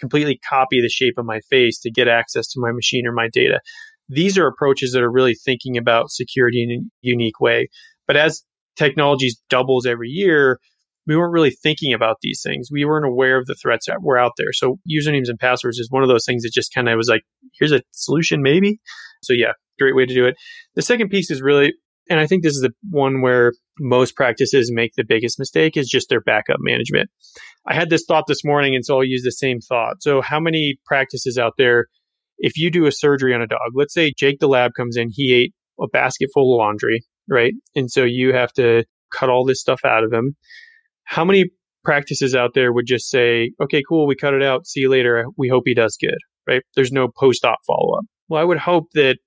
completely 0.00 0.40
copy 0.48 0.80
the 0.80 0.88
shape 0.88 1.14
of 1.18 1.24
my 1.24 1.40
face 1.50 1.78
to 1.80 1.90
get 1.90 2.08
access 2.08 2.48
to 2.48 2.60
my 2.60 2.72
machine 2.72 3.06
or 3.06 3.12
my 3.12 3.28
data? 3.32 3.60
These 4.08 4.36
are 4.36 4.46
approaches 4.46 4.92
that 4.92 5.02
are 5.02 5.10
really 5.10 5.34
thinking 5.34 5.76
about 5.76 6.10
security 6.10 6.62
in 6.62 6.70
a 6.70 6.82
unique 7.00 7.40
way. 7.40 7.68
But 8.06 8.16
as 8.16 8.42
technologies 8.76 9.40
doubles 9.48 9.86
every 9.86 10.08
year, 10.08 10.58
we 11.06 11.16
weren't 11.16 11.32
really 11.32 11.50
thinking 11.50 11.92
about 11.92 12.16
these 12.22 12.42
things. 12.44 12.68
We 12.70 12.84
weren't 12.84 13.06
aware 13.06 13.38
of 13.38 13.46
the 13.46 13.54
threats 13.54 13.86
that 13.86 14.02
were 14.02 14.18
out 14.18 14.32
there. 14.36 14.52
So 14.52 14.78
usernames 14.88 15.28
and 15.28 15.38
passwords 15.38 15.78
is 15.78 15.90
one 15.90 16.02
of 16.02 16.08
those 16.08 16.24
things 16.24 16.42
that 16.42 16.52
just 16.52 16.72
kind 16.72 16.88
of 16.88 16.96
was 16.96 17.08
like, 17.08 17.22
here's 17.58 17.72
a 17.72 17.82
solution, 17.90 18.42
maybe. 18.42 18.80
So 19.22 19.32
yeah, 19.32 19.52
great 19.78 19.96
way 19.96 20.06
to 20.06 20.14
do 20.14 20.26
it. 20.26 20.36
The 20.74 20.82
second 20.82 21.08
piece 21.08 21.30
is 21.30 21.42
really, 21.42 21.74
and 22.08 22.20
I 22.20 22.26
think 22.26 22.42
this 22.42 22.54
is 22.54 22.62
the 22.62 22.72
one 22.90 23.20
where 23.20 23.52
most 23.78 24.14
practices 24.16 24.70
make 24.72 24.94
the 24.96 25.04
biggest 25.04 25.38
mistake 25.38 25.76
is 25.76 25.88
just 25.88 26.08
their 26.08 26.20
backup 26.20 26.58
management. 26.60 27.10
I 27.66 27.74
had 27.74 27.90
this 27.90 28.04
thought 28.06 28.26
this 28.26 28.44
morning, 28.44 28.74
and 28.74 28.84
so 28.84 28.96
I'll 28.96 29.04
use 29.04 29.22
the 29.22 29.30
same 29.30 29.60
thought. 29.60 30.02
So 30.02 30.20
how 30.20 30.40
many 30.40 30.78
practices 30.84 31.38
out 31.38 31.54
there, 31.58 31.86
if 32.42 32.58
you 32.58 32.70
do 32.70 32.84
a 32.84 32.92
surgery 32.92 33.34
on 33.34 33.40
a 33.40 33.46
dog, 33.46 33.72
let's 33.74 33.94
say 33.94 34.12
Jake 34.14 34.38
the 34.38 34.48
lab 34.48 34.72
comes 34.76 34.98
in, 34.98 35.08
he 35.10 35.32
ate 35.32 35.54
a 35.80 35.88
basket 35.88 36.28
full 36.34 36.54
of 36.54 36.58
laundry, 36.58 37.02
right? 37.28 37.54
And 37.74 37.90
so 37.90 38.04
you 38.04 38.34
have 38.34 38.52
to 38.54 38.84
cut 39.10 39.30
all 39.30 39.46
this 39.46 39.60
stuff 39.60 39.80
out 39.84 40.04
of 40.04 40.12
him 40.12 40.36
how 41.04 41.24
many 41.24 41.44
practices 41.84 42.34
out 42.34 42.52
there 42.54 42.72
would 42.72 42.86
just 42.86 43.10
say, 43.10 43.52
okay, 43.62 43.82
cool, 43.86 44.06
we 44.06 44.14
cut 44.14 44.34
it 44.34 44.42
out. 44.42 44.66
See 44.66 44.80
you 44.80 44.88
later. 44.88 45.26
We 45.36 45.48
hope 45.48 45.64
he 45.66 45.74
does 45.74 45.96
good, 46.00 46.18
right? 46.46 46.62
There's 46.74 46.92
no 46.92 47.08
post 47.08 47.44
op 47.44 47.58
follow 47.66 47.98
up. 47.98 48.04
Well, 48.28 48.40
I 48.40 48.44
would 48.44 48.58
hope 48.58 48.88
that 48.94 49.18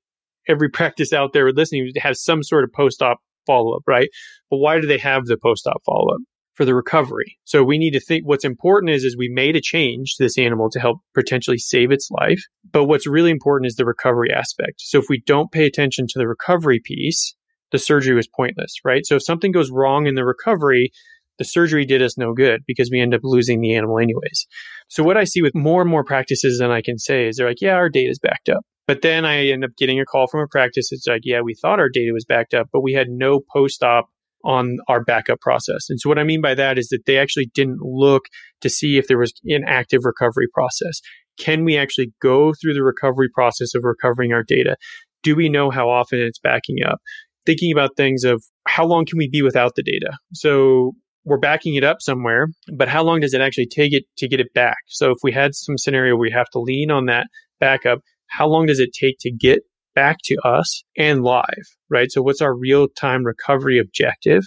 every 0.48 0.70
practice 0.70 1.14
out 1.14 1.34
there 1.34 1.52
listening 1.52 1.92
has 1.98 2.24
some 2.24 2.44
sort 2.44 2.64
of 2.64 2.72
post 2.74 3.02
op 3.02 3.20
follow 3.46 3.76
up, 3.76 3.84
right? 3.88 4.10
But 4.50 4.58
why 4.58 4.80
do 4.80 4.88
they 4.88 4.98
have 4.98 5.26
the 5.26 5.38
post 5.38 5.68
op 5.68 5.82
follow 5.86 6.16
up? 6.16 6.22
For 6.56 6.64
the 6.64 6.74
recovery. 6.74 7.38
So 7.44 7.64
we 7.64 7.78
need 7.78 7.92
to 7.92 8.00
think 8.00 8.26
what's 8.26 8.46
important 8.46 8.90
is, 8.90 9.04
is 9.04 9.18
we 9.18 9.28
made 9.28 9.58
a 9.58 9.62
change 9.62 10.16
to 10.16 10.24
this 10.24 10.38
animal 10.38 10.70
to 10.70 10.80
help 10.80 11.00
potentially 11.14 11.58
save 11.58 11.92
its 11.92 12.10
life. 12.10 12.42
But 12.72 12.86
what's 12.86 13.06
really 13.06 13.30
important 13.30 13.68
is 13.68 13.76
the 13.76 13.84
recovery 13.84 14.32
aspect. 14.34 14.76
So 14.78 14.98
if 14.98 15.08
we 15.10 15.22
don't 15.26 15.52
pay 15.52 15.66
attention 15.66 16.08
to 16.08 16.18
the 16.18 16.30
recovery 16.30 16.80
piece, 16.82 17.36
the 17.74 17.78
surgery 17.78 18.16
was 18.16 18.30
pointless, 18.34 18.74
right? 18.86 19.06
So 19.06 19.18
if 19.18 19.26
something 19.26 19.52
goes 19.52 19.70
wrong 19.70 20.08
in 20.08 20.16
the 20.16 20.24
recovery, 20.24 20.92
the 21.40 21.44
surgery 21.44 21.84
did 21.84 22.02
us 22.02 22.18
no 22.18 22.34
good 22.34 22.62
because 22.66 22.90
we 22.90 23.02
end 23.02 23.14
up 23.14 23.22
losing 23.24 23.60
the 23.60 23.76
animal 23.76 24.00
anyways. 24.00 24.48
So 24.88 25.04
what 25.04 25.18
I 25.18 25.26
see 25.26 25.42
with 25.42 25.56
more 25.56 25.82
and 25.82 25.92
more 25.92 26.06
practices 26.06 26.60
than 26.60 26.72
I 26.72 26.82
can 26.82 26.98
say 26.98 27.28
is 27.28 27.36
they're 27.36 27.50
like, 27.50 27.60
yeah, 27.60 27.74
our 27.74 27.90
data 27.90 28.10
is 28.10 28.20
backed 28.20 28.48
up. 28.48 28.64
But 28.88 29.02
then 29.02 29.26
I 29.26 29.48
end 29.48 29.66
up 29.66 29.72
getting 29.78 30.00
a 30.00 30.06
call 30.06 30.28
from 30.28 30.42
a 30.42 30.48
practice. 30.48 30.90
It's 30.92 31.08
like, 31.08 31.24
yeah, 31.26 31.42
we 31.42 31.56
thought 31.56 31.80
our 31.80 31.90
data 31.90 32.14
was 32.14 32.24
backed 32.24 32.54
up, 32.54 32.70
but 32.72 32.82
we 32.82 32.94
had 32.94 33.10
no 33.10 33.42
post 33.52 33.84
op 33.84 34.08
on 34.46 34.78
our 34.88 35.04
backup 35.04 35.42
process. 35.42 35.90
And 35.90 36.00
so 36.00 36.08
what 36.08 36.20
I 36.20 36.24
mean 36.24 36.42
by 36.42 36.54
that 36.56 36.78
is 36.78 36.88
that 36.90 37.06
they 37.06 37.18
actually 37.18 37.50
didn't 37.54 37.80
look 37.82 38.26
to 38.62 38.70
see 38.70 38.98
if 38.98 39.08
there 39.08 39.18
was 39.18 39.34
an 39.46 39.64
active 39.68 40.02
recovery 40.04 40.48
process. 40.54 41.02
Can 41.38 41.66
we 41.66 41.78
actually 41.78 42.14
go 42.22 42.54
through 42.54 42.76
the 42.76 42.84
recovery 42.84 43.28
process 43.34 43.76
of 43.76 43.84
recovering 43.84 44.32
our 44.32 44.44
data? 44.44 44.78
Do 45.24 45.36
we 45.36 45.50
know 45.50 45.72
how 45.72 45.90
often 45.90 46.20
it's 46.20 46.40
backing 46.40 46.78
up? 46.86 47.00
Thinking 47.46 47.72
about 47.72 47.98
things 47.98 48.24
of 48.24 48.44
how 48.68 48.86
long 48.86 49.06
can 49.06 49.18
we 49.18 49.28
be 49.28 49.42
without 49.42 49.76
the 49.76 49.84
data? 49.84 50.18
So 50.34 50.94
we're 51.26 51.40
backing 51.40 51.76
it 51.76 51.84
up 51.84 51.98
somewhere, 52.00 52.48
but 52.78 52.88
how 52.88 53.04
long 53.04 53.20
does 53.20 53.34
it 53.34 53.42
actually 53.42 53.68
take 53.68 53.94
it 53.94 54.04
to 54.18 54.28
get 54.28 54.40
it 54.40 54.54
back? 54.54 54.78
So 54.88 55.10
if 55.10 55.18
we 55.24 55.32
had 55.32 55.56
some 55.56 55.78
scenario 55.78 56.14
where 56.14 56.22
we 56.22 56.32
have 56.32 56.50
to 56.52 56.60
lean 56.60 56.92
on 56.92 57.08
that 57.08 57.28
backup, 57.60 58.00
how 58.28 58.48
long 58.48 58.68
does 58.68 58.80
it 58.80 58.94
take 58.94 59.18
to 59.22 59.32
get 59.32 59.60
back 59.96 60.18
to 60.26 60.36
us 60.44 60.84
and 60.98 61.24
live, 61.24 61.66
right? 61.90 62.12
So 62.12 62.22
what's 62.22 62.42
our 62.42 62.56
real 62.56 62.88
time 62.88 63.24
recovery 63.24 63.80
objective? 63.80 64.44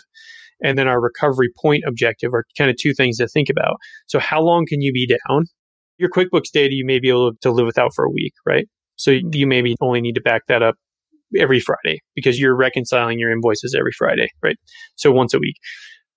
And 0.63 0.79
then 0.79 0.89
our 0.89 1.01
recovery 1.01 1.49
point 1.61 1.85
objective 1.87 2.35
are 2.35 2.45
kind 2.57 2.71
of 2.71 2.77
two 2.77 2.93
things 2.93 3.19
to 3.19 3.29
think 3.29 3.49
about. 3.49 3.77
So 4.07 4.19
how 4.19 4.43
long 4.43 4.67
can 4.67 4.81
you 4.81 4.93
be 4.93 5.07
down? 5.07 5.45
Your 5.99 6.11
QuickBooks 6.11 6.51
data, 6.53 6.75
you 6.75 6.85
may 6.85 7.01
be 7.01 7.09
able 7.09 7.33
to 7.41 7.51
live 7.51 7.67
without 7.67 7.93
for 7.95 8.05
a 8.05 8.11
week, 8.11 8.33
right? 8.47 8.67
So 8.97 9.11
you 9.11 9.47
maybe 9.47 9.75
only 9.81 10.01
need 10.01 10.15
to 10.15 10.21
back 10.21 10.43
that 10.49 10.63
up 10.63 10.75
every 11.39 11.61
Friday 11.61 12.01
because 12.15 12.41
you're 12.41 12.57
reconciling 12.57 13.19
your 13.19 13.31
invoices 13.31 13.75
every 13.79 13.93
Friday, 13.97 14.29
right? 14.43 14.57
So 14.97 15.13
once 15.13 15.35
a 15.35 15.39
week 15.39 15.57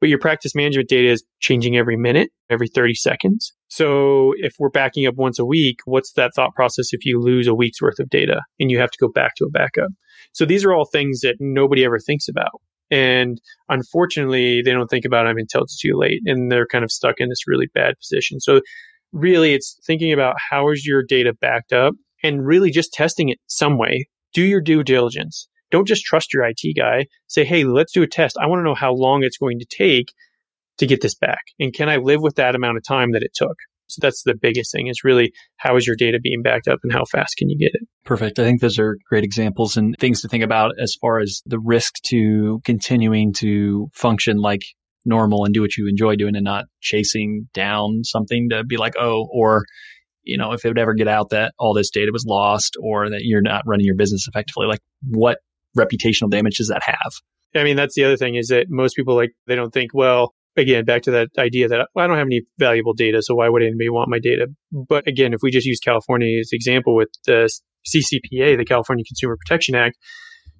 but 0.01 0.09
your 0.09 0.19
practice 0.19 0.55
management 0.55 0.89
data 0.89 1.09
is 1.09 1.23
changing 1.39 1.77
every 1.77 1.95
minute, 1.95 2.31
every 2.49 2.67
30 2.67 2.95
seconds. 2.95 3.53
So 3.67 4.33
if 4.37 4.55
we're 4.59 4.69
backing 4.69 5.05
up 5.05 5.15
once 5.15 5.39
a 5.39 5.45
week, 5.45 5.77
what's 5.85 6.11
that 6.13 6.31
thought 6.35 6.55
process 6.55 6.87
if 6.91 7.05
you 7.05 7.21
lose 7.21 7.47
a 7.47 7.53
week's 7.53 7.81
worth 7.81 7.99
of 7.99 8.09
data 8.09 8.41
and 8.59 8.69
you 8.69 8.79
have 8.79 8.91
to 8.91 8.97
go 8.99 9.07
back 9.07 9.35
to 9.37 9.45
a 9.45 9.49
backup? 9.49 9.91
So 10.33 10.43
these 10.43 10.65
are 10.65 10.73
all 10.73 10.85
things 10.85 11.21
that 11.21 11.35
nobody 11.39 11.85
ever 11.85 11.99
thinks 11.99 12.27
about. 12.27 12.61
And 12.89 13.39
unfortunately, 13.69 14.61
they 14.63 14.71
don't 14.71 14.89
think 14.89 15.05
about 15.05 15.25
them 15.25 15.37
until 15.37 15.61
it's 15.61 15.79
too 15.79 15.93
late 15.95 16.21
and 16.25 16.51
they're 16.51 16.67
kind 16.67 16.83
of 16.83 16.91
stuck 16.91 17.15
in 17.19 17.29
this 17.29 17.47
really 17.47 17.67
bad 17.73 17.93
position. 17.99 18.39
So 18.39 18.61
really 19.13 19.53
it's 19.53 19.79
thinking 19.85 20.11
about 20.11 20.35
how 20.49 20.71
is 20.71 20.85
your 20.85 21.03
data 21.03 21.33
backed 21.39 21.73
up 21.73 21.93
and 22.23 22.45
really 22.45 22.71
just 22.71 22.91
testing 22.91 23.29
it 23.29 23.37
some 23.47 23.77
way. 23.77 24.07
Do 24.33 24.41
your 24.41 24.61
due 24.61 24.83
diligence. 24.83 25.47
Don't 25.71 25.87
just 25.87 26.03
trust 26.03 26.33
your 26.33 26.45
IT 26.45 26.75
guy. 26.75 27.07
Say, 27.27 27.43
hey, 27.43 27.63
let's 27.63 27.93
do 27.93 28.03
a 28.03 28.07
test. 28.07 28.37
I 28.39 28.47
want 28.47 28.59
to 28.59 28.63
know 28.63 28.75
how 28.75 28.93
long 28.93 29.23
it's 29.23 29.37
going 29.37 29.59
to 29.59 29.65
take 29.65 30.13
to 30.77 30.85
get 30.85 31.01
this 31.01 31.15
back. 31.15 31.41
And 31.59 31.73
can 31.73 31.89
I 31.89 31.97
live 31.97 32.21
with 32.21 32.35
that 32.35 32.55
amount 32.55 32.77
of 32.77 32.83
time 32.83 33.11
that 33.13 33.23
it 33.23 33.31
took? 33.33 33.55
So 33.87 33.99
that's 34.01 34.23
the 34.23 34.35
biggest 34.39 34.71
thing 34.71 34.87
is 34.87 35.03
really 35.03 35.33
how 35.57 35.75
is 35.75 35.85
your 35.85 35.97
data 35.97 36.17
being 36.21 36.41
backed 36.41 36.67
up 36.67 36.79
and 36.83 36.93
how 36.93 37.03
fast 37.11 37.35
can 37.37 37.49
you 37.49 37.57
get 37.57 37.71
it? 37.73 37.87
Perfect. 38.05 38.39
I 38.39 38.43
think 38.43 38.61
those 38.61 38.79
are 38.79 38.97
great 39.09 39.23
examples 39.23 39.75
and 39.75 39.95
things 39.99 40.21
to 40.21 40.29
think 40.29 40.43
about 40.43 40.71
as 40.79 40.95
far 40.99 41.19
as 41.19 41.41
the 41.45 41.59
risk 41.59 41.95
to 42.05 42.61
continuing 42.63 43.33
to 43.39 43.89
function 43.93 44.37
like 44.37 44.61
normal 45.05 45.43
and 45.45 45.53
do 45.53 45.61
what 45.61 45.75
you 45.75 45.87
enjoy 45.87 46.15
doing 46.15 46.35
and 46.35 46.45
not 46.45 46.65
chasing 46.79 47.49
down 47.53 48.03
something 48.03 48.49
to 48.49 48.63
be 48.63 48.77
like, 48.77 48.93
oh, 48.97 49.27
or 49.31 49.65
you 50.23 50.37
know, 50.37 50.53
if 50.53 50.63
it 50.63 50.69
would 50.69 50.79
ever 50.79 50.93
get 50.93 51.07
out 51.07 51.29
that 51.31 51.53
all 51.57 51.73
this 51.73 51.89
data 51.89 52.11
was 52.13 52.25
lost 52.25 52.77
or 52.81 53.09
that 53.09 53.21
you're 53.23 53.41
not 53.41 53.63
running 53.65 53.85
your 53.85 53.95
business 53.95 54.27
effectively, 54.27 54.67
like 54.67 54.81
what 55.07 55.39
reputational 55.77 56.29
damage 56.29 56.57
does 56.57 56.67
that 56.67 56.83
have? 56.83 57.11
I 57.55 57.63
mean, 57.63 57.75
that's 57.75 57.95
the 57.95 58.05
other 58.05 58.17
thing 58.17 58.35
is 58.35 58.47
that 58.47 58.67
most 58.69 58.95
people 58.95 59.15
like, 59.15 59.31
they 59.47 59.55
don't 59.55 59.71
think, 59.71 59.93
well, 59.93 60.33
again, 60.55 60.85
back 60.85 61.01
to 61.03 61.11
that 61.11 61.29
idea 61.37 61.67
that 61.67 61.87
well, 61.93 62.05
I 62.05 62.07
don't 62.07 62.17
have 62.17 62.27
any 62.27 62.41
valuable 62.57 62.93
data, 62.93 63.21
so 63.21 63.35
why 63.35 63.49
would 63.49 63.61
anybody 63.61 63.89
want 63.89 64.09
my 64.09 64.19
data? 64.19 64.47
But 64.71 65.07
again, 65.07 65.33
if 65.33 65.39
we 65.41 65.51
just 65.51 65.67
use 65.67 65.79
California 65.79 66.39
as 66.39 66.49
example 66.51 66.95
with 66.95 67.09
the 67.25 67.49
CCPA, 67.87 68.57
the 68.57 68.65
California 68.65 69.03
Consumer 69.05 69.37
Protection 69.37 69.75
Act, 69.75 69.97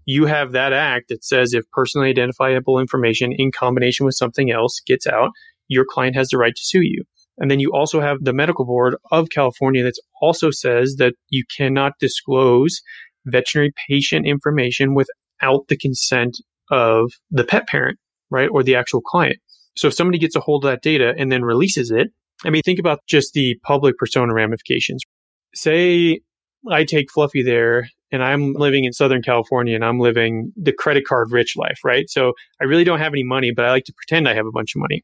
you 0.05 0.25
have 0.25 0.53
that 0.53 0.73
act 0.73 1.09
that 1.09 1.23
says 1.23 1.53
if 1.53 1.63
personally 1.71 2.09
identifiable 2.09 2.79
information 2.79 3.31
in 3.35 3.51
combination 3.51 4.05
with 4.05 4.15
something 4.15 4.51
else 4.51 4.81
gets 4.85 5.05
out, 5.05 5.29
your 5.67 5.85
client 5.87 6.15
has 6.15 6.29
the 6.29 6.37
right 6.37 6.55
to 6.55 6.61
sue 6.61 6.81
you. 6.81 7.03
And 7.37 7.49
then 7.49 7.59
you 7.59 7.71
also 7.73 8.01
have 8.01 8.17
the 8.21 8.33
medical 8.33 8.65
board 8.65 8.95
of 9.11 9.29
California 9.29 9.83
that 9.83 9.99
also 10.21 10.51
says 10.51 10.95
that 10.97 11.13
you 11.29 11.43
cannot 11.57 11.93
disclose 11.99 12.81
veterinary 13.25 13.73
patient 13.87 14.25
information 14.25 14.95
without 14.95 15.67
the 15.67 15.77
consent 15.77 16.37
of 16.69 17.11
the 17.29 17.43
pet 17.43 17.67
parent, 17.67 17.99
right? 18.29 18.49
Or 18.51 18.63
the 18.63 18.75
actual 18.75 19.01
client. 19.01 19.37
So 19.75 19.87
if 19.87 19.93
somebody 19.93 20.17
gets 20.17 20.35
a 20.35 20.39
hold 20.39 20.65
of 20.65 20.71
that 20.71 20.81
data 20.81 21.13
and 21.17 21.31
then 21.31 21.43
releases 21.43 21.91
it, 21.91 22.09
I 22.43 22.49
mean, 22.49 22.61
think 22.63 22.79
about 22.79 22.99
just 23.07 23.33
the 23.33 23.57
public 23.63 23.97
persona 23.97 24.33
ramifications. 24.33 25.01
Say 25.53 26.21
I 26.69 26.83
take 26.83 27.11
Fluffy 27.11 27.43
there 27.43 27.89
and 28.11 28.23
I'm 28.23 28.53
living 28.53 28.85
in 28.85 28.93
Southern 28.93 29.21
California 29.21 29.75
and 29.75 29.85
I'm 29.85 29.99
living 29.99 30.51
the 30.55 30.73
credit 30.73 31.05
card 31.07 31.31
rich 31.31 31.55
life, 31.55 31.79
right? 31.83 32.09
So 32.09 32.33
I 32.59 32.65
really 32.65 32.83
don't 32.83 32.99
have 32.99 33.13
any 33.13 33.23
money, 33.23 33.51
but 33.55 33.65
I 33.65 33.71
like 33.71 33.85
to 33.85 33.93
pretend 33.93 34.27
I 34.27 34.33
have 34.33 34.45
a 34.45 34.51
bunch 34.51 34.75
of 34.75 34.79
money. 34.81 35.03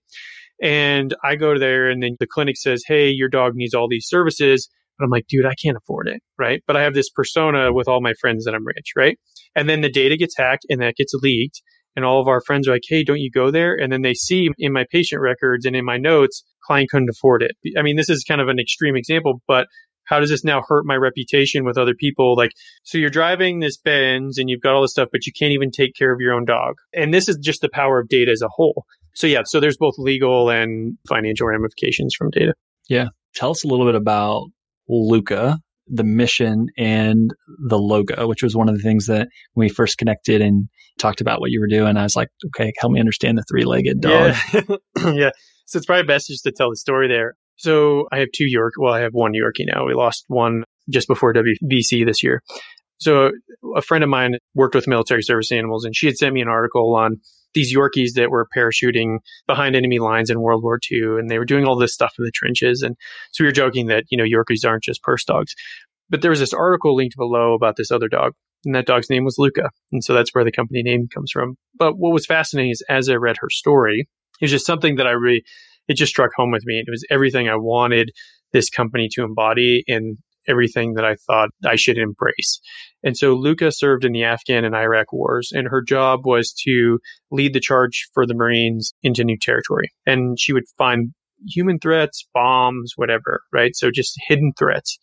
And 0.61 1.15
I 1.23 1.35
go 1.35 1.57
there 1.57 1.89
and 1.89 2.01
then 2.01 2.17
the 2.19 2.27
clinic 2.27 2.57
says, 2.57 2.83
Hey, 2.85 3.09
your 3.09 3.29
dog 3.29 3.53
needs 3.55 3.73
all 3.73 3.87
these 3.87 4.07
services. 4.07 4.69
But 4.97 5.05
I'm 5.05 5.11
like, 5.11 5.27
dude, 5.27 5.45
I 5.45 5.53
can't 5.61 5.77
afford 5.77 6.07
it. 6.07 6.21
Right. 6.37 6.63
But 6.65 6.75
I 6.75 6.83
have 6.83 6.93
this 6.93 7.09
persona 7.09 7.73
with 7.73 7.87
all 7.87 8.01
my 8.01 8.13
friends 8.19 8.45
that 8.45 8.55
I'm 8.55 8.65
rich. 8.65 8.93
Right. 8.95 9.17
And 9.55 9.69
then 9.69 9.81
the 9.81 9.91
data 9.91 10.17
gets 10.17 10.37
hacked 10.37 10.65
and 10.69 10.81
that 10.81 10.95
gets 10.95 11.13
leaked. 11.13 11.61
And 11.95 12.05
all 12.05 12.21
of 12.21 12.27
our 12.27 12.41
friends 12.41 12.67
are 12.67 12.73
like, 12.73 12.83
hey, 12.87 13.03
don't 13.03 13.19
you 13.19 13.31
go 13.31 13.49
there? 13.49 13.73
And 13.75 13.91
then 13.91 14.03
they 14.03 14.13
see 14.13 14.49
in 14.59 14.71
my 14.71 14.85
patient 14.91 15.19
records 15.19 15.65
and 15.65 15.75
in 15.75 15.83
my 15.83 15.97
notes, 15.97 16.43
client 16.63 16.91
couldn't 16.91 17.09
afford 17.09 17.41
it. 17.41 17.53
I 17.75 17.81
mean, 17.81 17.95
this 17.95 18.09
is 18.09 18.23
kind 18.23 18.39
of 18.39 18.49
an 18.49 18.59
extreme 18.59 18.95
example, 18.95 19.41
but 19.47 19.65
how 20.07 20.19
does 20.19 20.29
this 20.29 20.43
now 20.43 20.61
hurt 20.67 20.85
my 20.85 20.95
reputation 20.95 21.65
with 21.65 21.77
other 21.77 21.93
people? 21.93 22.35
Like, 22.35 22.51
so 22.83 22.97
you're 22.97 23.09
driving 23.09 23.59
this 23.59 23.77
Benz 23.77 24.37
and 24.37 24.49
you've 24.49 24.61
got 24.61 24.75
all 24.75 24.81
this 24.81 24.91
stuff, 24.91 25.09
but 25.11 25.25
you 25.25 25.33
can't 25.37 25.51
even 25.51 25.71
take 25.71 25.95
care 25.95 26.13
of 26.13 26.21
your 26.21 26.33
own 26.33 26.45
dog. 26.45 26.75
And 26.93 27.13
this 27.13 27.27
is 27.27 27.37
just 27.37 27.61
the 27.61 27.69
power 27.69 27.99
of 27.99 28.07
data 28.07 28.31
as 28.31 28.41
a 28.41 28.47
whole. 28.47 28.85
So 29.15 29.27
yeah, 29.27 29.41
so 29.45 29.59
there's 29.59 29.77
both 29.77 29.95
legal 29.97 30.49
and 30.49 30.97
financial 31.09 31.47
ramifications 31.47 32.13
from 32.15 32.29
data. 32.29 32.53
Yeah. 32.87 33.07
Tell 33.35 33.51
us 33.51 33.63
a 33.63 33.67
little 33.67 33.85
bit 33.85 33.95
about 33.95 34.47
Lucca, 34.89 35.59
the 35.87 36.03
mission 36.03 36.67
and 36.77 37.33
the 37.67 37.79
logo, 37.79 38.27
which 38.27 38.43
was 38.43 38.55
one 38.55 38.69
of 38.69 38.75
the 38.75 38.83
things 38.83 39.07
that 39.07 39.29
we 39.55 39.69
first 39.69 39.97
connected 39.97 40.41
and 40.41 40.67
talked 40.97 41.21
about 41.21 41.39
what 41.39 41.51
you 41.51 41.59
were 41.59 41.67
doing, 41.67 41.97
I 41.97 42.03
was 42.03 42.15
like, 42.15 42.29
okay, 42.47 42.73
help 42.79 42.91
me 42.91 42.99
understand 42.99 43.37
the 43.37 43.45
three 43.49 43.65
legged 43.65 44.01
dog. 44.01 44.35
Yeah. 44.53 44.61
yeah. 45.13 45.29
So 45.65 45.77
it's 45.77 45.85
probably 45.85 46.05
best 46.05 46.27
just 46.27 46.43
to 46.43 46.51
tell 46.51 46.69
the 46.69 46.77
story 46.77 47.07
there. 47.07 47.35
So 47.57 48.07
I 48.11 48.19
have 48.19 48.29
two 48.33 48.45
York. 48.45 48.73
Well, 48.77 48.93
I 48.93 49.01
have 49.01 49.13
one 49.13 49.33
Yorkie 49.33 49.65
now. 49.65 49.85
We 49.85 49.93
lost 49.93 50.25
one 50.27 50.63
just 50.89 51.07
before 51.07 51.33
WVC 51.33 52.05
this 52.05 52.23
year. 52.23 52.41
So 52.99 53.31
a 53.75 53.81
friend 53.81 54.03
of 54.03 54.09
mine 54.09 54.37
worked 54.55 54.75
with 54.75 54.87
military 54.87 55.21
service 55.21 55.51
animals, 55.51 55.85
and 55.85 55.95
she 55.95 56.07
had 56.07 56.17
sent 56.17 56.33
me 56.33 56.41
an 56.41 56.47
article 56.47 56.95
on 56.95 57.19
these 57.57 57.75
Yorkies 57.75 58.13
that 58.13 58.29
were 58.29 58.47
parachuting 58.55 59.17
behind 59.47 59.75
enemy 59.75 59.97
lines 59.97 60.29
in 60.29 60.41
World 60.41 60.61
War 60.61 60.79
II, 60.91 61.17
and 61.17 61.27
they 61.27 61.39
were 61.39 61.45
doing 61.45 61.65
all 61.65 61.75
this 61.75 61.91
stuff 61.91 62.13
in 62.19 62.23
the 62.23 62.31
trenches. 62.31 62.83
And 62.83 62.95
so 63.31 63.43
we 63.43 63.47
were 63.47 63.51
joking 63.51 63.87
that 63.87 64.03
you 64.09 64.17
know 64.17 64.23
Yorkies 64.23 64.63
aren't 64.63 64.83
just 64.83 65.01
purse 65.01 65.23
dogs, 65.25 65.55
but 66.07 66.21
there 66.21 66.29
was 66.29 66.39
this 66.39 66.53
article 66.53 66.95
linked 66.95 67.17
below 67.17 67.53
about 67.53 67.75
this 67.75 67.89
other 67.89 68.07
dog, 68.07 68.33
and 68.63 68.75
that 68.75 68.85
dog's 68.85 69.09
name 69.09 69.25
was 69.25 69.39
Lucca, 69.39 69.71
and 69.91 70.03
so 70.03 70.13
that's 70.13 70.35
where 70.35 70.43
the 70.43 70.51
company 70.51 70.83
name 70.83 71.07
comes 71.11 71.31
from. 71.31 71.55
But 71.73 71.97
what 71.97 72.13
was 72.13 72.27
fascinating 72.27 72.69
is 72.69 72.83
as 72.87 73.09
I 73.09 73.15
read 73.15 73.37
her 73.39 73.49
story, 73.49 74.07
it 74.39 74.45
was 74.45 74.51
just 74.51 74.67
something 74.67 74.97
that 74.97 75.07
I 75.07 75.11
really 75.11 75.43
it 75.87 75.95
just 75.95 76.11
struck 76.11 76.31
home 76.35 76.51
with 76.51 76.63
me. 76.65 76.83
It 76.85 76.91
was 76.91 77.05
everything 77.09 77.49
I 77.49 77.55
wanted 77.55 78.11
this 78.53 78.69
company 78.69 79.09
to 79.13 79.23
embody 79.23 79.83
and 79.87 80.19
everything 80.47 80.93
that 80.93 81.05
I 81.05 81.15
thought 81.27 81.49
I 81.65 81.75
should 81.75 81.97
embrace. 81.97 82.59
And 83.03 83.17
so 83.17 83.33
Lucca 83.33 83.71
served 83.71 84.05
in 84.05 84.11
the 84.11 84.23
Afghan 84.23 84.65
and 84.65 84.75
Iraq 84.75 85.13
wars, 85.13 85.51
and 85.53 85.67
her 85.67 85.81
job 85.81 86.21
was 86.25 86.53
to 86.65 86.99
lead 87.31 87.53
the 87.53 87.59
charge 87.59 88.07
for 88.13 88.25
the 88.25 88.35
Marines 88.35 88.93
into 89.03 89.23
new 89.23 89.37
territory. 89.39 89.91
And 90.05 90.39
she 90.39 90.53
would 90.53 90.65
find 90.77 91.13
human 91.47 91.79
threats, 91.79 92.27
bombs, 92.33 92.93
whatever, 92.95 93.41
right? 93.53 93.75
So 93.75 93.91
just 93.91 94.19
hidden 94.27 94.53
threats. 94.57 94.97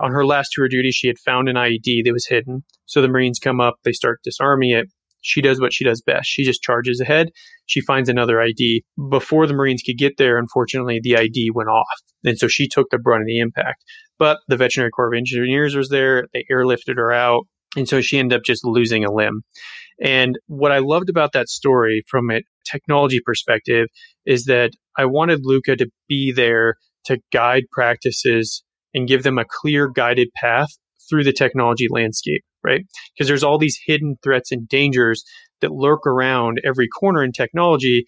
On 0.00 0.12
her 0.12 0.26
last 0.26 0.50
tour 0.52 0.66
of 0.66 0.70
duty, 0.70 0.90
she 0.90 1.08
had 1.08 1.18
found 1.18 1.48
an 1.48 1.56
IED 1.56 2.04
that 2.04 2.12
was 2.12 2.26
hidden. 2.26 2.64
So 2.86 3.00
the 3.00 3.08
Marines 3.08 3.38
come 3.38 3.60
up, 3.60 3.76
they 3.84 3.92
start 3.92 4.20
disarming 4.22 4.70
it. 4.70 4.88
She 5.20 5.40
does 5.40 5.60
what 5.60 5.72
she 5.72 5.84
does 5.84 6.00
best. 6.00 6.28
She 6.28 6.44
just 6.44 6.62
charges 6.62 7.00
ahead. 7.00 7.30
She 7.66 7.80
finds 7.80 8.08
another 8.08 8.36
IED. 8.36 8.82
Before 9.10 9.46
the 9.46 9.54
Marines 9.54 9.82
could 9.84 9.98
get 9.98 10.16
there, 10.16 10.38
unfortunately, 10.38 11.00
the 11.02 11.12
IED 11.12 11.48
went 11.54 11.68
off. 11.68 11.86
And 12.24 12.38
so 12.38 12.48
she 12.48 12.68
took 12.68 12.88
the 12.90 12.98
brunt 12.98 13.22
of 13.22 13.26
the 13.26 13.40
impact. 13.40 13.84
But 14.18 14.38
the 14.48 14.56
Veterinary 14.56 14.90
Corps 14.90 15.12
of 15.12 15.18
Engineers 15.18 15.76
was 15.76 15.88
there. 15.88 16.26
They 16.32 16.44
airlifted 16.50 16.96
her 16.96 17.12
out. 17.12 17.44
And 17.76 17.88
so 17.88 18.00
she 18.00 18.18
ended 18.18 18.38
up 18.38 18.44
just 18.44 18.64
losing 18.64 19.04
a 19.04 19.12
limb. 19.12 19.42
And 20.02 20.38
what 20.46 20.72
I 20.72 20.78
loved 20.78 21.10
about 21.10 21.32
that 21.32 21.48
story 21.48 22.04
from 22.08 22.30
a 22.30 22.42
technology 22.70 23.20
perspective 23.24 23.88
is 24.24 24.44
that 24.44 24.70
I 24.96 25.04
wanted 25.04 25.40
Lucca 25.42 25.76
to 25.76 25.88
be 26.08 26.32
there 26.32 26.76
to 27.06 27.18
guide 27.32 27.64
practices 27.72 28.62
and 28.94 29.08
give 29.08 29.22
them 29.22 29.38
a 29.38 29.44
clear 29.48 29.88
guided 29.88 30.28
path 30.34 30.68
through 31.08 31.24
the 31.24 31.32
technology 31.32 31.86
landscape 31.90 32.42
right? 32.68 32.86
Because 33.14 33.28
there's 33.28 33.44
all 33.44 33.58
these 33.58 33.78
hidden 33.86 34.16
threats 34.22 34.52
and 34.52 34.68
dangers 34.68 35.24
that 35.60 35.72
lurk 35.72 36.06
around 36.06 36.60
every 36.64 36.88
corner 36.88 37.24
in 37.24 37.32
technology. 37.32 38.04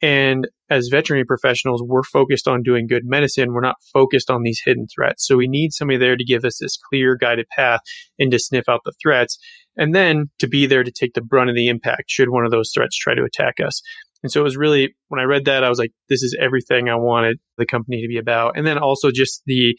And 0.00 0.46
as 0.70 0.88
veterinary 0.88 1.24
professionals, 1.24 1.82
we're 1.84 2.04
focused 2.04 2.46
on 2.46 2.62
doing 2.62 2.86
good 2.86 3.02
medicine. 3.04 3.52
We're 3.52 3.60
not 3.60 3.76
focused 3.92 4.30
on 4.30 4.42
these 4.42 4.60
hidden 4.64 4.86
threats. 4.94 5.26
So 5.26 5.36
we 5.36 5.48
need 5.48 5.72
somebody 5.72 5.98
there 5.98 6.16
to 6.16 6.24
give 6.24 6.44
us 6.44 6.58
this 6.60 6.78
clear 6.88 7.16
guided 7.16 7.46
path 7.56 7.80
and 8.18 8.30
to 8.30 8.38
sniff 8.38 8.68
out 8.68 8.82
the 8.84 8.92
threats. 9.02 9.38
And 9.76 9.94
then 9.94 10.30
to 10.38 10.46
be 10.46 10.66
there 10.66 10.84
to 10.84 10.92
take 10.92 11.14
the 11.14 11.20
brunt 11.20 11.50
of 11.50 11.56
the 11.56 11.68
impact 11.68 12.04
should 12.08 12.30
one 12.30 12.44
of 12.44 12.50
those 12.50 12.70
threats 12.72 12.96
try 12.96 13.14
to 13.14 13.24
attack 13.24 13.54
us. 13.64 13.82
And 14.22 14.30
so 14.30 14.40
it 14.40 14.44
was 14.44 14.56
really, 14.56 14.94
when 15.08 15.20
I 15.20 15.24
read 15.24 15.44
that, 15.46 15.64
I 15.64 15.68
was 15.68 15.78
like, 15.78 15.92
this 16.08 16.22
is 16.22 16.36
everything 16.40 16.88
I 16.88 16.96
wanted 16.96 17.38
the 17.56 17.66
company 17.66 18.02
to 18.02 18.08
be 18.08 18.18
about. 18.18 18.56
And 18.56 18.66
then 18.66 18.78
also 18.78 19.10
just 19.10 19.42
the, 19.46 19.76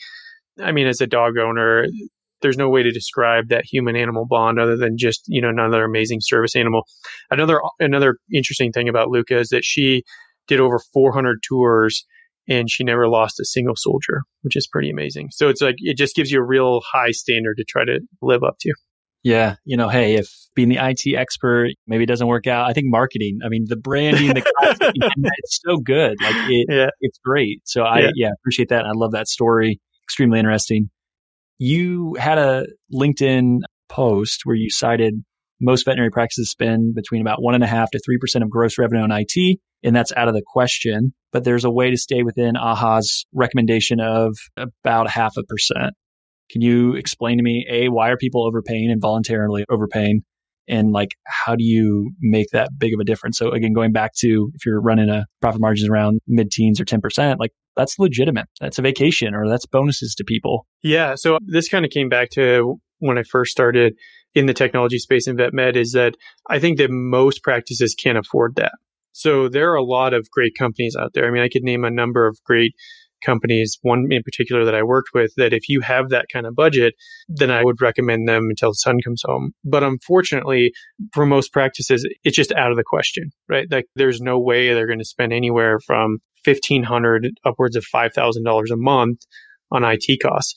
I 0.61 0.71
mean, 0.71 0.87
as 0.87 1.01
a 1.01 1.07
dog 1.07 1.37
owner, 1.37 1.85
there's 2.41 2.57
no 2.57 2.69
way 2.69 2.83
to 2.83 2.91
describe 2.91 3.49
that 3.49 3.65
human 3.65 3.95
animal 3.95 4.25
bond 4.25 4.59
other 4.59 4.77
than 4.77 4.97
just 4.97 5.23
you 5.27 5.41
know 5.41 5.49
another 5.49 5.83
amazing 5.83 6.19
service 6.21 6.55
animal. 6.55 6.83
Another 7.31 7.61
another 7.79 8.17
interesting 8.33 8.71
thing 8.71 8.89
about 8.89 9.09
Lucca 9.09 9.39
is 9.39 9.49
that 9.49 9.63
she 9.63 10.03
did 10.47 10.59
over 10.59 10.79
400 10.93 11.39
tours 11.47 12.05
and 12.47 12.69
she 12.69 12.83
never 12.83 13.07
lost 13.07 13.39
a 13.39 13.45
single 13.45 13.75
soldier, 13.75 14.23
which 14.41 14.55
is 14.55 14.67
pretty 14.67 14.89
amazing. 14.89 15.29
So 15.31 15.49
it's 15.49 15.61
like 15.61 15.75
it 15.77 15.97
just 15.97 16.15
gives 16.15 16.31
you 16.31 16.39
a 16.39 16.45
real 16.45 16.81
high 16.91 17.11
standard 17.11 17.57
to 17.57 17.63
try 17.63 17.85
to 17.85 17.99
live 18.21 18.43
up 18.43 18.55
to. 18.61 18.73
Yeah, 19.21 19.55
you 19.65 19.75
know, 19.75 19.89
hey, 19.89 20.15
if 20.15 20.29
being 20.55 20.69
the 20.69 20.77
IT 20.77 21.13
expert 21.15 21.71
maybe 21.85 22.05
doesn't 22.05 22.25
work 22.27 22.47
out, 22.47 22.69
I 22.69 22.73
think 22.73 22.87
marketing. 22.89 23.39
I 23.43 23.49
mean, 23.49 23.65
the 23.67 23.75
branding, 23.75 24.27
the 24.29 24.43
it's 25.43 25.59
so 25.67 25.77
good. 25.77 26.15
Like 26.21 26.35
it, 26.49 26.67
yeah. 26.69 26.89
it's 27.01 27.19
great. 27.23 27.61
So 27.65 27.83
I 27.83 27.99
yeah. 27.99 28.09
yeah 28.15 28.29
appreciate 28.39 28.69
that. 28.69 28.85
I 28.85 28.91
love 28.93 29.11
that 29.11 29.27
story. 29.27 29.81
Extremely 30.05 30.39
interesting 30.39 30.89
you 31.59 32.15
had 32.19 32.37
a 32.37 32.65
LinkedIn 32.93 33.59
post 33.89 34.41
where 34.45 34.55
you 34.55 34.69
cited 34.69 35.23
most 35.61 35.83
veterinary 35.83 36.09
practices 36.09 36.49
spend 36.49 36.95
between 36.95 37.21
about 37.21 37.41
one 37.41 37.53
and 37.53 37.63
a 37.63 37.67
half 37.67 37.91
to 37.91 37.99
three 37.99 38.17
percent 38.17 38.43
of 38.43 38.49
gross 38.49 38.77
revenue 38.77 39.03
on 39.03 39.11
IT, 39.11 39.59
and 39.83 39.95
that's 39.95 40.13
out 40.15 40.27
of 40.27 40.33
the 40.33 40.43
question. 40.45 41.13
But 41.31 41.43
there's 41.43 41.65
a 41.65 41.69
way 41.69 41.91
to 41.91 41.97
stay 41.97 42.23
within 42.23 42.55
AAHA's 42.55 43.25
recommendation 43.33 43.99
of 43.99 44.35
about 44.57 45.09
half 45.09 45.37
a 45.37 45.43
percent. 45.43 45.93
Can 46.49 46.61
you 46.61 46.95
explain 46.95 47.37
to 47.37 47.43
me, 47.43 47.67
A, 47.69 47.89
why 47.89 48.09
are 48.09 48.17
people 48.17 48.47
overpaying 48.47 48.89
and 48.89 48.99
voluntarily 48.99 49.65
overpaying? 49.69 50.23
And 50.67 50.91
like, 50.91 51.09
how 51.25 51.55
do 51.55 51.63
you 51.63 52.11
make 52.19 52.47
that 52.53 52.69
big 52.77 52.93
of 52.93 52.99
a 52.99 53.03
difference? 53.03 53.37
So 53.37 53.51
again, 53.51 53.73
going 53.73 53.91
back 53.91 54.11
to 54.19 54.51
if 54.55 54.65
you're 54.65 54.81
running 54.81 55.09
a 55.09 55.25
profit 55.41 55.61
margins 55.61 55.89
around 55.89 56.19
mid 56.27 56.51
teens 56.51 56.79
or 56.79 56.85
10%, 56.85 57.37
like 57.39 57.51
that's 57.79 57.97
legitimate. 57.97 58.47
That's 58.59 58.77
a 58.77 58.81
vacation 58.81 59.33
or 59.33 59.47
that's 59.47 59.65
bonuses 59.65 60.13
to 60.15 60.23
people. 60.23 60.67
Yeah. 60.83 61.15
So 61.15 61.37
this 61.45 61.69
kind 61.69 61.85
of 61.85 61.91
came 61.91 62.09
back 62.09 62.29
to 62.31 62.75
when 62.99 63.17
I 63.17 63.23
first 63.23 63.51
started 63.51 63.93
in 64.35 64.45
the 64.45 64.53
technology 64.53 64.99
space 64.99 65.27
in 65.27 65.37
vet 65.37 65.53
med 65.53 65.77
is 65.77 65.93
that 65.93 66.15
I 66.49 66.59
think 66.59 66.77
that 66.77 66.91
most 66.91 67.41
practices 67.41 67.95
can't 67.95 68.17
afford 68.17 68.55
that. 68.57 68.73
So 69.13 69.47
there 69.47 69.71
are 69.71 69.75
a 69.75 69.83
lot 69.83 70.13
of 70.13 70.29
great 70.29 70.53
companies 70.57 70.95
out 70.99 71.13
there. 71.13 71.25
I 71.25 71.31
mean, 71.31 71.41
I 71.41 71.49
could 71.49 71.63
name 71.63 71.83
a 71.83 71.89
number 71.89 72.27
of 72.27 72.37
great 72.45 72.73
companies, 73.25 73.77
one 73.81 74.07
in 74.11 74.23
particular 74.23 74.65
that 74.65 74.75
I 74.75 74.83
worked 74.83 75.09
with, 75.13 75.33
that 75.37 75.53
if 75.53 75.67
you 75.67 75.81
have 75.81 76.09
that 76.09 76.27
kind 76.31 76.45
of 76.45 76.55
budget, 76.55 76.93
then 77.27 77.51
I 77.51 77.63
would 77.63 77.81
recommend 77.81 78.27
them 78.27 78.47
until 78.49 78.71
the 78.71 78.75
sun 78.75 78.99
comes 79.03 79.21
home. 79.25 79.51
But 79.63 79.83
unfortunately, 79.83 80.71
for 81.13 81.25
most 81.25 81.51
practices, 81.51 82.07
it's 82.23 82.35
just 82.35 82.53
out 82.53 82.71
of 82.71 82.77
the 82.77 82.83
question, 82.85 83.31
right? 83.47 83.67
Like 83.69 83.85
there's 83.95 84.21
no 84.21 84.39
way 84.39 84.73
they're 84.73 84.87
going 84.87 84.99
to 84.99 85.05
spend 85.05 85.33
anywhere 85.33 85.79
from 85.85 86.19
1500 86.45 87.31
upwards 87.45 87.75
of 87.75 87.85
$5,000 87.85 88.71
a 88.71 88.75
month 88.75 89.21
on 89.71 89.83
IT 89.83 90.19
costs. 90.21 90.53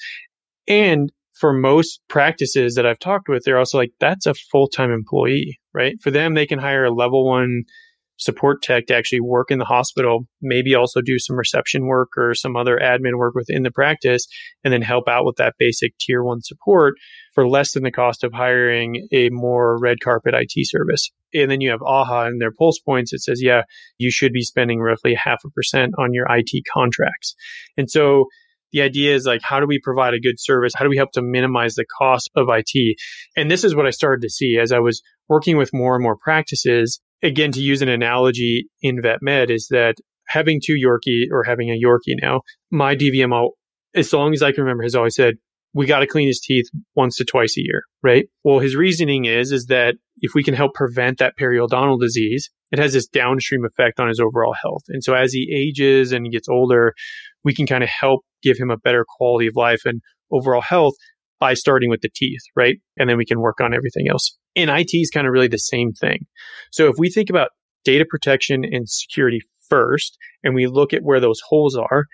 And 0.69 1.11
for 1.35 1.53
most 1.53 2.01
practices 2.09 2.75
that 2.75 2.87
I've 2.87 2.99
talked 2.99 3.29
with, 3.29 3.43
they're 3.45 3.59
also 3.59 3.79
like, 3.79 3.93
that's 3.99 4.27
a 4.27 4.35
full 4.35 4.69
time 4.69 4.93
employee, 4.93 5.59
right? 5.75 5.97
For 6.01 6.11
them, 6.11 6.35
they 6.35 6.47
can 6.47 6.59
hire 6.59 6.85
a 6.85 6.95
level 6.95 7.27
one 7.27 7.65
support 8.17 8.63
tech 8.63 8.87
to 8.87 8.95
actually 8.95 9.21
work 9.21 9.51
in 9.51 9.59
the 9.59 9.65
hospital, 9.65 10.27
maybe 10.41 10.75
also 10.75 11.01
do 11.01 11.19
some 11.19 11.37
reception 11.37 11.87
work 11.87 12.11
or 12.17 12.35
some 12.35 12.57
other 12.57 12.79
admin 12.81 13.17
work 13.17 13.35
within 13.35 13.65
the 13.65 13.71
practice, 13.71 14.27
and 14.63 14.73
then 14.73 14.83
help 14.83 15.09
out 15.09 15.25
with 15.25 15.37
that 15.37 15.55
basic 15.59 15.97
tier 15.99 16.23
one 16.23 16.41
support 16.41 16.95
for 17.35 17.49
less 17.49 17.73
than 17.73 17.83
the 17.83 17.91
cost 17.91 18.23
of 18.23 18.33
hiring 18.33 19.09
a 19.13 19.29
more 19.31 19.79
red 19.81 19.99
carpet 20.01 20.35
IT 20.35 20.53
service. 20.69 21.11
And 21.35 21.51
then 21.51 21.61
you 21.61 21.71
have 21.71 21.81
AAHA 21.81 22.29
and 22.29 22.41
their 22.41 22.53
pulse 22.53 22.79
points. 22.79 23.13
It 23.13 23.21
says, 23.21 23.43
yeah, 23.43 23.63
you 23.99 24.11
should 24.11 24.33
be 24.33 24.43
spending 24.43 24.81
roughly 24.81 25.15
half 25.15 25.43
a 25.45 25.51
percent 25.51 25.95
on 25.99 26.13
your 26.13 26.27
IT 26.29 26.65
contracts. 26.73 27.35
And 27.77 27.91
so 27.91 28.27
the 28.73 28.83
idea 28.83 29.15
is 29.15 29.27
like, 29.27 29.43
how 29.43 29.61
do 29.61 29.67
we 29.67 29.79
provide 29.83 30.15
a 30.15 30.21
good 30.21 30.39
service? 30.39 30.73
How 30.75 30.85
do 30.85 30.91
we 30.91 30.97
help 30.97 31.13
to 31.13 31.23
minimize 31.23 31.75
the 31.75 31.85
cost 31.99 32.31
of 32.35 32.49
IT? 32.49 32.97
And 33.37 33.51
this 33.51 33.65
is 33.65 33.75
what 33.75 33.87
I 33.87 33.91
started 33.91 34.23
to 34.23 34.31
see 34.31 34.59
as 34.59 34.73
I 34.73 34.79
was 34.79 35.03
working 35.29 35.57
with 35.57 35.71
more 35.75 35.95
and 35.95 36.03
more 36.03 36.17
practices 36.17 37.01
again, 37.23 37.53
to 37.53 37.61
use 37.61 37.83
an 37.83 37.89
analogy 37.89 38.69
in 38.83 39.01
vet 39.01 39.23
med, 39.23 39.51
is 39.51 39.69
that 39.71 39.97
having 40.29 40.61
two 40.65 40.75
Yorkie 40.75 41.27
or 41.31 41.45
having 41.45 41.71
a 41.71 41.81
Yorkie 41.81 42.17
now, 42.21 42.43
my 42.71 42.97
DVMO, 42.97 43.51
as 43.95 44.13
long 44.13 44.33
as 44.33 44.43
I 44.43 44.53
can 44.53 44.65
remember, 44.65 44.83
has 44.83 44.95
always 44.95 45.15
said, 45.15 45.35
we 45.75 45.87
got 45.87 46.01
to 46.01 46.07
clean 46.07 46.27
his 46.27 46.41
teeth 46.41 46.67
once 46.95 47.17
to 47.17 47.25
twice 47.25 47.57
a 47.57 47.63
year, 47.63 47.83
right? 48.03 48.27
Well, 48.45 48.59
his 48.59 48.77
reasoning 48.77 49.25
is, 49.25 49.53
is 49.53 49.67
that 49.67 49.95
if 50.19 50.33
we 50.35 50.43
can 50.43 50.55
help 50.55 50.75
prevent 50.75 51.19
that 51.19 51.35
periodontal 51.41 52.01
disease, 52.01 52.51
it 52.71 52.79
has 52.79 52.93
this 52.93 53.07
downstream 53.07 53.65
effect 53.65 53.99
on 53.99 54.09
his 54.09 54.21
overall 54.21 54.55
health. 54.63 54.83
And 54.89 55.03
so 55.03 55.15
as 55.15 55.33
he 55.33 55.53
ages 55.55 56.13
and 56.13 56.31
gets 56.31 56.49
older, 56.49 56.95
we 57.45 57.55
can 57.55 57.67
kind 57.67 57.83
of 57.83 57.89
help 57.89 58.21
give 58.43 58.59
him 58.59 58.71
a 58.71 58.77
better 58.77 59.05
quality 59.17 59.47
of 59.47 59.57
life 59.57 59.83
and 59.85 60.01
overall 60.31 60.63
health 60.63 60.95
by 61.41 61.55
starting 61.55 61.91
with 61.91 62.01
the 62.03 62.11
teeth, 62.15 62.41
right? 62.55 62.77
And 62.99 63.09
then 63.09 63.17
we 63.17 63.27
can 63.27 63.41
work 63.41 63.61
on 63.61 63.75
everything 63.75 64.09
else. 64.09 64.37
And 64.55 64.71
IT 64.71 64.91
is 64.93 65.11
kind 65.11 65.27
of 65.27 65.33
really 65.33 65.49
the 65.49 65.59
same 65.59 65.93
thing. 65.93 66.27
So 66.71 66.89
if 66.89 66.95
we 66.99 67.11
think 67.11 67.31
about 67.31 67.49
data 67.85 68.05
protection 68.09 68.65
and 68.65 68.89
security 68.89 69.41
first, 69.69 70.17
and 70.45 70.55
we 70.55 70.67
look 70.67 70.93
at 70.93 71.03
where 71.03 71.21
those 71.21 71.41
holes 71.49 71.77
are, 71.77 72.05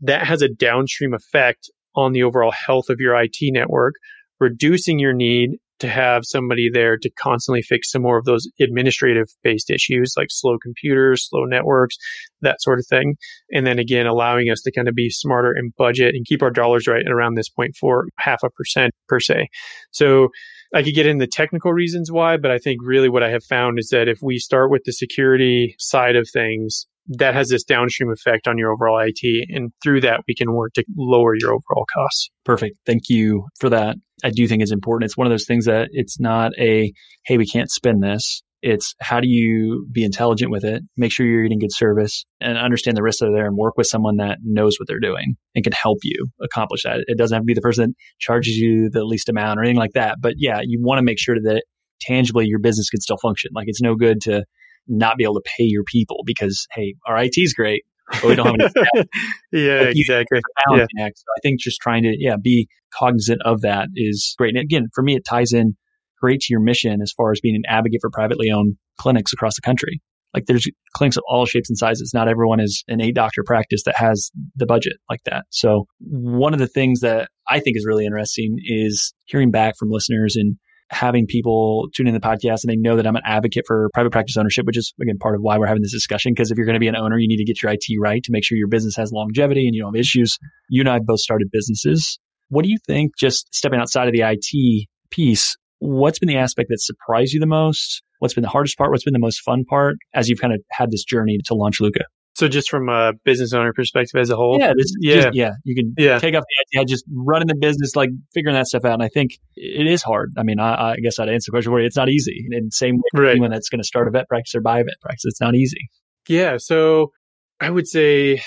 that 0.00 0.26
has 0.26 0.42
a 0.42 0.48
downstream 0.48 1.14
effect 1.14 1.70
on 1.94 2.12
the 2.12 2.22
overall 2.22 2.52
health 2.52 2.88
of 2.88 3.00
your 3.00 3.14
IT 3.20 3.36
network, 3.40 3.94
reducing 4.40 4.98
your 4.98 5.12
need 5.12 5.58
to 5.82 5.88
have 5.88 6.22
somebody 6.24 6.70
there 6.72 6.96
to 6.96 7.10
constantly 7.10 7.60
fix 7.60 7.90
some 7.90 8.02
more 8.02 8.16
of 8.16 8.24
those 8.24 8.48
administrative 8.60 9.26
based 9.42 9.68
issues 9.68 10.14
like 10.16 10.28
slow 10.30 10.56
computers, 10.56 11.28
slow 11.28 11.44
networks, 11.44 11.96
that 12.40 12.62
sort 12.62 12.78
of 12.78 12.86
thing. 12.86 13.16
And 13.50 13.66
then 13.66 13.80
again, 13.80 14.06
allowing 14.06 14.48
us 14.48 14.60
to 14.62 14.70
kind 14.70 14.88
of 14.88 14.94
be 14.94 15.10
smarter 15.10 15.50
and 15.50 15.74
budget 15.76 16.14
and 16.14 16.24
keep 16.24 16.40
our 16.40 16.52
dollars 16.52 16.86
right 16.86 17.04
around 17.08 17.34
this 17.34 17.48
point 17.48 17.74
for 17.74 18.06
half 18.18 18.44
a 18.44 18.50
percent 18.50 18.92
per 19.08 19.18
se. 19.18 19.48
So 19.90 20.28
I 20.72 20.84
could 20.84 20.94
get 20.94 21.06
in 21.06 21.18
the 21.18 21.26
technical 21.26 21.72
reasons 21.72 22.12
why, 22.12 22.36
but 22.36 22.52
I 22.52 22.58
think 22.58 22.80
really 22.82 23.08
what 23.08 23.24
I 23.24 23.30
have 23.30 23.44
found 23.44 23.80
is 23.80 23.88
that 23.88 24.08
if 24.08 24.20
we 24.22 24.38
start 24.38 24.70
with 24.70 24.82
the 24.84 24.92
security 24.92 25.74
side 25.80 26.14
of 26.14 26.28
things, 26.32 26.86
that 27.06 27.34
has 27.34 27.48
this 27.48 27.64
downstream 27.64 28.10
effect 28.10 28.46
on 28.46 28.58
your 28.58 28.72
overall 28.72 28.98
IT. 29.00 29.48
And 29.48 29.72
through 29.82 30.02
that, 30.02 30.20
we 30.28 30.34
can 30.34 30.52
work 30.52 30.72
to 30.74 30.84
lower 30.96 31.34
your 31.34 31.50
overall 31.50 31.84
costs. 31.92 32.30
Perfect. 32.44 32.78
Thank 32.86 33.08
you 33.08 33.46
for 33.58 33.68
that. 33.70 33.96
I 34.24 34.30
do 34.30 34.46
think 34.46 34.62
it's 34.62 34.72
important. 34.72 35.06
It's 35.06 35.16
one 35.16 35.26
of 35.26 35.32
those 35.32 35.46
things 35.46 35.64
that 35.66 35.88
it's 35.92 36.20
not 36.20 36.52
a, 36.58 36.92
hey, 37.24 37.38
we 37.38 37.46
can't 37.46 37.70
spend 37.70 38.02
this. 38.02 38.42
It's 38.62 38.94
how 39.00 39.18
do 39.18 39.26
you 39.26 39.88
be 39.90 40.04
intelligent 40.04 40.52
with 40.52 40.62
it, 40.64 40.84
make 40.96 41.10
sure 41.10 41.26
you're 41.26 41.42
getting 41.42 41.58
good 41.58 41.74
service 41.74 42.24
and 42.40 42.56
understand 42.56 42.96
the 42.96 43.02
risks 43.02 43.18
that 43.18 43.26
are 43.26 43.34
there 43.34 43.46
and 43.46 43.56
work 43.56 43.76
with 43.76 43.88
someone 43.88 44.18
that 44.18 44.38
knows 44.44 44.76
what 44.78 44.86
they're 44.86 45.00
doing 45.00 45.34
and 45.56 45.64
can 45.64 45.72
help 45.72 45.98
you 46.04 46.28
accomplish 46.40 46.84
that. 46.84 47.02
It 47.08 47.18
doesn't 47.18 47.34
have 47.34 47.42
to 47.42 47.46
be 47.46 47.54
the 47.54 47.60
person 47.60 47.88
that 47.88 47.94
charges 48.20 48.54
you 48.54 48.88
the 48.88 49.04
least 49.04 49.28
amount 49.28 49.58
or 49.58 49.62
anything 49.62 49.78
like 49.78 49.94
that. 49.94 50.18
But 50.20 50.34
yeah, 50.36 50.60
you 50.62 50.80
want 50.80 51.00
to 51.00 51.04
make 51.04 51.18
sure 51.18 51.34
that 51.42 51.64
tangibly 52.00 52.46
your 52.46 52.60
business 52.60 52.88
can 52.88 53.00
still 53.00 53.16
function. 53.16 53.50
Like 53.52 53.66
it's 53.66 53.82
no 53.82 53.96
good 53.96 54.20
to 54.22 54.44
not 54.88 55.16
be 55.16 55.24
able 55.24 55.34
to 55.34 55.42
pay 55.56 55.64
your 55.64 55.84
people 55.84 56.22
because 56.26 56.66
hey, 56.72 56.94
our 57.06 57.22
IT 57.22 57.34
is 57.36 57.54
great, 57.54 57.84
but 58.10 58.24
we 58.24 58.34
don't 58.34 58.60
have 58.60 58.72
any 58.94 59.06
yeah, 59.52 59.80
exactly. 59.82 60.40
Yeah. 60.70 60.86
So 61.14 61.24
I 61.36 61.40
think 61.42 61.60
just 61.60 61.80
trying 61.80 62.02
to 62.04 62.14
yeah 62.18 62.36
be 62.42 62.68
cognizant 62.92 63.42
of 63.44 63.62
that 63.62 63.88
is 63.94 64.34
great. 64.38 64.54
And 64.54 64.62
again, 64.62 64.88
for 64.94 65.02
me, 65.02 65.16
it 65.16 65.24
ties 65.24 65.52
in 65.52 65.76
great 66.20 66.40
to 66.40 66.46
your 66.50 66.60
mission 66.60 67.00
as 67.02 67.12
far 67.12 67.32
as 67.32 67.40
being 67.40 67.56
an 67.56 67.62
advocate 67.68 68.00
for 68.00 68.10
privately 68.10 68.50
owned 68.50 68.76
clinics 68.98 69.32
across 69.32 69.56
the 69.56 69.62
country. 69.62 70.00
Like 70.34 70.46
there's 70.46 70.66
clinics 70.94 71.16
of 71.16 71.24
all 71.28 71.44
shapes 71.44 71.68
and 71.68 71.76
sizes. 71.76 72.12
Not 72.14 72.28
everyone 72.28 72.60
is 72.60 72.84
an 72.88 73.00
eight 73.00 73.14
doctor 73.14 73.42
practice 73.44 73.82
that 73.84 73.96
has 73.96 74.30
the 74.56 74.64
budget 74.64 74.94
like 75.10 75.22
that. 75.24 75.44
So 75.50 75.86
one 75.98 76.54
of 76.54 76.58
the 76.58 76.66
things 76.66 77.00
that 77.00 77.28
I 77.50 77.60
think 77.60 77.76
is 77.76 77.84
really 77.86 78.06
interesting 78.06 78.56
is 78.64 79.12
hearing 79.26 79.50
back 79.50 79.74
from 79.78 79.90
listeners 79.90 80.36
and 80.36 80.56
having 80.92 81.26
people 81.26 81.88
tune 81.94 82.06
in 82.06 82.14
the 82.14 82.20
podcast 82.20 82.62
and 82.62 82.68
they 82.68 82.76
know 82.76 82.96
that 82.96 83.06
I'm 83.06 83.16
an 83.16 83.22
advocate 83.24 83.64
for 83.66 83.88
private 83.94 84.10
practice 84.10 84.36
ownership, 84.36 84.66
which 84.66 84.76
is 84.76 84.92
again 85.00 85.18
part 85.18 85.34
of 85.34 85.40
why 85.40 85.58
we're 85.58 85.66
having 85.66 85.82
this 85.82 85.92
discussion. 85.92 86.32
Because 86.32 86.50
if 86.50 86.56
you're 86.56 86.66
going 86.66 86.74
to 86.74 86.80
be 86.80 86.88
an 86.88 86.96
owner, 86.96 87.18
you 87.18 87.26
need 87.26 87.38
to 87.38 87.44
get 87.44 87.62
your 87.62 87.72
IT 87.72 87.84
right 87.98 88.22
to 88.22 88.30
make 88.30 88.44
sure 88.44 88.56
your 88.58 88.68
business 88.68 88.94
has 88.96 89.10
longevity 89.12 89.66
and 89.66 89.74
you 89.74 89.82
don't 89.82 89.94
have 89.94 90.00
issues. 90.00 90.38
You 90.68 90.82
and 90.82 90.88
I 90.88 90.98
both 90.98 91.20
started 91.20 91.48
businesses. 91.50 92.18
What 92.48 92.64
do 92.64 92.70
you 92.70 92.78
think, 92.86 93.12
just 93.18 93.52
stepping 93.54 93.80
outside 93.80 94.08
of 94.08 94.12
the 94.12 94.20
IT 94.20 94.86
piece, 95.10 95.56
what's 95.78 96.18
been 96.18 96.28
the 96.28 96.36
aspect 96.36 96.68
that 96.68 96.80
surprised 96.80 97.32
you 97.32 97.40
the 97.40 97.46
most? 97.46 98.02
What's 98.18 98.34
been 98.34 98.42
the 98.42 98.48
hardest 98.48 98.76
part? 98.78 98.90
What's 98.90 99.04
been 99.04 99.14
the 99.14 99.18
most 99.18 99.40
fun 99.40 99.64
part 99.64 99.96
as 100.14 100.28
you've 100.28 100.40
kind 100.40 100.52
of 100.52 100.60
had 100.70 100.90
this 100.90 101.04
journey 101.04 101.38
to 101.46 101.54
launch 101.54 101.80
Lucca? 101.80 102.04
So 102.34 102.48
just 102.48 102.70
from 102.70 102.88
a 102.88 103.12
business 103.24 103.52
owner 103.52 103.74
perspective 103.74 104.18
as 104.18 104.30
a 104.30 104.36
whole, 104.36 104.58
yeah, 104.58 104.72
yeah, 104.98 105.14
just, 105.16 105.34
yeah, 105.34 105.50
you 105.64 105.74
can 105.74 105.94
yeah. 105.98 106.18
take 106.18 106.34
off 106.34 106.44
the 106.48 106.78
idea, 106.80 106.86
just 106.86 107.04
running 107.14 107.46
the 107.46 107.54
business, 107.54 107.94
like 107.94 108.08
figuring 108.32 108.54
that 108.54 108.66
stuff 108.66 108.86
out. 108.86 108.94
And 108.94 109.02
I 109.02 109.08
think 109.08 109.32
it 109.54 109.86
is 109.86 110.02
hard. 110.02 110.32
I 110.38 110.42
mean, 110.42 110.58
I, 110.58 110.92
I 110.92 110.96
guess 110.96 111.18
I'd 111.18 111.28
answer 111.28 111.50
the 111.50 111.52
question 111.52 111.70
for 111.70 111.80
you. 111.80 111.86
It's 111.86 111.96
not 111.96 112.08
easy. 112.08 112.46
And 112.50 112.72
same 112.72 112.96
way 112.96 113.22
right. 113.22 113.30
anyone 113.32 113.50
that's 113.50 113.68
going 113.68 113.80
to 113.80 113.86
start 113.86 114.08
a 114.08 114.10
vet 114.10 114.28
practice 114.28 114.54
or 114.54 114.62
buy 114.62 114.80
a 114.80 114.84
vet 114.84 114.98
practice, 115.02 115.26
it's 115.26 115.42
not 115.42 115.54
easy. 115.54 115.90
Yeah. 116.26 116.56
So 116.56 117.12
I 117.60 117.68
would 117.68 117.86
say 117.86 118.42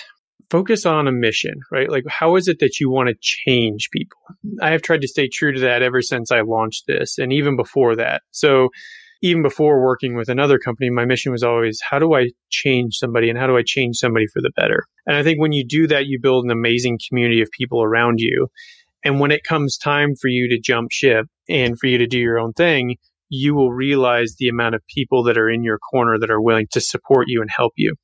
focus 0.50 0.86
on 0.86 1.08
a 1.08 1.12
mission, 1.12 1.54
right? 1.72 1.90
Like, 1.90 2.06
how 2.08 2.38
is 2.38 2.48
it 2.48 2.60
that 2.60 2.80
you 2.80 2.90
want 2.90 3.10
to 3.10 3.16
change 3.22 3.90
people? 3.92 4.18
I 4.62 4.72
have 4.72 4.82
tried 4.82 5.02
to 5.02 5.08
stay 5.08 5.28
true 5.28 5.54
to 5.54 5.60
that 5.60 5.84
ever 5.84 6.02
since 6.02 6.32
I 6.32 6.42
launched 6.42 6.86
this 6.88 7.20
and 7.20 7.32
even 7.32 7.56
before 7.56 7.96
that. 7.98 8.24
So 8.32 8.70
even 9.26 9.42
before 9.42 9.84
working 9.84 10.16
with 10.16 10.30
another 10.30 10.60
company, 10.60 10.92
my 10.92 11.04
mission 11.04 11.32
was 11.32 11.42
always 11.42 11.82
how 11.82 11.98
do 11.98 12.14
I 12.14 12.30
change 12.52 12.98
somebody 12.98 13.28
and 13.28 13.40
how 13.40 13.48
do 13.48 13.58
I 13.58 13.64
change 13.66 13.98
somebody 13.98 14.28
for 14.28 14.40
the 14.40 14.52
better? 14.56 14.86
And 15.08 15.16
I 15.16 15.24
think 15.24 15.40
when 15.40 15.52
you 15.52 15.66
do 15.68 15.88
that, 15.88 16.06
you 16.06 16.20
build 16.22 16.46
an 16.46 16.52
amazing 16.52 17.00
community 17.10 17.42
of 17.42 17.50
people 17.50 17.82
around 17.82 18.20
you. 18.20 18.50
And 19.04 19.20
when 19.20 19.32
it 19.32 19.44
comes 19.44 19.80
time 19.80 20.14
for 20.16 20.28
you 20.28 20.48
to 20.50 20.60
jump 20.60 20.92
ship 20.92 21.26
and 21.50 21.76
for 21.80 21.88
you 21.88 21.98
to 21.98 22.06
do 22.06 22.20
your 22.20 22.38
own 22.38 22.54
thing, 22.54 22.98
you 23.28 23.56
will 23.56 23.74
realize 23.74 24.36
the 24.38 24.48
amount 24.48 24.76
of 24.76 24.84
people 24.94 25.24
that 25.24 25.40
are 25.40 25.50
in 25.50 25.64
your 25.64 25.80
corner 25.80 26.20
that 26.20 26.30
are 26.30 26.42
willing 26.42 26.68
to 26.74 26.80
support 26.80 27.26
you 27.28 27.42
and 27.42 27.50
help 27.50 27.74
you. 27.76 27.96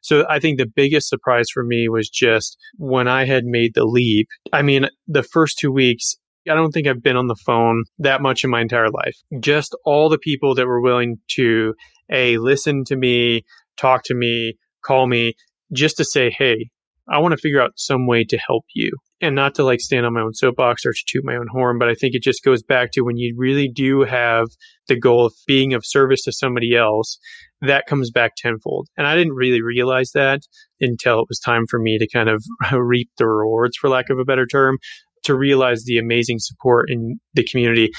So 0.00 0.24
I 0.30 0.38
think 0.38 0.56
the 0.56 0.64
biggest 0.66 1.10
surprise 1.10 1.50
for 1.52 1.62
me 1.62 1.90
was 1.90 2.08
just 2.08 2.56
when 2.78 3.06
I 3.06 3.26
had 3.26 3.44
made 3.44 3.74
the 3.74 3.84
leap. 3.84 4.28
I 4.50 4.62
mean, 4.62 4.88
the 5.06 5.22
first 5.22 5.58
two 5.58 5.70
weeks, 5.70 6.16
I 6.48 6.54
don't 6.54 6.72
think 6.72 6.86
I've 6.86 7.02
been 7.02 7.16
on 7.16 7.26
the 7.26 7.36
phone 7.46 7.84
that 7.98 8.22
much 8.22 8.44
in 8.44 8.50
my 8.50 8.60
entire 8.60 8.88
life. 8.88 9.16
Just 9.40 9.76
all 9.84 10.08
the 10.08 10.18
people 10.18 10.54
that 10.54 10.66
were 10.66 10.80
willing 10.80 11.16
to 11.32 11.74
a 12.10 12.38
listen 12.38 12.84
to 12.84 12.96
me, 12.96 13.42
talk 13.76 14.02
to 14.04 14.14
me, 14.14 14.54
call 14.84 15.06
me, 15.06 15.34
just 15.72 15.96
to 15.98 16.04
say, 16.04 16.30
"Hey, 16.30 16.70
I 17.08 17.18
want 17.18 17.32
to 17.32 17.38
figure 17.38 17.60
out 17.60 17.72
some 17.76 18.06
way 18.06 18.24
to 18.24 18.38
help 18.38 18.64
you." 18.74 18.90
And 19.20 19.34
not 19.34 19.54
to 19.56 19.64
like 19.64 19.80
stand 19.80 20.06
on 20.06 20.14
my 20.14 20.22
own 20.22 20.32
soapbox 20.32 20.86
or 20.86 20.92
to 20.92 21.02
toot 21.06 21.24
my 21.24 21.36
own 21.36 21.48
horn, 21.52 21.78
but 21.78 21.90
I 21.90 21.94
think 21.94 22.14
it 22.14 22.22
just 22.22 22.42
goes 22.42 22.62
back 22.62 22.90
to 22.92 23.02
when 23.02 23.18
you 23.18 23.34
really 23.36 23.68
do 23.68 24.02
have 24.02 24.46
the 24.88 24.98
goal 24.98 25.26
of 25.26 25.34
being 25.46 25.74
of 25.74 25.84
service 25.84 26.22
to 26.22 26.32
somebody 26.32 26.74
else, 26.74 27.18
that 27.60 27.86
comes 27.86 28.10
back 28.10 28.32
tenfold. 28.36 28.88
And 28.96 29.06
I 29.06 29.14
didn't 29.14 29.34
really 29.34 29.60
realize 29.60 30.12
that 30.14 30.40
until 30.80 31.20
it 31.20 31.28
was 31.28 31.38
time 31.38 31.66
for 31.68 31.78
me 31.78 31.98
to 31.98 32.08
kind 32.08 32.30
of 32.30 32.42
reap 32.72 33.10
the 33.18 33.26
rewards, 33.26 33.76
for 33.76 33.90
lack 33.90 34.08
of 34.08 34.18
a 34.18 34.24
better 34.24 34.46
term 34.46 34.78
to 35.24 35.34
realize 35.34 35.84
the 35.84 35.98
amazing 35.98 36.38
support 36.38 36.90
in 36.90 37.20
the 37.34 37.44
community. 37.44 37.90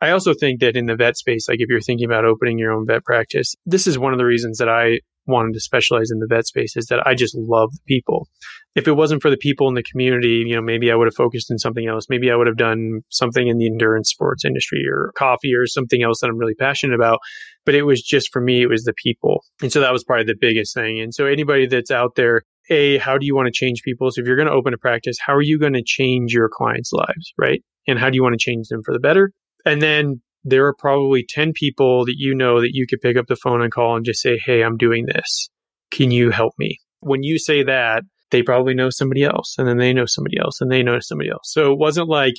I 0.00 0.10
also 0.10 0.32
think 0.32 0.60
that 0.60 0.76
in 0.76 0.86
the 0.86 0.96
vet 0.96 1.16
space, 1.16 1.48
like 1.48 1.60
if 1.60 1.68
you're 1.68 1.80
thinking 1.80 2.06
about 2.06 2.24
opening 2.24 2.58
your 2.58 2.72
own 2.72 2.86
vet 2.86 3.04
practice, 3.04 3.54
this 3.66 3.86
is 3.86 3.98
one 3.98 4.12
of 4.12 4.18
the 4.18 4.24
reasons 4.24 4.58
that 4.58 4.68
I 4.68 5.00
wanted 5.26 5.52
to 5.52 5.60
specialize 5.60 6.10
in 6.10 6.18
the 6.18 6.26
vet 6.26 6.46
space 6.46 6.76
is 6.76 6.86
that 6.86 7.06
I 7.06 7.14
just 7.14 7.36
love 7.36 7.70
the 7.72 7.80
people. 7.86 8.26
If 8.74 8.88
it 8.88 8.92
wasn't 8.92 9.20
for 9.20 9.30
the 9.30 9.36
people 9.36 9.68
in 9.68 9.74
the 9.74 9.82
community, 9.82 10.44
you 10.46 10.54
know, 10.54 10.62
maybe 10.62 10.90
I 10.90 10.94
would 10.94 11.06
have 11.06 11.14
focused 11.14 11.50
in 11.50 11.58
something 11.58 11.86
else. 11.86 12.06
Maybe 12.08 12.30
I 12.30 12.36
would 12.36 12.46
have 12.46 12.56
done 12.56 13.02
something 13.10 13.48
in 13.48 13.58
the 13.58 13.66
endurance 13.66 14.10
sports 14.10 14.44
industry 14.44 14.84
or 14.88 15.12
coffee 15.16 15.54
or 15.54 15.66
something 15.66 16.02
else 16.02 16.20
that 16.20 16.28
I'm 16.28 16.38
really 16.38 16.54
passionate 16.54 16.94
about. 16.94 17.18
But 17.66 17.74
it 17.74 17.82
was 17.82 18.02
just 18.02 18.32
for 18.32 18.40
me, 18.40 18.62
it 18.62 18.68
was 18.68 18.84
the 18.84 18.94
people. 18.94 19.44
And 19.60 19.72
so 19.72 19.80
that 19.80 19.92
was 19.92 20.04
probably 20.04 20.24
the 20.24 20.38
biggest 20.40 20.74
thing. 20.74 21.00
And 21.00 21.14
so 21.14 21.26
anybody 21.26 21.66
that's 21.66 21.90
out 21.90 22.14
there 22.16 22.42
a, 22.70 22.98
how 22.98 23.18
do 23.18 23.26
you 23.26 23.34
want 23.34 23.46
to 23.46 23.52
change 23.52 23.82
people? 23.82 24.10
So 24.10 24.20
if 24.20 24.26
you're 24.26 24.36
going 24.36 24.48
to 24.48 24.54
open 24.54 24.72
a 24.72 24.78
practice, 24.78 25.16
how 25.20 25.34
are 25.34 25.42
you 25.42 25.58
going 25.58 25.74
to 25.74 25.82
change 25.84 26.32
your 26.32 26.48
clients' 26.48 26.92
lives, 26.92 27.32
right? 27.38 27.62
And 27.86 27.98
how 27.98 28.10
do 28.10 28.16
you 28.16 28.22
want 28.22 28.34
to 28.34 28.42
change 28.42 28.68
them 28.68 28.82
for 28.84 28.92
the 28.92 29.00
better? 29.00 29.32
And 29.66 29.82
then 29.82 30.22
there 30.44 30.66
are 30.66 30.74
probably 30.74 31.24
10 31.28 31.52
people 31.52 32.04
that 32.06 32.14
you 32.16 32.34
know 32.34 32.60
that 32.60 32.70
you 32.72 32.86
could 32.86 33.00
pick 33.00 33.16
up 33.16 33.26
the 33.26 33.36
phone 33.36 33.62
and 33.62 33.72
call 33.72 33.96
and 33.96 34.04
just 34.04 34.22
say, 34.22 34.38
Hey, 34.38 34.62
I'm 34.62 34.76
doing 34.76 35.06
this. 35.06 35.50
Can 35.90 36.10
you 36.10 36.30
help 36.30 36.54
me? 36.58 36.78
When 37.00 37.22
you 37.22 37.38
say 37.38 37.62
that, 37.64 38.04
they 38.30 38.42
probably 38.42 38.74
know 38.74 38.90
somebody 38.90 39.24
else 39.24 39.56
and 39.58 39.66
then 39.66 39.78
they 39.78 39.92
know 39.92 40.06
somebody 40.06 40.38
else 40.38 40.60
and 40.60 40.70
they 40.70 40.82
know 40.82 40.98
somebody 41.00 41.30
else. 41.30 41.52
So 41.52 41.72
it 41.72 41.78
wasn't 41.78 42.08
like 42.08 42.34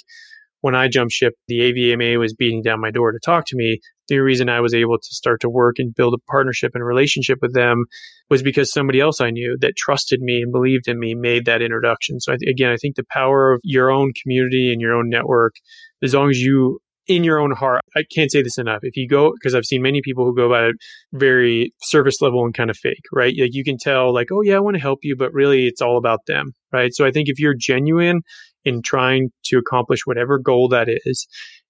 when 0.62 0.76
I 0.76 0.88
jumped 0.88 1.13
ship, 1.13 1.34
the 1.47 1.60
AVMA 1.60 2.19
was 2.19 2.34
beating 2.34 2.62
down 2.62 2.80
my 2.80 2.91
door 2.91 3.12
to 3.12 3.19
talk 3.24 3.45
to 3.47 3.56
me. 3.56 3.80
The 4.08 4.19
reason 4.19 4.50
I 4.50 4.62
was 4.62 4.74
able 4.74 4.97
to 4.97 5.08
start 5.13 5.41
to 5.41 5.50
work 5.50 5.76
and 5.78 5.93
build 5.93 6.13
a 6.13 6.32
partnership 6.32 6.71
and 6.74 6.86
relationship 6.86 7.39
with 7.41 7.54
them 7.54 7.86
was 8.30 8.43
because 8.43 8.71
somebody 8.71 9.00
else 9.00 9.21
I 9.21 9.32
knew 9.32 9.58
that 9.62 9.76
trusted 9.78 10.21
me 10.21 10.41
and 10.41 10.52
believed 10.52 10.88
in 10.88 11.00
me 11.00 11.15
made 11.15 11.45
that 11.45 11.62
introduction. 11.62 12.19
So 12.19 12.34
I 12.34 12.38
th- 12.38 12.50
again, 12.50 12.71
I 12.71 12.78
think 12.78 12.95
the 12.95 13.06
power 13.10 13.54
of 13.54 13.62
your 13.63 13.89
own 13.89 14.13
community 14.21 14.71
and 14.71 14.82
your 14.82 14.93
own 14.93 15.10
network, 15.10 15.56
as 16.04 16.13
long 16.13 16.30
as 16.30 16.39
you 16.39 16.80
in 17.08 17.24
your 17.24 17.39
own 17.39 17.52
heart, 17.52 17.82
I 17.95 18.04
can't 18.13 18.32
say 18.32 18.41
this 18.41 18.58
enough. 18.58 18.80
If 18.84 18.95
you 18.95 19.08
go, 19.08 19.32
because 19.34 19.56
I've 19.56 19.65
seen 19.65 19.82
many 19.82 20.02
people 20.04 20.24
who 20.24 20.36
go 20.36 20.45
about 20.45 20.69
it 20.69 20.76
very 21.13 21.74
surface 21.82 22.21
level 22.21 22.45
and 22.45 22.54
kind 22.54 22.69
of 22.69 22.78
fake, 22.78 23.04
right? 23.12 23.34
Like 23.38 23.54
you 23.54 23.63
can 23.63 23.78
tell, 23.78 24.13
like, 24.13 24.28
oh 24.32 24.41
yeah, 24.41 24.56
I 24.56 24.60
want 24.60 24.76
to 24.76 24.82
help 24.82 25.00
you, 25.02 25.15
but 25.17 25.34
really 25.34 25.65
it's 25.65 25.82
all 25.82 25.97
about 25.97 26.19
them, 26.28 26.54
right? 26.71 26.93
So 26.93 27.06
I 27.06 27.12
think 27.12 27.28
if 27.28 27.39
you're 27.39 27.56
genuine 27.58 28.21
in 28.65 28.82
trying 28.82 29.30
to 29.45 29.58
accomplish 29.58 30.02
whatever 30.06 30.39
goal 30.39 30.69
that 30.69 30.88
is, 30.88 31.28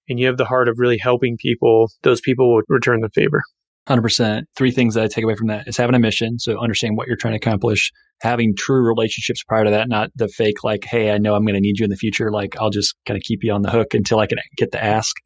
and 0.08 0.18
you 0.18 0.26
have 0.26 0.36
the 0.36 0.44
heart 0.44 0.68
of 0.68 0.76
really 0.78 0.98
helping 0.98 1.36
people, 1.36 1.90
those 2.02 2.20
people 2.20 2.52
will 2.52 2.62
return 2.68 3.00
the 3.00 3.10
favor. 3.10 3.42
100%. 3.88 4.44
Three 4.56 4.70
things 4.70 4.94
that 4.94 5.04
I 5.04 5.08
take 5.08 5.24
away 5.24 5.34
from 5.34 5.48
that 5.48 5.66
is 5.66 5.76
having 5.76 5.94
a 5.94 5.98
mission. 5.98 6.38
So 6.38 6.60
understanding 6.60 6.96
what 6.96 7.08
you're 7.08 7.16
trying 7.16 7.32
to 7.32 7.38
accomplish, 7.38 7.90
having 8.20 8.54
true 8.56 8.86
relationships 8.86 9.42
prior 9.42 9.64
to 9.64 9.70
that, 9.70 9.88
not 9.88 10.10
the 10.14 10.28
fake, 10.28 10.62
like, 10.62 10.84
hey, 10.84 11.10
I 11.10 11.18
know 11.18 11.34
I'm 11.34 11.44
going 11.44 11.54
to 11.54 11.60
need 11.60 11.78
you 11.78 11.84
in 11.84 11.90
the 11.90 11.96
future. 11.96 12.30
Like, 12.30 12.56
I'll 12.60 12.70
just 12.70 12.94
kind 13.06 13.16
of 13.16 13.24
keep 13.24 13.40
you 13.42 13.52
on 13.52 13.62
the 13.62 13.70
hook 13.70 13.94
until 13.94 14.20
I 14.20 14.26
can 14.26 14.38
get 14.56 14.70
the 14.70 14.82
ask. 14.82 15.16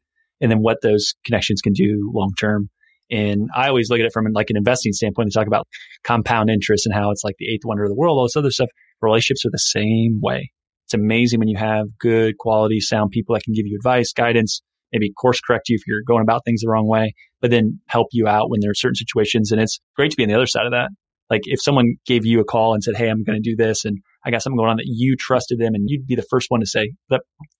And 0.41 0.51
then 0.51 0.59
what 0.59 0.79
those 0.81 1.13
connections 1.23 1.61
can 1.61 1.73
do 1.73 2.11
long 2.13 2.31
term. 2.39 2.69
And 3.09 3.49
I 3.55 3.69
always 3.69 3.89
look 3.89 3.99
at 3.99 4.05
it 4.05 4.11
from 4.11 4.25
like 4.33 4.49
an 4.49 4.57
investing 4.57 4.91
standpoint. 4.91 5.29
They 5.29 5.39
talk 5.39 5.47
about 5.47 5.67
compound 6.03 6.49
interest 6.49 6.85
and 6.85 6.93
how 6.93 7.11
it's 7.11 7.23
like 7.23 7.35
the 7.39 7.51
eighth 7.53 7.63
wonder 7.63 7.83
of 7.83 7.89
the 7.89 7.95
world, 7.95 8.17
all 8.17 8.25
this 8.25 8.35
other 8.35 8.51
stuff. 8.51 8.69
Relationships 9.01 9.45
are 9.45 9.51
the 9.51 9.59
same 9.59 10.19
way. 10.21 10.51
It's 10.87 10.93
amazing 10.93 11.39
when 11.39 11.49
you 11.49 11.57
have 11.57 11.87
good 11.99 12.37
quality, 12.37 12.79
sound 12.79 13.11
people 13.11 13.35
that 13.35 13.43
can 13.43 13.53
give 13.53 13.65
you 13.65 13.75
advice, 13.75 14.13
guidance, 14.13 14.61
maybe 14.93 15.11
course 15.11 15.41
correct 15.41 15.67
you 15.67 15.75
if 15.75 15.85
you're 15.85 16.01
going 16.07 16.21
about 16.21 16.43
things 16.45 16.61
the 16.61 16.69
wrong 16.69 16.87
way, 16.87 17.13
but 17.41 17.51
then 17.51 17.81
help 17.87 18.07
you 18.13 18.25
out 18.25 18.49
when 18.49 18.61
there 18.61 18.71
are 18.71 18.75
certain 18.75 18.95
situations. 18.95 19.51
And 19.51 19.59
it's 19.59 19.81
great 19.97 20.11
to 20.11 20.17
be 20.17 20.23
on 20.23 20.29
the 20.29 20.35
other 20.35 20.47
side 20.47 20.65
of 20.65 20.71
that. 20.71 20.89
Like 21.29 21.41
if 21.43 21.61
someone 21.61 21.95
gave 22.05 22.25
you 22.25 22.39
a 22.39 22.45
call 22.45 22.73
and 22.73 22.81
said, 22.81 22.95
Hey, 22.95 23.09
I'm 23.09 23.23
going 23.23 23.41
to 23.41 23.49
do 23.49 23.57
this 23.57 23.83
and 23.83 23.97
I 24.25 24.31
got 24.31 24.41
something 24.41 24.55
going 24.55 24.69
on 24.69 24.77
that 24.77 24.87
you 24.87 25.17
trusted 25.17 25.59
them 25.59 25.75
and 25.75 25.89
you'd 25.89 26.07
be 26.07 26.15
the 26.15 26.25
first 26.29 26.49
one 26.49 26.61
to 26.61 26.65
say, 26.65 26.93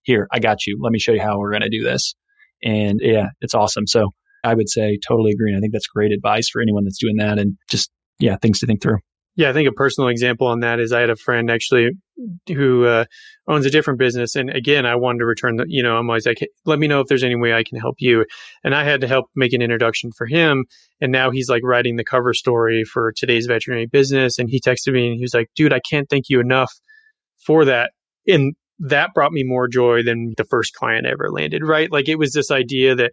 here, 0.04 0.26
I 0.32 0.38
got 0.38 0.66
you. 0.66 0.78
Let 0.80 0.90
me 0.90 0.98
show 0.98 1.12
you 1.12 1.20
how 1.20 1.38
we're 1.38 1.50
going 1.50 1.60
to 1.62 1.68
do 1.68 1.84
this. 1.84 2.14
And 2.64 2.98
yeah, 3.02 3.26
it's 3.42 3.54
awesome. 3.54 3.86
So 3.86 4.08
I 4.42 4.54
would 4.54 4.70
say 4.70 4.98
totally 5.06 5.32
agree. 5.32 5.50
And 5.50 5.58
I 5.58 5.60
think 5.60 5.74
that's 5.74 5.86
great 5.86 6.12
advice 6.12 6.48
for 6.48 6.62
anyone 6.62 6.84
that's 6.84 6.98
doing 6.98 7.16
that 7.16 7.38
and 7.38 7.58
just, 7.70 7.90
yeah, 8.18 8.36
things 8.40 8.60
to 8.60 8.66
think 8.66 8.80
through. 8.80 8.98
Yeah, 9.38 9.50
I 9.50 9.52
think 9.52 9.68
a 9.68 9.72
personal 9.72 10.08
example 10.08 10.48
on 10.48 10.60
that 10.60 10.80
is 10.80 10.92
I 10.92 10.98
had 10.98 11.10
a 11.10 11.16
friend 11.16 11.48
actually 11.48 11.90
who 12.48 12.86
uh, 12.86 13.04
owns 13.46 13.66
a 13.66 13.70
different 13.70 14.00
business, 14.00 14.34
and 14.34 14.50
again, 14.50 14.84
I 14.84 14.96
wanted 14.96 15.20
to 15.20 15.26
return 15.26 15.54
the. 15.54 15.64
You 15.68 15.80
know, 15.80 15.96
I'm 15.96 16.10
always 16.10 16.26
like, 16.26 16.40
let 16.66 16.80
me 16.80 16.88
know 16.88 16.98
if 16.98 17.06
there's 17.06 17.22
any 17.22 17.36
way 17.36 17.54
I 17.54 17.62
can 17.62 17.78
help 17.78 17.94
you, 18.00 18.26
and 18.64 18.74
I 18.74 18.82
had 18.82 19.00
to 19.02 19.06
help 19.06 19.26
make 19.36 19.52
an 19.52 19.62
introduction 19.62 20.10
for 20.10 20.26
him, 20.26 20.64
and 21.00 21.12
now 21.12 21.30
he's 21.30 21.48
like 21.48 21.62
writing 21.62 21.94
the 21.94 22.04
cover 22.04 22.34
story 22.34 22.82
for 22.82 23.12
today's 23.12 23.46
veterinary 23.46 23.86
business, 23.86 24.40
and 24.40 24.50
he 24.50 24.60
texted 24.60 24.92
me 24.92 25.06
and 25.06 25.14
he 25.14 25.22
was 25.22 25.34
like, 25.34 25.50
dude, 25.54 25.72
I 25.72 25.80
can't 25.88 26.10
thank 26.10 26.24
you 26.28 26.40
enough 26.40 26.72
for 27.46 27.64
that, 27.64 27.92
and 28.26 28.56
that 28.80 29.14
brought 29.14 29.30
me 29.30 29.44
more 29.44 29.68
joy 29.68 30.02
than 30.02 30.34
the 30.36 30.46
first 30.46 30.74
client 30.74 31.06
ever 31.06 31.30
landed. 31.30 31.62
Right, 31.64 31.92
like 31.92 32.08
it 32.08 32.18
was 32.18 32.32
this 32.32 32.50
idea 32.50 32.96
that 32.96 33.12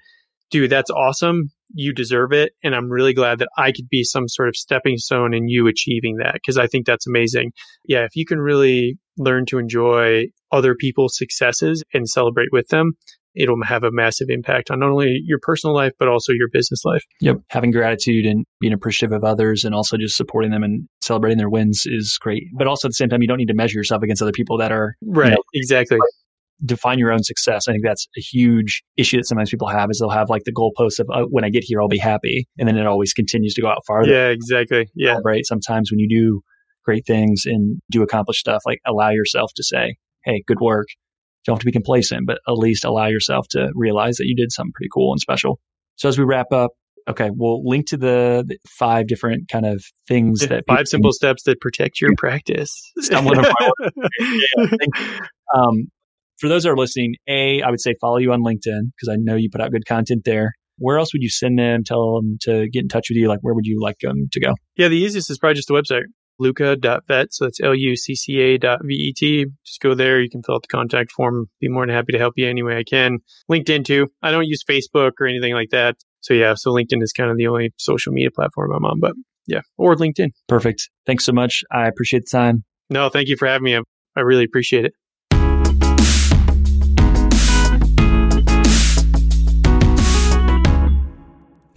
dude, 0.51 0.69
that's 0.69 0.89
awesome. 0.89 1.51
You 1.73 1.93
deserve 1.93 2.31
it. 2.31 2.53
And 2.63 2.75
I'm 2.75 2.89
really 2.89 3.13
glad 3.13 3.39
that 3.39 3.49
I 3.57 3.71
could 3.71 3.89
be 3.89 4.03
some 4.03 4.27
sort 4.27 4.47
of 4.47 4.55
stepping 4.55 4.97
stone 4.97 5.33
in 5.33 5.47
you 5.47 5.67
achieving 5.67 6.17
that 6.17 6.35
because 6.35 6.57
I 6.57 6.67
think 6.67 6.85
that's 6.85 7.07
amazing. 7.07 7.51
Yeah, 7.85 8.03
if 8.03 8.15
you 8.15 8.25
can 8.25 8.39
really 8.39 8.97
learn 9.17 9.45
to 9.47 9.57
enjoy 9.57 10.25
other 10.51 10.75
people's 10.75 11.17
successes 11.17 11.83
and 11.93 12.07
celebrate 12.07 12.49
with 12.51 12.67
them, 12.67 12.93
it'll 13.35 13.61
have 13.63 13.83
a 13.83 13.91
massive 13.91 14.27
impact 14.29 14.71
on 14.71 14.79
not 14.79 14.89
only 14.89 15.19
your 15.25 15.39
personal 15.41 15.75
life, 15.75 15.91
but 15.99 16.07
also 16.07 16.31
your 16.31 16.47
business 16.51 16.85
life. 16.85 17.03
Yep. 17.19 17.37
Having 17.49 17.71
gratitude 17.71 18.25
and 18.25 18.45
being 18.61 18.71
appreciative 18.71 19.15
of 19.15 19.23
others 19.23 19.65
and 19.65 19.75
also 19.75 19.97
just 19.97 20.15
supporting 20.15 20.51
them 20.51 20.63
and 20.63 20.87
celebrating 21.01 21.37
their 21.37 21.49
wins 21.49 21.83
is 21.85 22.17
great. 22.21 22.43
But 22.57 22.67
also 22.67 22.87
at 22.87 22.91
the 22.91 22.95
same 22.95 23.09
time, 23.09 23.21
you 23.21 23.27
don't 23.27 23.37
need 23.37 23.47
to 23.47 23.53
measure 23.53 23.77
yourself 23.77 24.03
against 24.03 24.21
other 24.21 24.31
people 24.31 24.57
that 24.59 24.71
are. 24.71 24.95
Right. 25.01 25.29
You 25.29 25.35
know, 25.35 25.43
exactly 25.53 25.99
define 26.63 26.99
your 26.99 27.11
own 27.11 27.23
success. 27.23 27.67
I 27.67 27.71
think 27.71 27.83
that's 27.83 28.07
a 28.17 28.21
huge 28.21 28.83
issue 28.97 29.17
that 29.17 29.25
sometimes 29.25 29.49
people 29.49 29.67
have 29.67 29.89
is 29.89 29.99
they'll 29.99 30.09
have 30.09 30.29
like 30.29 30.43
the 30.45 30.53
goalposts 30.53 30.99
of 30.99 31.07
oh, 31.13 31.27
when 31.29 31.43
I 31.43 31.49
get 31.49 31.63
here, 31.63 31.81
I'll 31.81 31.87
be 31.87 31.97
happy. 31.97 32.47
And 32.57 32.67
then 32.67 32.77
it 32.77 32.85
always 32.85 33.13
continues 33.13 33.53
to 33.55 33.61
go 33.61 33.67
out 33.67 33.79
farther. 33.85 34.11
Yeah, 34.11 34.29
exactly. 34.29 34.87
Yeah. 34.95 35.17
Right. 35.23 35.45
Sometimes 35.45 35.91
when 35.91 35.99
you 35.99 36.07
do 36.07 36.41
great 36.83 37.05
things 37.05 37.43
and 37.45 37.79
do 37.91 38.03
accomplish 38.03 38.39
stuff, 38.39 38.63
like 38.65 38.79
allow 38.85 39.09
yourself 39.09 39.51
to 39.55 39.63
say, 39.63 39.95
Hey, 40.23 40.43
good 40.47 40.59
work. 40.59 40.87
You 40.89 41.51
don't 41.51 41.55
have 41.55 41.61
to 41.61 41.65
be 41.65 41.71
complacent, 41.71 42.25
but 42.25 42.39
at 42.47 42.53
least 42.53 42.85
allow 42.85 43.07
yourself 43.07 43.47
to 43.49 43.71
realize 43.75 44.17
that 44.17 44.25
you 44.25 44.35
did 44.35 44.51
something 44.51 44.71
pretty 44.73 44.89
cool 44.93 45.11
and 45.11 45.19
special. 45.19 45.59
So 45.95 46.09
as 46.09 46.17
we 46.17 46.25
wrap 46.25 46.51
up, 46.51 46.71
okay, 47.07 47.29
we'll 47.31 47.67
link 47.67 47.87
to 47.87 47.97
the, 47.97 48.43
the 48.47 48.57
five 48.67 49.07
different 49.07 49.47
kind 49.49 49.65
of 49.65 49.83
things 50.07 50.47
that 50.47 50.63
five 50.67 50.87
simple 50.87 51.11
steps 51.11 51.43
that 51.43 51.61
protect 51.61 52.01
your 52.01 52.15
practice. 52.17 52.71
Stumbling 52.99 53.43
yeah, 54.19 54.67
um, 55.55 55.87
for 56.37 56.47
those 56.49 56.63
that 56.63 56.69
are 56.69 56.77
listening, 56.77 57.15
A, 57.27 57.61
I 57.61 57.69
would 57.69 57.81
say 57.81 57.93
follow 57.99 58.17
you 58.17 58.31
on 58.31 58.41
LinkedIn 58.41 58.91
because 58.95 59.09
I 59.09 59.15
know 59.17 59.35
you 59.35 59.49
put 59.49 59.61
out 59.61 59.71
good 59.71 59.85
content 59.85 60.23
there. 60.25 60.53
Where 60.77 60.97
else 60.97 61.13
would 61.13 61.21
you 61.21 61.29
send 61.29 61.57
them? 61.57 61.83
Tell 61.85 62.15
them 62.15 62.37
to 62.41 62.67
get 62.69 62.83
in 62.83 62.89
touch 62.89 63.07
with 63.09 63.17
you. 63.17 63.29
Like, 63.29 63.39
where 63.41 63.53
would 63.53 63.65
you 63.65 63.79
like 63.81 63.99
them 64.01 64.27
to 64.31 64.39
go? 64.39 64.53
Yeah, 64.75 64.89
the 64.89 64.97
easiest 64.97 65.29
is 65.31 65.37
probably 65.37 65.55
just 65.55 65.69
the 65.69 65.73
website, 65.73 66.03
lucca.vet. 66.37 67.33
So 67.33 67.45
that's 67.45 67.61
L 67.61 67.73
U 67.73 67.95
C 67.95 68.15
C 68.15 68.39
A 68.39 68.57
dot 68.57 68.79
V 68.83 68.93
E 68.93 69.13
T. 69.15 69.45
Just 69.65 69.79
go 69.79 69.93
there. 69.93 70.21
You 70.21 70.29
can 70.29 70.43
fill 70.43 70.55
out 70.55 70.63
the 70.63 70.67
contact 70.67 71.11
form. 71.11 71.47
Be 71.61 71.69
more 71.69 71.85
than 71.85 71.95
happy 71.95 72.11
to 72.11 72.19
help 72.19 72.33
you 72.35 72.49
any 72.49 72.63
way 72.63 72.77
I 72.77 72.83
can. 72.83 73.19
LinkedIn 73.49 73.85
too. 73.85 74.07
I 74.21 74.31
don't 74.31 74.47
use 74.47 74.63
Facebook 74.69 75.11
or 75.19 75.27
anything 75.27 75.53
like 75.53 75.69
that. 75.69 75.95
So 76.19 76.33
yeah, 76.33 76.55
so 76.57 76.71
LinkedIn 76.71 77.01
is 77.01 77.13
kind 77.13 77.29
of 77.29 77.37
the 77.37 77.47
only 77.47 77.71
social 77.77 78.11
media 78.11 78.31
platform 78.35 78.71
I'm 78.75 78.83
on, 78.83 78.99
but 78.99 79.13
yeah, 79.47 79.61
or 79.77 79.95
LinkedIn. 79.95 80.29
Perfect. 80.47 80.89
Thanks 81.05 81.23
so 81.23 81.31
much. 81.31 81.63
I 81.71 81.87
appreciate 81.87 82.23
the 82.29 82.37
time. 82.37 82.63
No, 82.89 83.09
thank 83.09 83.29
you 83.29 83.37
for 83.37 83.47
having 83.47 83.63
me. 83.63 83.79
I 84.15 84.21
really 84.21 84.43
appreciate 84.43 84.85
it. 84.85 84.93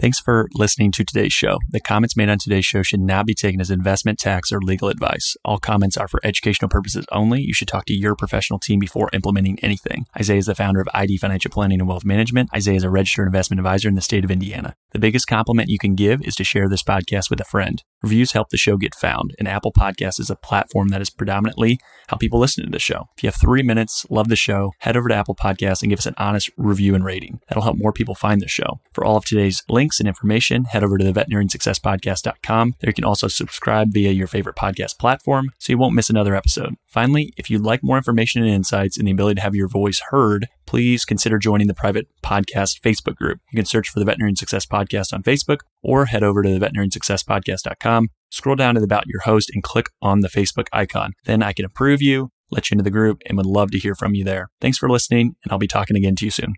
Thanks 0.01 0.21
for 0.21 0.49
listening 0.55 0.93
to 0.93 1.05
today's 1.05 1.33
show. 1.33 1.59
The 1.71 1.81
comments 1.81 2.17
made 2.17 2.29
on 2.29 2.39
today's 2.39 2.65
show 2.65 2.85
should 2.85 3.01
not 3.01 3.27
be 3.27 3.35
taken 3.35 3.61
as 3.61 3.69
investment, 3.69 4.21
tax, 4.21 4.53
or 4.53 4.61
legal 4.61 4.89
advice. 4.89 5.37
All 5.45 5.59
comments 5.59 5.97
are 5.97 6.07
for 6.07 6.21
educational 6.23 6.69
purposes 6.69 7.05
only. 7.11 7.41
You 7.41 7.53
should 7.53 7.67
talk 7.67 7.85
to 7.87 7.93
your 7.93 8.15
professional 8.15 8.61
team 8.61 8.79
before 8.79 9.11
implementing 9.13 9.59
anything. 9.59 10.07
Isaiah 10.17 10.39
is 10.39 10.47
the 10.47 10.55
founder 10.55 10.81
of 10.81 10.87
IED 10.95 11.19
Financial 11.19 11.51
Planning 11.51 11.81
and 11.81 11.89
Wealth 11.89 12.05
Management. 12.05 12.49
Isaiah 12.55 12.77
is 12.77 12.85
a 12.85 12.91
registered 12.91 13.27
investment 13.27 13.59
advisor 13.59 13.89
in 13.89 13.97
the 13.97 14.01
state 14.01 14.25
of 14.25 14.31
Indiana. 14.31 14.77
The 14.93 15.01
biggest 15.01 15.27
compliment 15.27 15.69
you 15.69 15.79
can 15.79 15.97
give 15.97 16.23
is 16.23 16.37
to 16.37 16.45
share 16.45 16.69
this 16.69 16.85
podcast 16.85 17.29
with 17.29 17.41
a 17.41 17.45
friend. 17.45 17.83
Reviews 18.01 18.33
help 18.33 18.51
the 18.51 18.57
show 18.57 18.77
get 18.77 18.95
found, 18.95 19.35
and 19.41 19.49
Apple 19.49 19.73
Podcasts 19.73 20.21
is 20.21 20.31
a 20.31 20.37
platform 20.37 20.89
that 20.89 21.03
is 21.03 21.11
predominantly 21.11 21.81
how 22.07 22.17
people 22.17 22.39
listen 22.39 22.65
to 22.65 22.71
the 22.71 22.79
show. 22.79 23.07
If 23.17 23.25
you 23.25 23.27
have 23.27 23.41
three 23.41 23.65
minutes, 23.65 24.07
love 24.09 24.29
the 24.29 24.37
show, 24.37 24.73
head 24.79 24.97
over 24.97 25.09
to 25.09 25.15
Apple 25.15 25.35
Podcasts 25.35 25.83
and 25.83 25.91
give 25.91 25.99
us 25.99 26.07
an 26.07 26.15
honest 26.17 26.51
review 26.57 26.95
and 26.95 27.05
rating. 27.05 27.41
That'll 27.49 27.65
help 27.65 27.77
more 27.77 27.93
people 27.93 28.15
find 28.15 28.41
the 28.41 28.47
show. 28.47 28.81
For 28.93 29.05
all 29.05 29.17
of 29.17 29.25
today's 29.25 29.63
links 29.89 30.01
and 30.01 30.09
information, 30.09 30.65
head 30.65 30.85
over 30.85 30.99
to 30.99 31.05
the 31.05 31.19
veterinariansuccesspodcast.com. 31.19 32.75
There 32.81 32.91
you 32.91 32.95
can 32.95 33.05
also 33.05 33.27
subscribe 33.27 33.89
via 33.91 34.11
your 34.11 34.27
favorite 34.27 34.55
podcast 34.55 34.99
platform 34.99 35.51
so 35.59 35.73
you 35.73 35.79
won't 35.79 35.95
miss 35.95 36.11
another 36.11 36.35
episode. 36.35 36.75
Finally, 36.87 37.33
if 37.39 37.49
you'd 37.49 37.63
like 37.63 37.83
more 37.83 37.97
information 37.97 38.43
and 38.43 38.51
insights 38.51 38.99
and 38.99 39.09
the 39.09 39.13
ability 39.13 39.37
to 39.37 39.41
have 39.41 39.55
your 39.55 39.67
voice 39.67 40.03
heard, 40.11 40.47
please 40.67 41.07
consider 41.07 41.39
joining 41.39 41.69
the 41.69 41.75
private 41.75 42.07
podcast 42.23 42.83
Facebook 42.83 43.17
group. 43.17 43.41
You 43.51 43.57
can 43.57 43.65
search 43.65 43.89
for 43.89 43.99
the 43.99 44.05
Veterinarian 44.05 44.37
Success 44.37 44.67
Podcast 44.67 45.15
on 45.15 45.23
Facebook 45.23 45.61
or 45.83 46.05
head 46.05 46.23
over 46.23 46.43
to 46.43 46.59
the 46.59 46.67
veterinariansuccesspodcast.com, 46.67 48.09
scroll 48.29 48.57
down 48.57 48.75
to 48.75 48.81
the 48.81 48.85
About 48.85 49.07
Your 49.07 49.23
Host 49.23 49.51
and 49.55 49.63
click 49.63 49.87
on 50.03 50.21
the 50.21 50.29
Facebook 50.29 50.67
icon. 50.71 51.15
Then 51.25 51.43
I 51.43 51.55
can 51.55 51.65
approve 51.65 52.03
you, 52.03 52.29
let 52.51 52.71
you 52.71 52.75
into 52.75 52.85
the 52.85 52.91
group, 52.91 53.23
and 53.25 53.39
would 53.39 53.47
love 53.47 53.71
to 53.71 53.79
hear 53.79 53.95
from 53.95 54.15
you 54.15 54.25
there. 54.25 54.51
Thanks 54.61 54.77
for 54.77 54.91
listening, 54.91 55.37
and 55.43 55.51
I'll 55.51 55.59
be 55.59 55.67
talking 55.67 55.97
again 55.97 56.17
to 56.17 56.27
you 56.27 56.31
soon. 56.31 56.53